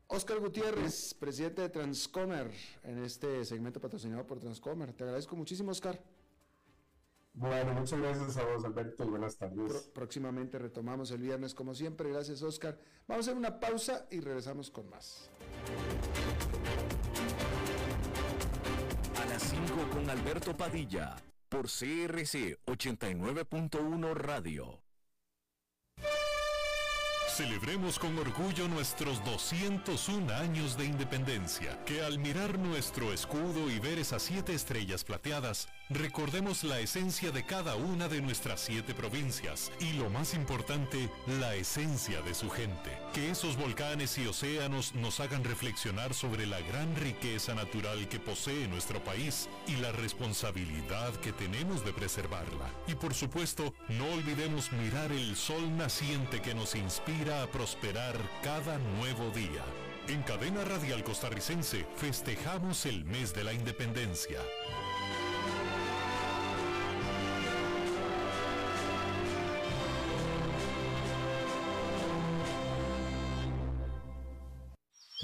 Oscar 0.10 0.40
Gutiérrez, 0.40 1.14
presidente 1.14 1.62
de 1.62 1.70
Transcomer, 1.70 2.50
en 2.84 3.04
este 3.04 3.44
segmento 3.44 3.82
patrocinado 3.82 4.26
por 4.26 4.40
Transcomer. 4.40 4.94
Te 4.94 5.04
agradezco 5.04 5.36
muchísimo, 5.36 5.72
Oscar. 5.72 6.02
Bueno, 7.34 7.74
muchas 7.74 8.00
gracias 8.00 8.38
a 8.38 8.46
vos, 8.46 8.66
Alberto, 8.66 9.04
y 9.04 9.10
buenas 9.10 9.38
tardes. 9.38 9.90
próximamente 9.94 10.58
retomamos 10.58 11.12
el 11.12 11.22
viernes, 11.22 11.54
como 11.54 11.76
siempre. 11.76 12.10
Gracias, 12.10 12.42
Oscar. 12.42 12.80
Vamos 13.08 13.28
a 13.28 13.32
hacer 13.32 13.38
una 13.38 13.60
pausa 13.60 14.08
y 14.10 14.22
regresamos 14.22 14.72
con 14.72 14.90
más. 14.90 15.30
las 19.30 19.44
5 19.44 19.90
con 19.92 20.10
Alberto 20.10 20.56
Padilla 20.56 21.16
por 21.50 21.66
CRC 21.66 22.58
89.1 22.66 24.14
Radio. 24.16 24.87
Celebremos 27.38 28.00
con 28.00 28.18
orgullo 28.18 28.68
nuestros 28.68 29.24
201 29.24 30.34
años 30.34 30.76
de 30.76 30.86
independencia, 30.86 31.78
que 31.86 32.02
al 32.02 32.18
mirar 32.18 32.58
nuestro 32.58 33.14
escudo 33.14 33.70
y 33.70 33.78
ver 33.78 34.00
esas 34.00 34.24
siete 34.24 34.56
estrellas 34.56 35.04
plateadas, 35.04 35.68
recordemos 35.90 36.64
la 36.64 36.80
esencia 36.80 37.32
de 37.32 37.46
cada 37.46 37.76
una 37.76 38.08
de 38.08 38.22
nuestras 38.22 38.62
siete 38.62 38.94
provincias 38.94 39.72
y 39.80 39.94
lo 39.94 40.10
más 40.10 40.34
importante, 40.34 41.10
la 41.40 41.56
esencia 41.56 42.22
de 42.22 42.34
su 42.34 42.50
gente. 42.50 42.98
Que 43.14 43.30
esos 43.32 43.58
volcanes 43.58 44.18
y 44.18 44.28
océanos 44.28 44.96
nos 44.96 45.20
hagan 45.20 45.44
reflexionar 45.44 46.14
sobre 46.14 46.46
la 46.46 46.60
gran 46.62 46.96
riqueza 46.96 47.54
natural 47.54 48.08
que 48.10 48.20
posee 48.20 48.68
nuestro 48.68 49.04
país 49.04 49.50
y 49.68 49.78
la 49.78 49.92
responsabilidad 49.92 51.14
que 51.16 51.32
tenemos 51.32 51.86
de 51.86 51.94
preservarla. 51.94 52.70
Y 52.88 52.96
por 52.96 53.14
supuesto, 53.14 53.74
no 53.90 54.06
olvidemos 54.14 54.72
mirar 54.74 55.12
el 55.12 55.36
sol 55.36 55.76
naciente 55.78 56.42
que 56.42 56.54
nos 56.54 56.76
inspira 56.76 57.44
a 57.44 57.48
prosperar 57.48 58.18
cada 58.44 58.78
nuevo 58.78 59.30
día. 59.32 59.64
En 60.08 60.24
Cadena 60.24 60.64
Radial 60.64 61.04
Costarricense 61.04 61.86
festejamos 61.98 62.86
el 62.86 63.04
mes 63.04 63.34
de 63.34 63.44
la 63.44 63.52
independencia. 63.52 64.40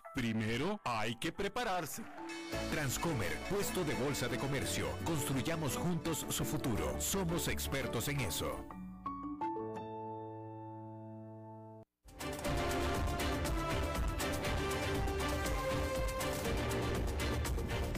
primero 0.13 0.79
hay 0.83 1.15
que 1.15 1.31
prepararse. 1.31 2.03
Transcomer, 2.71 3.33
puesto 3.49 3.83
de 3.83 3.93
bolsa 3.95 4.27
de 4.27 4.37
comercio. 4.37 4.87
Construyamos 5.03 5.77
juntos 5.77 6.25
su 6.29 6.45
futuro. 6.45 6.99
Somos 6.99 7.47
expertos 7.47 8.07
en 8.07 8.21
eso. 8.21 8.65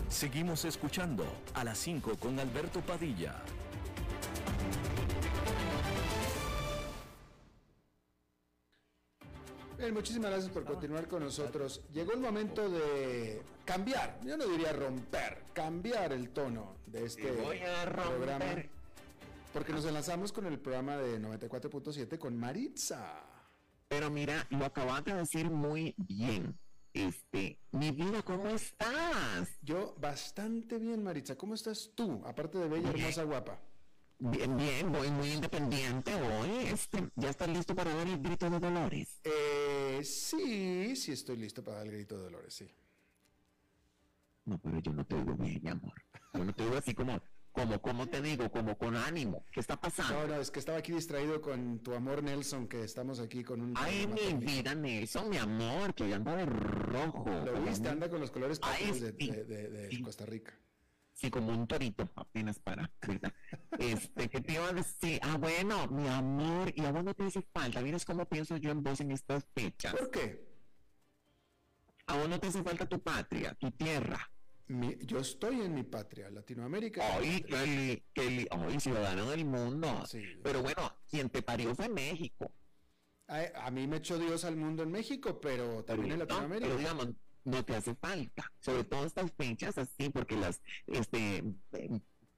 Seguimos 0.10 0.64
escuchando 0.64 1.26
a 1.54 1.64
las 1.64 1.78
5 1.80 2.16
con 2.18 2.40
Alberto 2.40 2.80
Padilla. 2.80 3.44
Muchísimas 9.94 10.32
gracias 10.32 10.52
por 10.52 10.66
continuar 10.66 11.08
con 11.08 11.24
nosotros. 11.24 11.82
Llegó 11.94 12.14
el 12.14 12.20
momento 12.20 12.68
de 12.68 13.42
cambiar, 13.64 14.20
yo 14.24 14.36
no 14.36 14.48
diría 14.48 14.74
romper, 14.74 15.44
cambiar 15.54 16.12
el 16.14 16.32
tono 16.32 16.78
de 16.88 17.06
este 17.06 17.32
programa. 17.32 18.46
Porque 19.54 19.72
nos 19.72 19.86
enlazamos 19.86 20.32
con 20.32 20.48
el 20.48 20.60
programa 20.60 20.98
de 20.98 21.22
94.7 21.22 22.18
con 22.18 22.36
Maritza. 22.36 23.24
Pero 23.88 24.10
mira, 24.10 24.48
lo 24.50 24.66
acabas 24.66 25.06
de 25.06 25.14
decir 25.14 25.52
muy 25.52 25.94
bien. 25.98 26.58
Este, 26.92 27.60
mi 27.72 27.92
vida, 27.92 28.24
¿cómo 28.24 28.48
estás? 28.50 29.60
Yo 29.62 29.96
bastante 30.00 30.80
bien, 30.80 31.04
Maritza. 31.04 31.36
¿Cómo 31.36 31.54
estás 31.54 31.92
tú? 31.94 32.24
Aparte 32.26 32.58
de 32.58 32.68
bella, 32.68 32.90
hermosa, 32.90 33.24
guapa. 33.24 33.60
Bien, 34.20 34.56
bien, 34.56 34.92
voy 34.92 35.10
muy 35.12 35.32
independiente 35.32 36.14
hoy. 36.14 36.68
Este, 36.68 37.10
¿Ya 37.16 37.30
estás 37.30 37.50
listo 37.50 37.76
para 37.76 37.94
dar 37.94 38.08
el 38.08 38.20
grito 38.20 38.50
de 38.50 38.60
Dolores? 38.60 39.20
Eh, 39.24 40.02
sí, 40.04 40.96
sí 40.96 41.12
estoy 41.12 41.38
listo 41.38 41.64
para 41.64 41.78
dar 41.78 41.88
el 41.88 41.94
grito 41.94 42.18
de 42.18 42.24
Dolores, 42.24 42.54
sí. 42.54 42.72
No, 44.46 44.58
pero 44.60 44.80
yo 44.80 44.94
no 44.94 45.06
te 45.06 45.16
digo 45.16 45.36
bien, 45.36 45.60
mi 45.64 45.70
amor. 45.70 45.94
Yo 46.34 46.44
no 46.44 46.54
te 46.54 46.64
digo 46.64 46.78
así 46.78 46.94
como, 46.94 47.22
como, 47.52 47.82
como 47.82 48.08
te 48.08 48.22
digo, 48.22 48.50
como 48.52 48.78
con 48.78 48.96
ánimo. 48.96 49.46
¿Qué 49.52 49.60
está 49.60 49.80
pasando? 49.80 50.28
No, 50.28 50.36
no, 50.36 50.42
es 50.42 50.52
que 50.52 50.60
estaba 50.60 50.78
aquí 50.78 50.92
distraído 50.92 51.42
con 51.42 51.80
tu 51.80 51.94
amor, 51.94 52.24
Nelson, 52.24 52.68
que 52.68 52.84
estamos 52.84 53.20
aquí 53.20 53.44
con 53.44 53.62
un... 53.62 53.74
Ay, 53.78 54.08
mi 54.08 54.34
vida, 54.46 54.74
Nelson, 54.74 55.30
mi 55.30 55.38
amor, 55.38 55.94
que 55.94 56.04
hoy 56.04 56.14
anda 56.14 56.36
de 56.36 56.46
rojo. 56.46 57.26
Lo 57.46 57.62
viste, 57.62 57.90
anda 57.90 58.10
con 58.10 58.20
los 58.20 58.32
colores 58.32 58.60
de, 58.60 59.12
de, 59.12 59.44
de, 59.46 59.70
de 59.70 60.02
Costa 60.02 60.26
Rica. 60.26 60.58
Sí, 61.24 61.32
como 61.32 61.54
un 61.54 61.66
torito, 61.66 62.10
apenas 62.18 62.60
para, 62.60 62.92
¿verdad? 63.08 63.34
Este, 63.80 64.30
¿qué 64.30 64.42
te 64.42 64.54
iba 64.56 64.68
a 64.68 64.74
decir? 64.74 65.22
Ah, 65.24 65.38
bueno, 65.38 65.88
mi 65.88 66.06
amor, 66.10 66.74
y 66.76 66.84
a 66.84 66.92
vos 66.92 67.02
no 67.02 67.14
te 67.14 67.24
hace 67.24 67.42
falta. 67.44 67.82
Miras 67.82 68.04
cómo 68.04 68.26
pienso 68.28 68.58
yo 68.58 68.72
en 68.72 68.84
vos 68.84 69.00
en 69.00 69.12
estas 69.12 69.46
fechas. 69.56 69.96
¿Por 69.96 70.12
qué? 70.12 70.46
A 72.08 72.18
vos 72.18 72.28
no 72.28 72.42
te 72.42 72.48
hace 72.48 72.62
falta 72.62 72.90
tu 72.90 73.02
patria, 73.02 73.54
tu 73.54 73.72
tierra. 73.72 74.20
Mi, 74.68 74.98
yo 75.00 75.20
estoy 75.20 75.62
en 75.62 75.74
mi 75.74 75.84
patria, 75.84 76.30
Latinoamérica. 76.30 77.16
Ay, 77.16 77.42
Kelly, 77.44 78.04
Kelly, 78.14 78.46
ay, 78.52 78.82
ciudadano 78.82 79.30
del 79.30 79.46
mundo. 79.46 80.06
Sí. 80.06 80.22
Pero 80.44 80.62
bueno, 80.62 80.94
quien 81.10 81.30
te 81.30 81.42
parió 81.42 81.74
fue 81.74 81.88
México. 81.88 82.52
A, 83.28 83.68
a, 83.68 83.72
mí 83.72 83.88
me 83.88 83.96
echó 83.98 84.20
Dios 84.20 84.44
al 84.44 84.58
mundo 84.58 84.84
en 84.84 84.92
México, 84.92 85.40
pero 85.40 85.86
también 85.86 86.12
en 86.12 86.20
Latinoamérica. 86.20 86.68
No, 86.68 86.76
pero 86.76 86.78
digamos, 86.80 87.16
no 87.46 87.64
te 87.66 87.76
hace 87.76 87.96
falta, 87.96 88.52
sobre 88.60 88.84
todo 88.84 89.06
estas 89.06 89.32
fechas 89.34 89.78
así, 89.78 90.10
porque 90.10 90.36
las, 90.36 90.62
este, 90.88 91.44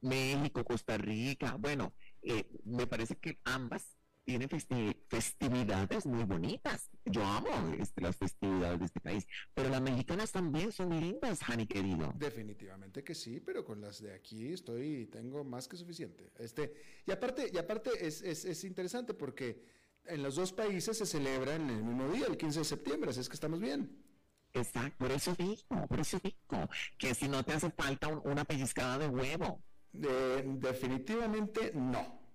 México, 0.01 0.63
Costa 0.63 0.97
Rica, 0.97 1.55
bueno, 1.59 1.93
eh, 2.21 2.45
me 2.63 2.87
parece 2.87 3.15
que 3.17 3.39
ambas 3.43 3.95
tienen 4.25 4.49
festi 4.49 4.97
festividades 5.07 6.05
muy 6.05 6.23
bonitas. 6.23 6.89
Yo 7.05 7.23
amo 7.23 7.75
este, 7.79 8.01
las 8.01 8.17
festividades 8.17 8.79
de 8.79 8.85
este 8.85 8.99
país, 8.99 9.27
pero 9.53 9.69
las 9.69 9.81
mexicanas 9.81 10.31
también 10.31 10.71
son 10.71 10.99
lindas, 10.99 11.39
Hani 11.47 11.67
querido. 11.67 12.11
Definitivamente 12.17 13.03
que 13.03 13.13
sí, 13.13 13.39
pero 13.39 13.63
con 13.63 13.79
las 13.81 14.01
de 14.01 14.13
aquí 14.13 14.51
estoy, 14.51 15.05
tengo 15.05 15.43
más 15.43 15.67
que 15.67 15.77
suficiente. 15.77 16.31
Este, 16.39 16.73
y 17.05 17.11
aparte, 17.11 17.49
y 17.53 17.57
aparte 17.57 17.91
es, 18.05 18.23
es, 18.23 18.45
es 18.45 18.63
interesante 18.63 19.13
porque 19.13 19.63
en 20.05 20.23
los 20.23 20.35
dos 20.35 20.51
países 20.51 20.97
se 20.97 21.05
celebra 21.05 21.55
en 21.55 21.69
el 21.69 21.83
mismo 21.83 22.11
día, 22.11 22.25
el 22.27 22.37
15 22.37 22.59
de 22.59 22.65
septiembre, 22.65 23.11
así 23.11 23.19
es 23.19 23.29
que 23.29 23.35
estamos 23.35 23.59
bien. 23.59 24.04
Exacto, 24.55 24.95
por 24.97 25.11
eso 25.11 25.35
digo, 25.35 25.87
por 25.87 25.99
eso 25.99 26.19
digo, 26.23 26.69
que 26.97 27.13
si 27.13 27.27
no 27.27 27.43
te 27.43 27.53
hace 27.53 27.69
falta 27.71 28.07
un, 28.07 28.21
una 28.23 28.45
pellizcada 28.45 28.97
de 28.97 29.07
huevo. 29.07 29.61
De, 29.91 30.43
definitivamente 30.43 31.71
no. 31.73 32.25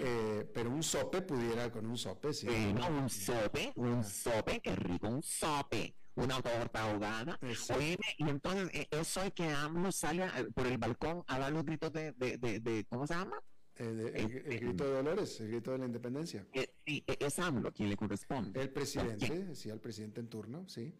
Eh, 0.00 0.50
pero 0.52 0.70
un 0.70 0.82
sope 0.82 1.22
pudiera 1.22 1.70
con 1.70 1.86
un 1.86 1.96
sope, 1.96 2.32
sí. 2.32 2.48
Eh, 2.48 2.72
no, 2.72 2.88
un 2.88 3.08
sope, 3.08 3.72
un 3.76 4.02
sope, 4.02 4.60
qué 4.60 4.74
rico, 4.74 5.08
un 5.08 5.22
sope, 5.22 5.94
una 6.14 6.40
torta 6.40 6.90
ahogada. 6.90 7.38
Oye, 7.76 7.98
y 8.16 8.28
entonces 8.28 8.70
eh, 8.72 8.88
eso 8.90 9.22
es 9.22 9.32
que 9.32 9.48
AMLO 9.48 9.92
sale 9.92 10.26
por 10.54 10.66
el 10.66 10.78
balcón 10.78 11.22
a 11.26 11.38
dar 11.38 11.52
los 11.52 11.64
gritos 11.64 11.92
de, 11.92 12.12
de, 12.12 12.38
de, 12.38 12.60
de 12.60 12.84
¿cómo 12.88 13.06
se 13.06 13.14
llama? 13.14 13.36
Eh, 13.78 14.12
el, 14.14 14.52
el, 14.52 14.60
grito 14.60 14.84
de 14.84 14.90
Dolores, 14.90 15.38
el 15.40 15.48
grito 15.48 15.72
de 15.72 15.78
la 15.78 15.86
independencia. 15.86 16.46
sí, 16.86 17.04
es 17.06 17.38
AMLO 17.38 17.72
quien 17.72 17.90
le 17.90 17.96
corresponde. 17.96 18.60
El 18.60 18.70
presidente, 18.70 19.54
sí, 19.54 19.70
al 19.70 19.80
presidente 19.80 20.20
en 20.20 20.28
turno, 20.28 20.64
sí. 20.66 20.94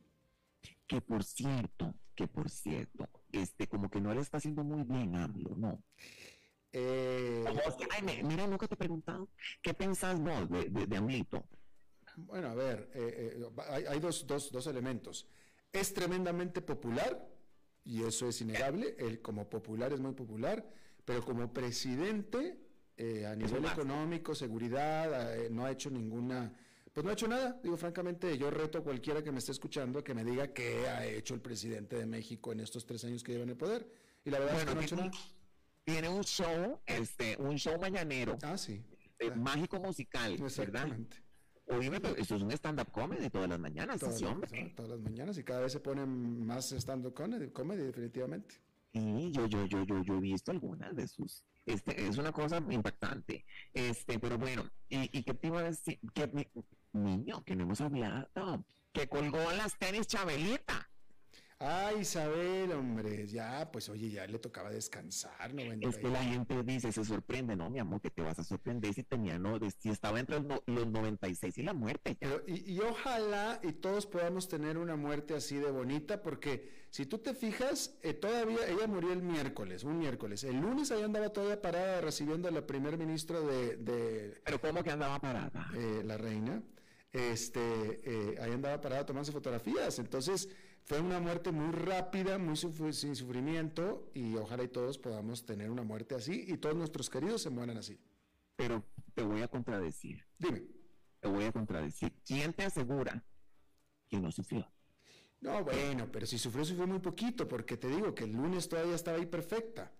Que 0.86 1.00
por 1.00 1.24
cierto, 1.24 1.94
que 2.14 2.28
por 2.28 2.48
cierto, 2.48 3.08
este, 3.32 3.66
como 3.66 3.90
que 3.90 4.00
no 4.00 4.14
le 4.14 4.20
está 4.20 4.38
haciendo 4.38 4.62
muy 4.64 4.84
bien 4.84 5.16
AMLO, 5.16 5.56
¿no? 5.56 5.82
Eh, 6.72 7.44
Ay, 7.90 8.22
mira, 8.22 8.46
nunca 8.46 8.66
te 8.68 8.74
he 8.74 8.76
preguntado, 8.76 9.28
¿qué 9.62 9.72
pensás 9.72 10.20
vos 10.20 10.48
de, 10.50 10.68
de, 10.68 10.86
de 10.86 10.96
Amito? 10.96 11.48
Bueno, 12.16 12.48
a 12.48 12.54
ver, 12.54 12.90
eh, 12.94 13.38
eh, 13.40 13.50
hay, 13.70 13.84
hay 13.86 14.00
dos, 14.00 14.26
dos, 14.26 14.50
dos 14.52 14.66
elementos. 14.66 15.28
Es 15.72 15.92
tremendamente 15.92 16.60
popular, 16.62 17.28
y 17.84 18.02
eso 18.02 18.28
es 18.28 18.40
innegable. 18.40 18.96
Él 18.98 19.22
como 19.22 19.48
popular 19.48 19.92
es 19.92 20.00
muy 20.00 20.12
popular, 20.12 20.68
pero 21.04 21.24
como 21.24 21.52
presidente, 21.52 22.58
eh, 22.96 23.26
a 23.26 23.36
nivel 23.36 23.64
económico, 23.64 24.34
seguridad, 24.34 25.36
eh, 25.36 25.48
no 25.50 25.64
ha 25.64 25.70
hecho 25.70 25.90
ninguna, 25.90 26.52
pues 26.96 27.04
no 27.04 27.10
ha 27.10 27.12
hecho 27.12 27.28
nada. 27.28 27.60
Digo, 27.62 27.76
francamente, 27.76 28.38
yo 28.38 28.50
reto 28.50 28.78
a 28.78 28.82
cualquiera 28.82 29.22
que 29.22 29.30
me 29.30 29.36
esté 29.36 29.52
escuchando 29.52 29.98
a 29.98 30.02
que 30.02 30.14
me 30.14 30.24
diga 30.24 30.54
qué 30.54 30.88
ha 30.88 31.04
hecho 31.04 31.34
el 31.34 31.42
presidente 31.42 31.94
de 31.94 32.06
México 32.06 32.52
en 32.52 32.60
estos 32.60 32.86
tres 32.86 33.04
años 33.04 33.22
que 33.22 33.32
lleva 33.32 33.44
en 33.44 33.50
el 33.50 33.56
poder. 33.58 33.86
Y 34.24 34.30
la 34.30 34.38
verdad 34.38 34.56
es 34.56 34.64
que 34.64 34.74
no 34.74 34.80
ha 34.80 34.84
hecho 34.84 34.96
tiene, 34.96 35.10
nada. 35.10 35.22
tiene 35.84 36.08
un 36.08 36.24
show, 36.24 36.80
este, 36.86 37.36
un 37.38 37.56
show 37.58 37.78
mañanero. 37.78 38.38
Ah, 38.42 38.56
sí. 38.56 38.82
eh, 39.18 39.30
mágico 39.30 39.78
musical, 39.78 40.30
¿verdad? 40.32 40.46
Exactamente. 40.46 41.18
Oíme, 41.66 42.00
pero 42.00 42.16
eso 42.16 42.34
es 42.36 42.40
un 42.40 42.50
stand-up 42.52 42.90
comedy 42.90 43.28
todas 43.28 43.50
las 43.50 43.58
mañanas, 43.60 44.00
Todas, 44.00 44.14
ese 44.14 44.24
hombre. 44.24 44.72
todas 44.74 44.92
las 44.92 45.00
mañanas 45.00 45.36
y 45.36 45.44
cada 45.44 45.60
vez 45.60 45.72
se 45.72 45.80
ponen 45.80 46.46
más 46.46 46.72
stand-up 46.72 47.12
comedy, 47.12 47.50
comedy, 47.50 47.82
definitivamente. 47.82 48.54
Sí, 48.94 49.30
yo, 49.32 49.46
yo, 49.48 49.66
yo, 49.66 49.84
yo, 49.84 50.02
yo 50.02 50.14
he 50.16 50.20
visto 50.20 50.50
algunas 50.50 50.96
de 50.96 51.06
sus. 51.06 51.44
Este, 51.66 52.06
es 52.06 52.16
una 52.16 52.32
cosa 52.32 52.64
impactante. 52.70 53.44
Este, 53.74 54.18
pero 54.18 54.38
bueno, 54.38 54.64
¿y, 54.88 55.18
y 55.18 55.22
qué 55.24 55.34
te 55.34 55.48
iba 55.48 55.58
a 55.58 55.64
decir? 55.64 55.98
Niño, 57.04 57.42
que 57.44 57.54
no 57.56 57.64
hemos 57.64 57.80
hablado. 57.80 58.64
Que 58.92 59.08
colgó 59.08 59.38
las 59.52 59.78
tenis 59.78 60.06
Chabelita. 60.06 60.90
Ay, 61.58 62.00
Isabel, 62.00 62.70
hombre, 62.72 63.26
ya, 63.26 63.70
pues 63.72 63.88
oye, 63.88 64.10
ya 64.10 64.26
le 64.26 64.38
tocaba 64.38 64.68
descansar, 64.68 65.54
no 65.54 65.62
Es 65.88 65.96
que 65.96 66.08
la 66.08 66.22
gente 66.22 66.62
dice, 66.62 66.92
se 66.92 67.02
sorprende, 67.02 67.56
no, 67.56 67.70
mi 67.70 67.78
amor, 67.78 68.02
que 68.02 68.10
te 68.10 68.20
vas 68.20 68.38
a 68.38 68.44
sorprender 68.44 68.92
si 68.92 69.04
tenía, 69.04 69.38
no, 69.38 69.58
si 69.80 69.88
estaba 69.88 70.20
entre 70.20 70.36
los, 70.36 70.44
no- 70.44 70.62
los 70.66 70.86
96 70.86 71.56
y 71.56 71.62
la 71.62 71.72
muerte. 71.72 72.18
ya. 72.20 72.28
Pero, 72.28 72.42
y, 72.46 72.74
y 72.74 72.80
ojalá 72.80 73.58
y 73.62 73.72
todos 73.72 74.04
podamos 74.04 74.48
tener 74.48 74.76
una 74.76 74.96
muerte 74.96 75.34
así 75.34 75.56
de 75.56 75.70
bonita, 75.70 76.20
porque 76.22 76.88
si 76.90 77.06
tú 77.06 77.18
te 77.20 77.32
fijas, 77.32 77.96
eh, 78.02 78.12
todavía 78.12 78.68
ella 78.68 78.86
murió 78.86 79.14
el 79.14 79.22
miércoles, 79.22 79.82
un 79.84 79.98
miércoles. 79.98 80.44
El 80.44 80.60
lunes 80.60 80.90
ahí 80.90 81.02
andaba 81.02 81.30
todavía 81.30 81.62
parada 81.62 82.02
recibiendo 82.02 82.48
a 82.48 82.50
la 82.50 82.66
primer 82.66 82.98
ministra 82.98 83.40
de, 83.40 83.76
de, 83.78 84.42
Pero 84.44 84.60
¿cómo 84.60 84.84
que 84.84 84.90
andaba 84.90 85.18
parada? 85.20 85.70
eh, 85.74 86.02
la 86.04 86.18
reina. 86.18 86.62
Este, 87.16 87.60
eh, 88.04 88.36
ahí 88.42 88.52
andaba 88.52 88.78
parada 88.78 89.06
tomándose 89.06 89.32
fotografías. 89.32 89.98
Entonces, 89.98 90.50
fue 90.84 91.00
una 91.00 91.18
muerte 91.18 91.50
muy 91.50 91.72
rápida, 91.72 92.36
muy 92.36 92.56
sin 92.56 93.16
sufrimiento, 93.16 94.10
y 94.12 94.36
ojalá 94.36 94.64
y 94.64 94.68
todos 94.68 94.98
podamos 94.98 95.46
tener 95.46 95.70
una 95.70 95.82
muerte 95.82 96.14
así, 96.14 96.44
y 96.46 96.58
todos 96.58 96.76
nuestros 96.76 97.08
queridos 97.08 97.40
se 97.40 97.48
mueran 97.48 97.78
así. 97.78 97.98
Pero 98.54 98.84
te 99.14 99.22
voy 99.22 99.40
a 99.40 99.48
contradecir. 99.48 100.26
Dime. 100.38 100.64
Te 101.18 101.28
voy 101.28 101.44
a 101.44 101.52
contradecir. 101.52 102.12
¿Quién 102.22 102.52
te 102.52 102.64
asegura 102.64 103.24
que 104.08 104.20
no 104.20 104.30
sufrió? 104.30 104.70
No, 105.40 105.64
bueno, 105.64 106.12
pero 106.12 106.26
si 106.26 106.38
sufrió, 106.38 106.66
sufrió 106.66 106.86
muy 106.86 106.98
poquito, 106.98 107.48
porque 107.48 107.78
te 107.78 107.88
digo 107.88 108.14
que 108.14 108.24
el 108.24 108.32
lunes 108.32 108.68
todavía 108.68 108.94
estaba 108.94 109.16
ahí 109.16 109.26
perfecta. 109.26 109.90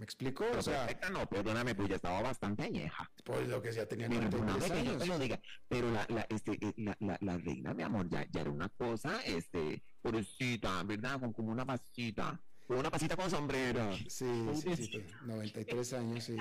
¿Me 0.00 0.04
explicó? 0.04 0.44
Pero 0.46 0.60
o 0.60 0.62
sea, 0.62 0.86
perfecta 0.86 1.10
no, 1.10 1.28
perdóname, 1.28 1.74
pues 1.74 1.90
ya 1.90 1.96
estaba 1.96 2.22
bastante 2.22 2.62
añeja. 2.62 3.10
pues 3.22 3.46
lo 3.46 3.60
que 3.60 3.70
ya 3.70 3.84
tenía 3.84 4.08
93 4.08 4.72
que 4.72 4.84
yo 4.86 4.96
te 4.96 5.04
lo 5.04 5.18
diga, 5.18 5.38
pero 5.68 5.90
la, 5.90 6.06
la, 6.08 6.26
este, 6.30 6.52
eh, 6.52 6.72
la, 6.78 6.96
la, 7.00 7.18
la 7.20 7.36
reina, 7.36 7.74
mi 7.74 7.82
amor, 7.82 8.08
ya, 8.08 8.26
ya 8.30 8.40
era 8.40 8.50
una 8.50 8.70
cosa, 8.70 9.20
este, 9.26 9.82
pobrecita, 10.00 10.82
¿verdad? 10.84 11.20
Con 11.20 11.34
como 11.34 11.52
una 11.52 11.66
pasita, 11.66 12.40
con 12.66 12.78
una 12.78 12.90
pasita 12.90 13.14
con 13.14 13.28
sombrero. 13.28 13.92
Sí, 14.08 14.48
sí, 14.54 14.74
sí, 14.74 14.88
pues, 14.90 15.22
93 15.22 15.92
años, 15.92 16.24
sí. 16.24 16.36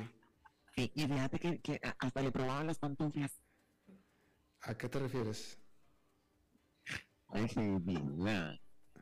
Sí, 0.77 0.91
y 0.95 1.05
fíjate 1.05 1.37
que, 1.37 1.59
que 1.59 1.81
hasta 1.99 2.21
le 2.21 2.31
probaban 2.31 2.65
las 2.65 2.79
pantuflas. 2.79 3.41
¿A 4.61 4.73
qué 4.73 4.87
te 4.87 4.99
refieres? 4.99 5.59
Ay, 7.27 7.45
qué 7.53 7.77
vida. 7.81 8.57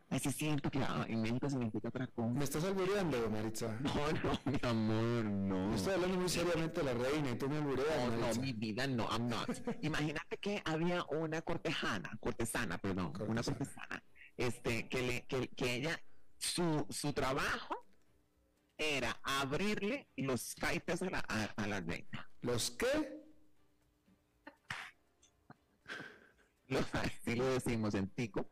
Ay, 0.10 0.20
sí, 0.20 0.32
siento 0.32 0.72
que 0.72 0.80
ah, 0.80 1.06
en 1.10 1.22
México 1.22 1.50
significa 1.50 1.90
otra 1.90 2.08
cosa. 2.08 2.30
¿Me 2.30 2.44
estás 2.46 2.64
albureando, 2.64 3.30
Maritza? 3.30 3.78
No, 3.82 3.94
no, 4.24 4.40
mi 4.46 4.60
amor, 4.64 5.26
no. 5.26 5.70
Yo 5.70 5.76
estoy 5.76 5.94
hablando 5.96 6.18
muy 6.18 6.30
seriamente 6.30 6.82
de 6.82 6.86
la 6.86 6.94
reina 6.94 7.32
y 7.32 7.36
tú 7.36 7.50
me 7.50 7.58
albureas, 7.58 8.10
No, 8.10 8.18
no, 8.18 8.42
mi 8.42 8.54
vida, 8.54 8.88
no, 8.88 9.06
I'm 9.12 9.28
not. 9.28 9.50
Imagínate 9.82 10.38
que 10.38 10.62
había 10.64 11.04
una 11.06 11.42
cortejana, 11.42 12.18
cortesana, 12.22 12.78
perdón, 12.78 13.12
una 13.28 13.44
cortesana, 13.44 14.02
este, 14.38 14.88
que, 14.88 15.02
le, 15.02 15.26
que, 15.26 15.50
que 15.50 15.76
ella, 15.76 16.00
su, 16.38 16.86
su 16.90 17.12
trabajo 17.12 17.76
era 18.78 19.20
abrirle 19.24 20.08
los 20.16 20.56
caites 20.56 21.02
a 21.02 21.10
la, 21.10 21.26
a, 21.28 21.44
a 21.58 21.68
la 21.68 21.82
reina. 21.82 22.30
¿Los 22.42 22.72
qué? 22.72 23.26
Los, 26.68 26.86
así 26.96 27.36
lo 27.36 27.46
decimos 27.46 27.94
en 27.96 28.08
tico. 28.10 28.50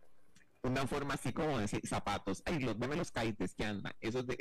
Una 0.66 0.88
forma 0.88 1.14
así 1.14 1.32
como 1.32 1.60
decir 1.60 1.86
zapatos. 1.86 2.42
Ay, 2.46 2.60
los, 2.60 2.80
deme 2.80 2.96
los 2.96 3.12
caites 3.12 3.54
que 3.54 3.66
andan. 3.66 3.94
Eso 4.02 4.26
que 4.26 4.36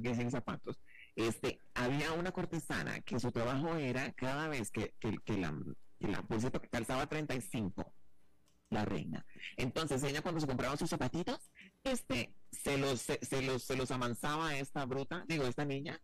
dicen 0.00 0.30
zapatos. 0.30 0.78
Este, 1.16 1.58
había 1.72 2.12
una 2.12 2.32
cortesana 2.32 3.00
que 3.00 3.18
su 3.18 3.32
trabajo 3.32 3.76
era 3.76 4.12
cada 4.12 4.48
vez 4.48 4.70
que, 4.70 4.94
que, 5.00 5.38
la, 5.38 5.54
que 5.98 6.08
la, 6.08 6.22
por 6.22 6.38
cierto, 6.38 6.60
calzaba 6.70 7.06
35, 7.06 7.94
la 8.68 8.84
reina. 8.84 9.24
Entonces 9.56 10.02
ella 10.02 10.20
cuando 10.20 10.40
se 10.40 10.46
compraba 10.46 10.76
sus 10.76 10.90
zapatitos, 10.90 11.50
este, 11.82 12.34
se 12.52 12.76
los, 12.76 13.00
se, 13.00 13.18
se 13.24 13.40
los, 13.40 13.62
se 13.62 13.74
los 13.74 13.90
amansaba 13.90 14.48
a 14.48 14.58
esta 14.58 14.84
bruta, 14.84 15.24
digo, 15.28 15.44
esta 15.44 15.64
niña, 15.64 15.98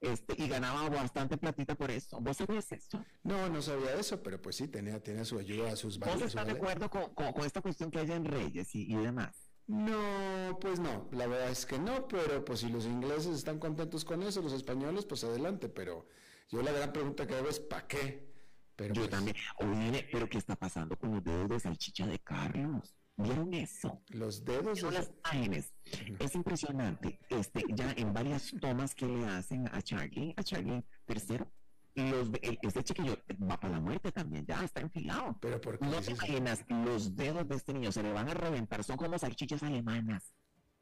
este, 0.00 0.34
y 0.42 0.48
ganaba 0.48 0.88
bastante 0.88 1.36
platita 1.38 1.74
por 1.74 1.90
eso. 1.90 2.20
¿Vos 2.20 2.36
sabías 2.36 2.70
eso? 2.72 3.04
No, 3.22 3.48
no 3.48 3.62
sabía 3.62 3.94
eso, 3.94 4.22
pero 4.22 4.40
pues 4.40 4.56
sí, 4.56 4.68
tenía, 4.68 5.02
tenía 5.02 5.24
su 5.24 5.38
ayuda, 5.38 5.74
sus 5.76 5.98
¿Vos 6.04 6.20
vales. 6.20 6.28
estás 6.28 6.46
de 6.46 6.52
acuerdo 6.52 6.90
con, 6.90 7.14
con, 7.14 7.32
con 7.32 7.44
esta 7.44 7.60
cuestión 7.62 7.90
que 7.90 7.98
hay 8.00 8.10
en 8.12 8.24
Reyes 8.24 8.74
y, 8.74 8.92
y 8.92 8.96
demás? 8.96 9.50
No, 9.66 10.58
pues 10.60 10.78
no, 10.78 11.08
la 11.12 11.26
verdad 11.26 11.50
es 11.50 11.66
que 11.66 11.78
no, 11.78 12.06
pero 12.06 12.44
pues 12.44 12.60
si 12.60 12.68
los 12.68 12.84
ingleses 12.86 13.34
están 13.36 13.58
contentos 13.58 14.04
con 14.04 14.22
eso, 14.22 14.40
los 14.42 14.52
españoles, 14.52 15.04
pues 15.06 15.24
adelante, 15.24 15.68
pero 15.68 16.06
yo 16.48 16.62
la 16.62 16.70
gran 16.72 16.92
pregunta 16.92 17.26
que 17.26 17.34
hago 17.34 17.48
es 17.48 17.58
¿para 17.60 17.86
qué? 17.88 18.32
Pero 18.76 18.94
Yo 18.94 19.02
pues, 19.02 19.10
también. 19.10 19.36
Oye, 19.58 20.08
pero 20.12 20.28
¿qué 20.28 20.38
está 20.38 20.54
pasando 20.56 20.96
con 20.96 21.12
los 21.12 21.24
dedos 21.24 21.48
de 21.48 21.60
salchicha 21.60 22.06
de 22.06 22.18
Carlos? 22.20 22.94
¿Vieron 23.16 23.54
eso? 23.54 24.02
Los 24.10 24.44
dedos 24.44 24.78
Son 24.80 24.92
las 24.92 25.10
imágenes. 25.24 25.72
Es 26.18 26.34
impresionante. 26.34 27.18
Este, 27.30 27.64
ya 27.74 27.92
en 27.92 28.12
varias 28.12 28.52
tomas 28.60 28.94
que 28.94 29.06
le 29.06 29.26
hacen 29.26 29.66
a 29.68 29.80
Charlie, 29.80 30.34
a 30.36 30.42
Charlie 30.42 30.84
tercero, 31.06 31.50
los 31.94 32.30
de- 32.30 32.58
este 32.60 32.84
chiquillo 32.84 33.16
va 33.50 33.58
para 33.58 33.74
la 33.74 33.80
muerte 33.80 34.12
también, 34.12 34.44
ya 34.44 34.62
está 34.62 34.82
enfilado. 34.82 35.38
Pero 35.40 35.58
¿por 35.60 35.78
qué 35.78 35.86
No 35.86 36.00
te 36.02 36.10
imaginas, 36.12 36.64
los 36.68 37.16
dedos 37.16 37.48
de 37.48 37.56
este 37.56 37.72
niño 37.72 37.90
se 37.90 38.02
le 38.02 38.12
van 38.12 38.28
a 38.28 38.34
reventar, 38.34 38.84
son 38.84 38.98
como 38.98 39.18
salchichas 39.18 39.62
alemanas. 39.62 40.34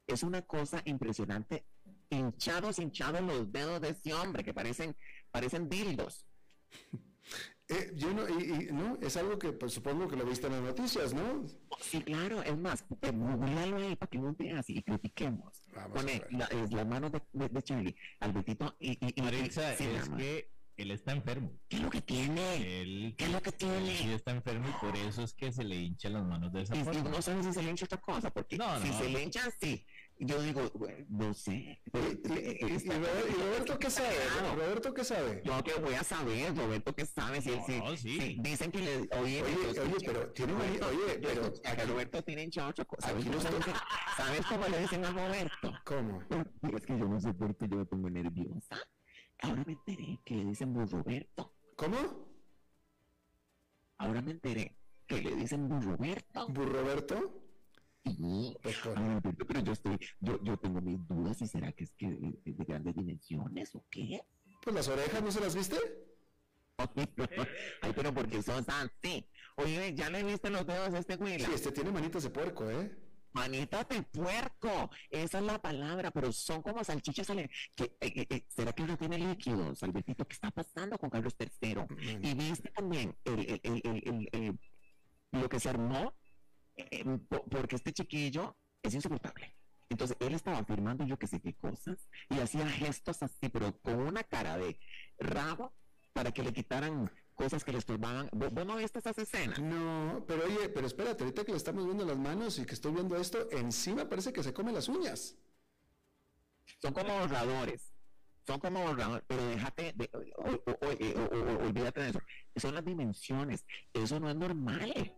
Es 0.09 0.25
una 0.25 0.43
cosa 0.43 0.83
impresionante. 0.87 1.67
Hinchados, 2.11 2.81
hinchados 2.81 3.21
los 3.23 3.53
dedos 3.53 3.81
de 3.81 3.91
ese 3.91 4.13
hombre 4.13 4.43
que 4.43 4.53
parecen, 4.53 4.97
parecen 5.31 5.69
dildos. 5.69 6.27
Eh, 7.69 7.93
yo 7.95 8.13
no, 8.13 8.29
y, 8.29 8.69
y, 8.69 8.73
no, 8.73 8.99
es 9.01 9.17
algo 9.17 9.39
que 9.39 9.53
pues 9.53 9.73
supongo 9.73 10.07
que 10.07 10.17
lo 10.17 10.27
viste 10.27 10.47
en 10.49 10.53
las 10.53 10.63
noticias, 10.63 11.15
¿no? 11.15 11.47
Sí, 11.81 12.03
claro, 12.03 12.43
es 12.43 12.59
más, 12.59 12.85
googlealo 12.89 13.79
ahí 13.79 13.97
para 13.97 14.11
que 14.11 14.19
no 14.19 14.35
veas 14.39 14.69
y 14.69 14.83
critiquemos. 14.83 15.63
Vamos 15.75 16.03
Pone 16.03 16.23
la, 16.31 16.45
es 16.47 16.73
la 16.73 16.85
mano 16.85 17.09
de, 17.09 17.23
de, 17.33 17.49
de 17.49 17.63
Charlie, 17.63 17.97
Albertito 18.21 18.77
y, 18.79 18.93
y, 18.93 19.15
y, 19.17 19.23
Maritza, 19.23 19.75
sí, 19.77 19.85
es 19.85 20.11
que 20.11 20.53
él 20.77 20.91
está 20.91 21.13
enfermo. 21.13 21.53
¿Qué 21.69 21.77
es 21.77 21.83
lo 21.83 21.89
que 21.91 22.03
tiene? 22.03 22.83
Él, 22.83 23.15
¿Qué 23.17 23.25
es 23.25 23.33
lo 23.33 23.41
que 23.41 23.53
tiene? 23.53 23.97
Sí 23.97 24.13
está 24.13 24.33
enfermo 24.33 24.69
y 24.69 24.85
por 24.85 24.95
eso 24.97 25.23
es 25.23 25.33
que 25.33 25.51
se 25.51 25.65
le 25.65 25.77
hinchan 25.77 26.13
las 26.15 26.25
manos 26.25 26.53
de 26.53 26.63
esa 26.63 26.77
Y, 26.77 26.83
no 26.83 27.23
sabes 27.23 27.47
si 27.47 27.53
se 27.55 27.63
le 27.63 27.71
hincha 27.71 27.87
otra 27.87 28.01
cosa, 28.01 28.31
porque 28.31 28.59
No, 28.59 28.79
si 28.83 28.89
no. 28.89 28.99
se 28.99 29.09
le 29.09 29.23
hincha 29.23 29.47
así, 29.47 29.87
yo 30.19 30.41
digo, 30.43 30.71
bueno, 30.75 31.05
no 31.09 31.35
sé. 31.35 31.81
pero- 31.93 32.07
Y, 32.11 32.67
y- 32.67 32.75
y- 32.75 32.89
Roberto 32.89 33.79
qué 33.79 33.91
sabe? 33.91 34.15
Claro. 34.33 34.55
Roberto 34.55 34.95
qué 34.95 35.05
sabe? 35.05 35.43
Yo 35.45 35.63
que 35.65 35.75
voy 35.75 35.95
a 35.95 36.05
saber, 36.05 36.57
Roberto, 36.57 36.95
que 36.95 37.05
sabe 37.07 37.41
si 37.43 37.51
él 37.51 37.61
sí, 37.67 37.79
No, 37.79 37.97
sí. 37.97 38.21
sí, 38.21 38.37
Dicen 38.41 38.71
que 38.71 38.79
le. 38.79 38.97
Oye, 39.19 39.43
Oye, 39.43 39.57
yo 39.75 39.83
oye, 39.83 39.97
pero 40.07 40.33
tiene 40.33 40.53
Roberto, 40.53 40.87
oye, 40.89 41.19
pero 41.23 41.53
aquí- 41.65 41.83
Roberto 41.91 42.23
tiene 42.25 42.43
hinchado 42.45 42.71
otra 42.71 42.85
cosa. 42.85 43.09
¿Sabes 43.09 43.27
no 43.27 43.33
dicen, 43.37 43.53
¿Sabes 44.17 44.47
cómo 44.47 44.69
le 44.69 44.79
dicen 44.81 45.05
a 45.05 45.11
Roberto? 45.11 45.73
¿Cómo? 45.85 46.23
Es 46.77 46.87
que 46.87 46.99
yo 46.99 47.07
no 47.07 47.21
sé 47.21 47.33
por 47.35 47.57
qué 47.57 47.69
yo 47.69 47.77
me 47.79 47.85
pongo 47.87 48.09
nerviosa. 48.11 48.77
Ahora 49.41 49.63
me 49.67 49.73
enteré 49.73 50.21
que 50.25 50.35
le 50.37 50.45
dicen 50.47 50.75
Roberto. 50.75 51.55
¿Cómo? 51.77 52.29
Ahora 53.99 54.23
me 54.23 54.31
enteré 54.33 54.77
que 55.07 55.21
le 55.23 55.35
dicen 55.37 55.69
Bur 55.69 55.85
Roberto. 55.85 57.44
Pues 58.63 58.77
pero 59.49 59.61
yo 59.61 59.73
estoy, 59.73 59.99
yo, 60.21 60.43
yo 60.43 60.57
tengo 60.59 60.81
mis 60.81 61.07
dudas 61.09 61.41
y 61.43 61.47
será 61.47 61.73
que 61.73 61.85
es 61.85 61.95
que 61.95 62.09
de, 62.09 62.39
de 62.45 62.65
grandes 62.65 62.95
dimensiones 62.95 63.75
o 63.75 63.85
qué. 63.91 64.21
Pues 64.63 64.75
las 64.77 64.89
orejas, 64.89 65.23
¿no 65.23 65.33
se 65.33 65.41
las 65.41 65.55
viste? 65.55 65.77
Ay, 67.83 67.93
pero 67.95 68.13
porque 68.13 68.43
son 68.43 68.65
así. 68.69 69.27
Oye, 69.57 69.95
¿ya 69.95 70.11
le 70.11 70.23
viste 70.25 70.51
los 70.51 70.67
dedos 70.67 70.93
a 70.93 70.99
este 70.99 71.17
güey? 71.17 71.39
Sí, 71.41 71.51
este 71.55 71.73
tiene 71.73 71.91
manitas 71.93 72.23
de 72.25 72.31
puerco, 72.31 72.69
¿eh? 72.71 72.95
Manitas 73.33 73.89
de 73.89 74.03
puerco, 74.03 74.91
esa 75.11 75.39
es 75.39 75.45
la 75.45 75.61
palabra, 75.61 76.11
pero 76.13 76.31
son 76.33 76.63
como 76.63 76.85
salchichas. 76.85 77.29
ale- 77.31 77.51
eh, 77.79 77.97
eh, 78.01 78.27
eh, 78.31 78.45
¿Será 78.49 78.73
que 78.73 78.85
no 78.85 78.97
tiene 78.97 79.19
líquidos, 79.19 79.83
Albertito? 79.83 80.25
¿Qué 80.27 80.35
está 80.35 80.51
pasando 80.51 80.97
con 80.99 81.11
Carlos 81.11 81.35
III? 81.39 81.85
Y 82.23 82.35
viste 82.35 82.71
también 82.71 83.17
el, 83.25 83.61
el- 83.65 84.29
el- 84.33 84.61
lo 85.33 85.49
que 85.49 85.59
se 85.59 85.69
armó, 85.69 86.15
eh, 86.77 87.05
po- 87.29 87.45
porque 87.45 87.77
este 87.77 87.93
chiquillo 87.93 88.57
es 88.83 88.95
insoportable. 88.95 89.55
Entonces 89.91 90.17
él 90.21 90.35
estaba 90.35 90.59
afirmando 90.59 91.05
yo 91.07 91.19
que 91.19 91.27
sé 91.27 91.41
qué 91.41 91.55
cosas 91.55 92.09
y 92.31 92.39
hacía 92.41 92.67
gestos 92.69 93.23
así, 93.23 93.49
pero 93.49 93.79
con 93.81 94.01
una 94.01 94.25
cara 94.25 94.57
de 94.59 94.79
rabo 95.19 95.73
para 96.13 96.33
que 96.33 96.43
le 96.43 96.53
quitaran 96.53 97.11
cosas 97.35 97.65
que 97.65 97.73
le 97.73 97.79
estorbaban. 97.79 98.29
¿Vos, 98.33 98.53
vos 98.53 98.67
no 98.67 98.77
viste 98.77 98.99
esas 99.01 99.19
escenas? 99.19 99.59
No, 99.61 100.25
pero 100.27 100.45
oye, 100.45 100.69
pero 100.69 100.87
espérate, 100.87 101.23
ahorita 101.25 101.45
que 101.45 101.53
le 101.53 101.59
estamos 101.59 101.85
viendo 101.85 102.05
las 102.05 102.17
manos 102.19 102.59
y 102.59 102.65
que 102.65 102.75
estoy 102.75 102.93
viendo 102.93 103.17
esto, 103.17 103.51
encima 103.53 104.09
parece 104.09 104.33
que 104.33 104.43
se 104.43 104.53
come 104.55 104.73
las 104.73 104.89
uñas. 104.89 105.37
Son 106.81 106.93
como 106.95 107.19
borradores. 107.19 107.93
Son 108.47 108.61
como 108.61 108.83
borradores, 108.83 109.25
pero 109.27 109.47
déjate, 109.47 109.93
de, 109.95 110.11
o- 110.13 110.71
o- 110.71 110.79
o- 110.81 111.67
olvídate 111.67 112.03
de 112.03 112.11
eso. 112.11 112.21
Son 112.57 112.75
las 112.75 112.85
dimensiones. 112.85 113.65
Eso 113.93 114.19
no 114.21 114.29
es 114.31 114.37
normal. 114.37 115.15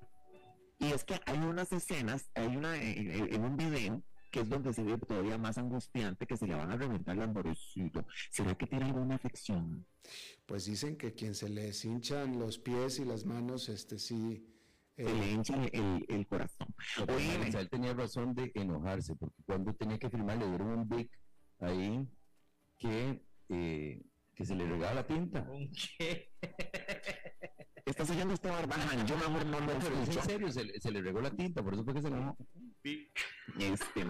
Y 0.78 0.92
es 0.92 1.04
que 1.04 1.20
hay 1.26 1.38
unas 1.38 1.72
escenas, 1.72 2.30
hay 2.34 2.56
una 2.56 2.76
eh, 2.76 2.90
eh, 2.98 3.28
en 3.32 3.44
un 3.44 3.56
video 3.56 4.02
que 4.30 4.40
es 4.40 4.48
donde 4.48 4.72
se 4.74 4.82
ve 4.82 4.98
todavía 4.98 5.38
más 5.38 5.56
angustiante 5.56 6.26
que 6.26 6.36
se 6.36 6.46
le 6.46 6.54
van 6.54 6.70
a 6.70 6.76
reventar 6.76 7.16
las 7.16 7.32
borrecitos. 7.32 8.04
¿Será 8.30 8.54
que 8.54 8.66
tiene 8.66 8.84
alguna 8.86 9.14
afección? 9.14 9.86
Pues 10.44 10.66
dicen 10.66 10.96
que 10.96 11.14
quien 11.14 11.34
se 11.34 11.48
les 11.48 11.84
hinchan 11.84 12.38
los 12.38 12.58
pies 12.58 12.98
y 12.98 13.04
las 13.04 13.24
manos, 13.24 13.68
este 13.68 13.98
sí. 13.98 14.52
Se 14.96 15.04
le 15.04 15.30
hincha 15.32 15.54
el, 15.72 16.04
el- 16.08 16.26
corazón. 16.26 16.68
Oye, 17.08 17.50
él 17.58 17.68
tenía 17.68 17.92
razón 17.94 18.34
de 18.34 18.50
enojarse, 18.54 19.14
porque 19.16 19.42
cuando 19.44 19.74
tenía 19.74 19.98
que 19.98 20.08
firmar 20.10 20.38
le 20.38 20.48
dieron 20.48 20.68
un 20.68 20.88
big 20.88 21.10
ahí 21.58 22.08
que, 22.78 23.22
eh, 23.50 24.02
que 24.34 24.44
se 24.46 24.54
le 24.54 24.66
regala 24.66 24.94
la 24.94 25.06
tinta. 25.06 25.46
Estás 27.86 28.10
oyendo 28.10 28.34
este 28.34 28.48
barbaján, 28.50 29.06
yo 29.06 29.16
mejor 29.16 29.46
no 29.46 29.60
lo 29.60 29.66
No, 29.66 29.78
pero 29.80 30.02
es 30.02 30.08
en 30.16 30.22
serio, 30.24 30.50
se, 30.52 30.64
le- 30.64 30.80
se 30.80 30.90
le 30.90 31.00
regó 31.02 31.20
la 31.20 31.30
tinta, 31.30 31.62
por 31.62 31.72
eso 31.74 31.84
fue 31.84 31.94
que 31.94 32.02
se 32.02 32.08
enojó. 32.08 32.36
Este, 33.58 34.04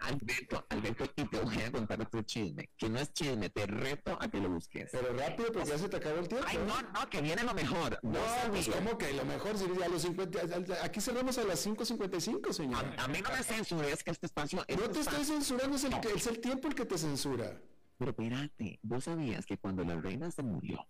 Alberto, 0.00 0.66
Alberto, 0.68 1.04
y 1.16 1.24
te 1.24 1.40
voy 1.40 1.60
a 1.60 1.70
contar 1.72 2.00
otro 2.02 2.22
chisme, 2.22 2.68
que 2.76 2.88
no 2.88 2.98
es 2.98 3.12
chisme, 3.12 3.48
te 3.50 3.66
reto 3.66 4.18
a 4.20 4.28
que 4.28 4.38
lo 4.40 4.50
busques. 4.50 4.90
Pero 4.92 5.16
rápido, 5.16 5.52
porque 5.52 5.68
ya 5.68 5.78
se 5.78 5.88
te 5.88 5.96
acabó 5.96 6.18
el 6.18 6.28
tiempo. 6.28 6.46
Ay, 6.48 6.58
no, 6.66 6.82
no, 6.82 7.08
que 7.08 7.20
viene 7.22 7.42
lo 7.44 7.54
mejor. 7.54 7.98
No, 8.02 8.10
Vos 8.10 8.28
pues 8.50 8.68
como 8.68 8.98
que 8.98 9.12
lo 9.12 9.24
mejor 9.24 9.56
sería 9.56 9.86
a 9.86 9.88
los 9.88 10.02
50. 10.02 10.40
Aquí 10.84 11.00
cerramos 11.00 11.38
a 11.38 11.44
las 11.44 11.64
5.55, 11.64 12.52
señor. 12.52 12.84
A, 12.98 13.04
a 13.04 13.08
mí 13.08 13.20
no 13.22 13.30
me 13.30 13.42
censures 13.42 14.02
que 14.02 14.10
este 14.10 14.26
espacio. 14.26 14.64
este 14.66 14.76
No 14.82 14.90
te 14.90 15.00
estoy 15.00 15.24
censurando, 15.24 15.76
es 15.76 15.84
el, 15.84 15.90
No. 15.90 16.00
que- 16.00 16.12
es 16.12 16.26
el 16.26 16.40
tiempo 16.40 16.68
el 16.68 16.74
que 16.74 16.84
te 16.86 16.98
censura. 16.98 17.60
Pero 17.98 18.10
espérate, 18.12 18.78
vos 18.82 19.04
sabías 19.04 19.46
que 19.46 19.58
cuando 19.58 19.84
la 19.84 20.00
reina 20.00 20.30
se 20.30 20.42
murió, 20.42 20.86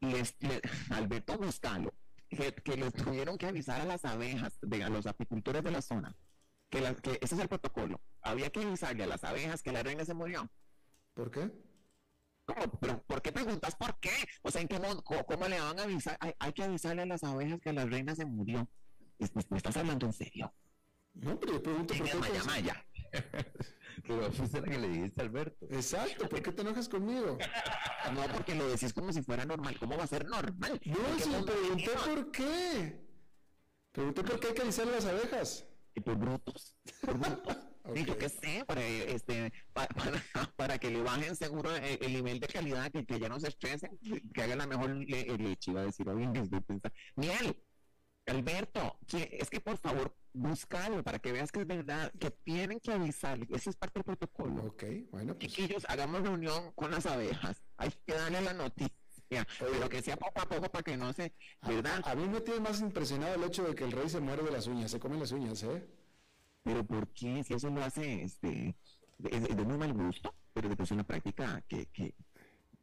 les, 0.00 0.36
le- 0.40 0.60
Alberto 0.90 1.36
Buscalo, 1.38 1.94
que, 2.28 2.54
que 2.54 2.76
les 2.76 2.92
tuvieron 2.92 3.38
que 3.38 3.46
avisar 3.46 3.80
a 3.80 3.84
las 3.84 4.04
abejas, 4.04 4.58
de, 4.62 4.82
a 4.84 4.88
los 4.88 5.06
apicultores 5.06 5.62
de 5.62 5.70
la 5.70 5.82
zona, 5.82 6.16
que, 6.68 6.80
la- 6.80 6.94
que 6.94 7.18
ese 7.20 7.34
es 7.34 7.40
el 7.40 7.48
protocolo. 7.48 8.00
Había 8.22 8.50
que 8.50 8.60
avisarle 8.62 9.04
a 9.04 9.06
las 9.06 9.24
abejas 9.24 9.62
que 9.62 9.72
la 9.72 9.82
reina 9.82 10.04
se 10.04 10.14
murió. 10.14 10.50
¿Por 11.14 11.30
qué? 11.30 11.50
¿Cómo? 12.46 12.80
¿Pero 12.80 13.02
¿Por 13.02 13.22
qué 13.22 13.32
preguntas 13.32 13.76
por 13.76 13.98
qué? 14.00 14.10
O 14.42 14.50
sea, 14.50 14.60
¿en 14.60 14.68
qué 14.68 14.78
modo- 14.78 15.02
cómo, 15.04 15.48
le 15.48 15.60
van 15.60 15.78
a 15.78 15.82
avisar? 15.84 16.16
Hay, 16.20 16.34
hay 16.38 16.52
que 16.52 16.64
avisarle 16.64 17.02
a 17.02 17.06
las 17.06 17.22
abejas 17.24 17.60
que 17.60 17.72
la 17.72 17.84
reina 17.84 18.14
se 18.14 18.24
murió. 18.24 18.68
¿Me, 19.50 19.56
estás 19.58 19.76
hablando 19.76 20.06
en 20.06 20.12
serio? 20.12 20.52
No, 21.14 21.38
pero 21.38 21.52
yo 21.54 21.62
pregunto 21.62 21.94
por 21.94 22.08
qué. 22.08 22.42
Maya. 22.46 22.86
Pero 24.06 24.32
fuiste 24.32 24.60
la 24.60 24.66
que 24.68 24.78
le 24.78 24.88
dijiste 24.88 25.20
a 25.20 25.24
Alberto. 25.24 25.66
Exacto, 25.70 26.28
¿por 26.28 26.42
qué 26.42 26.52
te 26.52 26.62
enojas 26.62 26.88
conmigo? 26.88 27.38
No, 28.14 28.22
porque 28.32 28.54
lo 28.54 28.68
decís 28.68 28.92
como 28.92 29.12
si 29.12 29.22
fuera 29.22 29.44
normal. 29.44 29.76
¿Cómo 29.78 29.96
va 29.96 30.04
a 30.04 30.06
ser 30.06 30.26
normal? 30.26 30.80
No, 30.84 30.96
¿En 30.96 31.16
qué 31.16 31.22
sí, 31.22 31.28
mundo 31.30 31.52
pregunté 31.52 31.90
por 32.04 32.30
qué. 32.30 33.00
Pregunté 33.92 34.22
por 34.24 34.40
qué 34.40 34.48
hay 34.48 34.54
que 34.54 34.62
avisarle 34.62 34.92
a 34.92 34.96
las 34.96 35.06
abejas. 35.06 35.66
Y 35.94 36.00
por 36.00 36.16
brutos. 36.16 36.76
Por 37.04 37.18
brutos. 37.18 37.56
Sí, 37.94 38.04
yo 38.04 38.16
qué 38.16 38.28
sé, 38.28 38.62
para, 38.66 38.84
este, 38.86 39.50
pa- 39.72 39.88
para, 39.96 40.22
para 40.54 40.78
que 40.78 40.90
le 40.90 41.02
bajen 41.02 41.34
seguro 41.34 41.74
el, 41.74 41.98
el 42.00 42.12
nivel 42.12 42.38
de 42.38 42.46
calidad, 42.46 42.88
que, 42.92 43.04
que 43.04 43.18
ya 43.18 43.28
no 43.28 43.40
se 43.40 43.48
estresen, 43.48 43.98
que 44.32 44.42
hagan 44.42 44.58
la 44.58 44.66
mejor 44.68 44.90
le- 44.94 45.22
eh, 45.22 45.38
leche, 45.38 45.72
iba 45.72 45.80
a 45.80 45.84
decir, 45.86 46.08
oye, 46.08 46.26
estoy 46.40 46.60
pensando. 46.60 46.96
Miel, 47.16 47.56
Alberto, 48.26 48.98
que- 49.06 49.38
es 49.40 49.50
que 49.50 49.60
por 49.60 49.76
favor, 49.78 50.14
búscalo 50.32 51.02
para 51.02 51.18
que 51.18 51.32
veas 51.32 51.50
que 51.50 51.60
es 51.60 51.66
verdad, 51.66 52.12
que 52.18 52.30
tienen 52.30 52.78
que 52.80 52.92
avisarle, 52.92 53.46
eso 53.50 53.70
es 53.70 53.76
parte 53.76 53.98
del 54.00 54.04
protocolo. 54.04 54.64
Ok, 54.66 54.84
bueno, 55.10 55.36
pues. 55.36 55.52
Chiquillos, 55.52 55.84
hagamos 55.88 56.22
reunión 56.22 56.72
con 56.72 56.90
las 56.90 57.06
abejas, 57.06 57.62
hay 57.76 57.90
que 58.06 58.14
darle 58.14 58.40
la 58.42 58.52
noticia, 58.54 58.92
pero 59.58 59.88
que 59.88 60.02
sea 60.02 60.16
poco 60.16 60.40
a 60.40 60.48
poco 60.48 60.70
para 60.70 60.82
que 60.84 60.96
no 60.96 61.12
se, 61.12 61.32
¿verdad? 61.62 62.02
A 62.04 62.14
mí 62.14 62.28
me 62.28 62.40
tiene 62.40 62.60
más 62.60 62.80
impresionado 62.80 63.34
el 63.34 63.44
hecho 63.44 63.64
de 63.64 63.74
que 63.74 63.84
el 63.84 63.92
rey 63.92 64.08
se 64.08 64.20
muere 64.20 64.42
de 64.42 64.50
las 64.52 64.66
uñas, 64.68 64.90
se 64.90 65.00
come 65.00 65.18
las 65.18 65.32
uñas, 65.32 65.62
¿eh? 65.64 65.88
Pero 66.62 66.84
¿por 66.86 67.08
qué? 67.08 67.42
Si 67.42 67.54
eso 67.54 67.70
lo 67.70 67.82
hace, 67.82 68.22
este, 68.22 68.76
es, 69.24 69.42
es 69.48 69.56
de 69.56 69.64
muy 69.64 69.78
mal 69.78 69.92
gusto, 69.92 70.34
pero 70.52 70.68
después 70.68 70.90
una 70.92 71.04
práctica 71.04 71.62
que, 71.68 71.86
que 71.86 72.14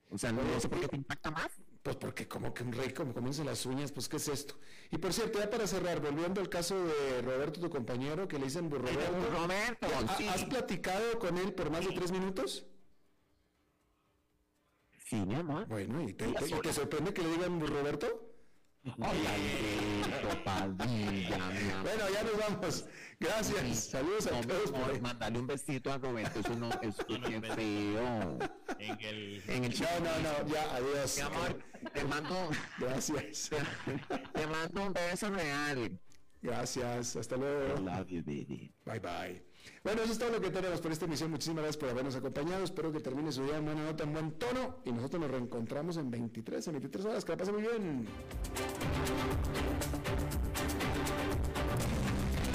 o 0.09 0.17
sea, 0.17 0.31
no, 0.31 0.41
no 0.43 0.59
sé 0.59 0.67
por 0.69 0.79
qué 0.79 0.87
te 0.87 0.95
impacta 0.95 1.31
más. 1.31 1.49
Pues 1.87 1.95
porque 1.95 2.27
como 2.27 2.53
que 2.53 2.63
un 2.63 2.73
rey 2.73 2.89
como 2.91 3.13
comienza 3.13 3.45
las 3.45 3.65
uñas, 3.65 3.93
pues 3.93 4.09
¿qué 4.09 4.17
es 4.17 4.27
esto? 4.27 4.55
Y 4.91 4.97
por 4.97 5.13
cierto, 5.13 5.39
ya 5.39 5.49
para 5.49 5.65
cerrar, 5.65 6.01
volviendo 6.01 6.41
al 6.41 6.49
caso 6.49 6.75
de 6.85 7.21
Roberto, 7.21 7.61
tu 7.61 7.69
compañero, 7.69 8.27
que 8.27 8.37
le 8.37 8.43
dicen 8.43 8.69
Roberto. 8.69 8.99
Roberto, 9.31 9.87
¿ha- 9.95 10.17
sí. 10.17 10.27
¿Has 10.27 10.43
platicado 10.43 11.17
con 11.17 11.37
él 11.37 11.53
por 11.53 11.69
más 11.71 11.87
de 11.87 11.93
tres 11.93 12.11
minutos? 12.11 12.65
Sí, 15.05 15.15
mi 15.15 15.35
amor. 15.35 15.65
Bueno, 15.67 16.01
¿y 16.01 16.11
te, 16.11 16.25
sorprende 16.73 17.13
que 17.13 17.21
le 17.21 17.29
digan 17.29 17.65
Roberto? 17.65 18.26
Padilla. 20.43 21.37
Bueno, 21.83 22.03
ya 22.13 22.23
nos 22.23 22.37
vamos. 22.37 22.85
Gracias. 23.19 23.77
Saludos 23.89 24.27
a 24.27 24.31
No, 24.31 24.41
todos. 24.47 24.71
por 24.71 24.91
ahí. 24.91 25.01
Mándale 25.01 25.39
un 25.39 25.47
besito 25.47 25.91
a 25.91 25.97
Roberto, 25.97 26.39
eso 26.39 26.55
no 26.55 26.69
es 26.81 26.95
bien 27.07 27.41
feo. 27.43 28.37
En 28.79 28.99
el... 29.01 29.43
En 29.47 29.63
el 29.65 29.79
No, 29.79 29.99
no, 29.99 30.19
no, 30.45 30.53
ya, 30.53 30.75
adiós. 30.75 31.17
Mi 31.17 31.21
amor, 31.23 31.59
te 31.93 32.03
mando, 32.05 32.49
Gracias. 32.79 33.49
te 34.33 34.47
mando 34.47 34.83
un 34.87 34.93
beso 34.93 35.29
real. 35.31 35.99
Gracias. 36.41 37.15
Hasta 37.15 37.35
luego. 37.37 37.75
I 37.77 37.81
love 37.83 38.07
you, 38.09 38.21
baby. 38.23 38.73
Bye 38.85 38.99
bye. 38.99 39.46
Bueno, 39.87 40.01
eso 40.01 40.11
es 40.11 40.19
todo 40.19 40.31
lo 40.31 40.41
que 40.41 40.49
tenemos 40.49 40.81
por 40.81 40.91
esta 40.91 41.05
emisión. 41.05 41.31
Muchísimas 41.31 41.63
gracias 41.63 41.77
por 41.77 41.87
habernos 41.87 42.13
acompañado. 42.13 42.61
Espero 42.61 42.91
que 42.91 42.99
termine 42.99 43.31
su 43.31 43.45
día 43.45 43.55
en 43.55 43.63
buena 43.63 43.85
nota, 43.85 44.03
en 44.03 44.11
buen 44.11 44.31
tono. 44.33 44.79
Y 44.83 44.91
nosotros 44.91 45.21
nos 45.21 45.31
reencontramos 45.31 45.95
en 45.95 46.11
23, 46.11 46.67
en 46.67 46.73
23 46.73 47.05
horas. 47.05 47.23
Que 47.23 47.31
la 47.31 47.37
pasen 47.37 47.53
muy 47.53 47.63
bien. 47.63 48.05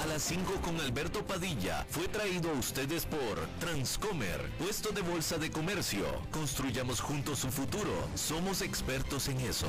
A 0.03 0.07
las 0.09 0.20
5 0.24 0.61
con 0.62 0.78
Alberto 0.78 1.24
Padilla 1.26 1.87
fue 1.89 2.07
traído 2.09 2.51
a 2.51 2.53
ustedes 2.53 3.07
por 3.07 3.39
Transcomer, 3.61 4.51
puesto 4.59 4.91
de 4.91 5.01
bolsa 5.01 5.39
de 5.39 5.51
comercio. 5.51 6.05
Construyamos 6.30 7.01
juntos 7.01 7.39
su 7.39 7.49
futuro. 7.49 7.95
Somos 8.14 8.61
expertos 8.61 9.28
en 9.28 9.41
eso. 9.41 9.68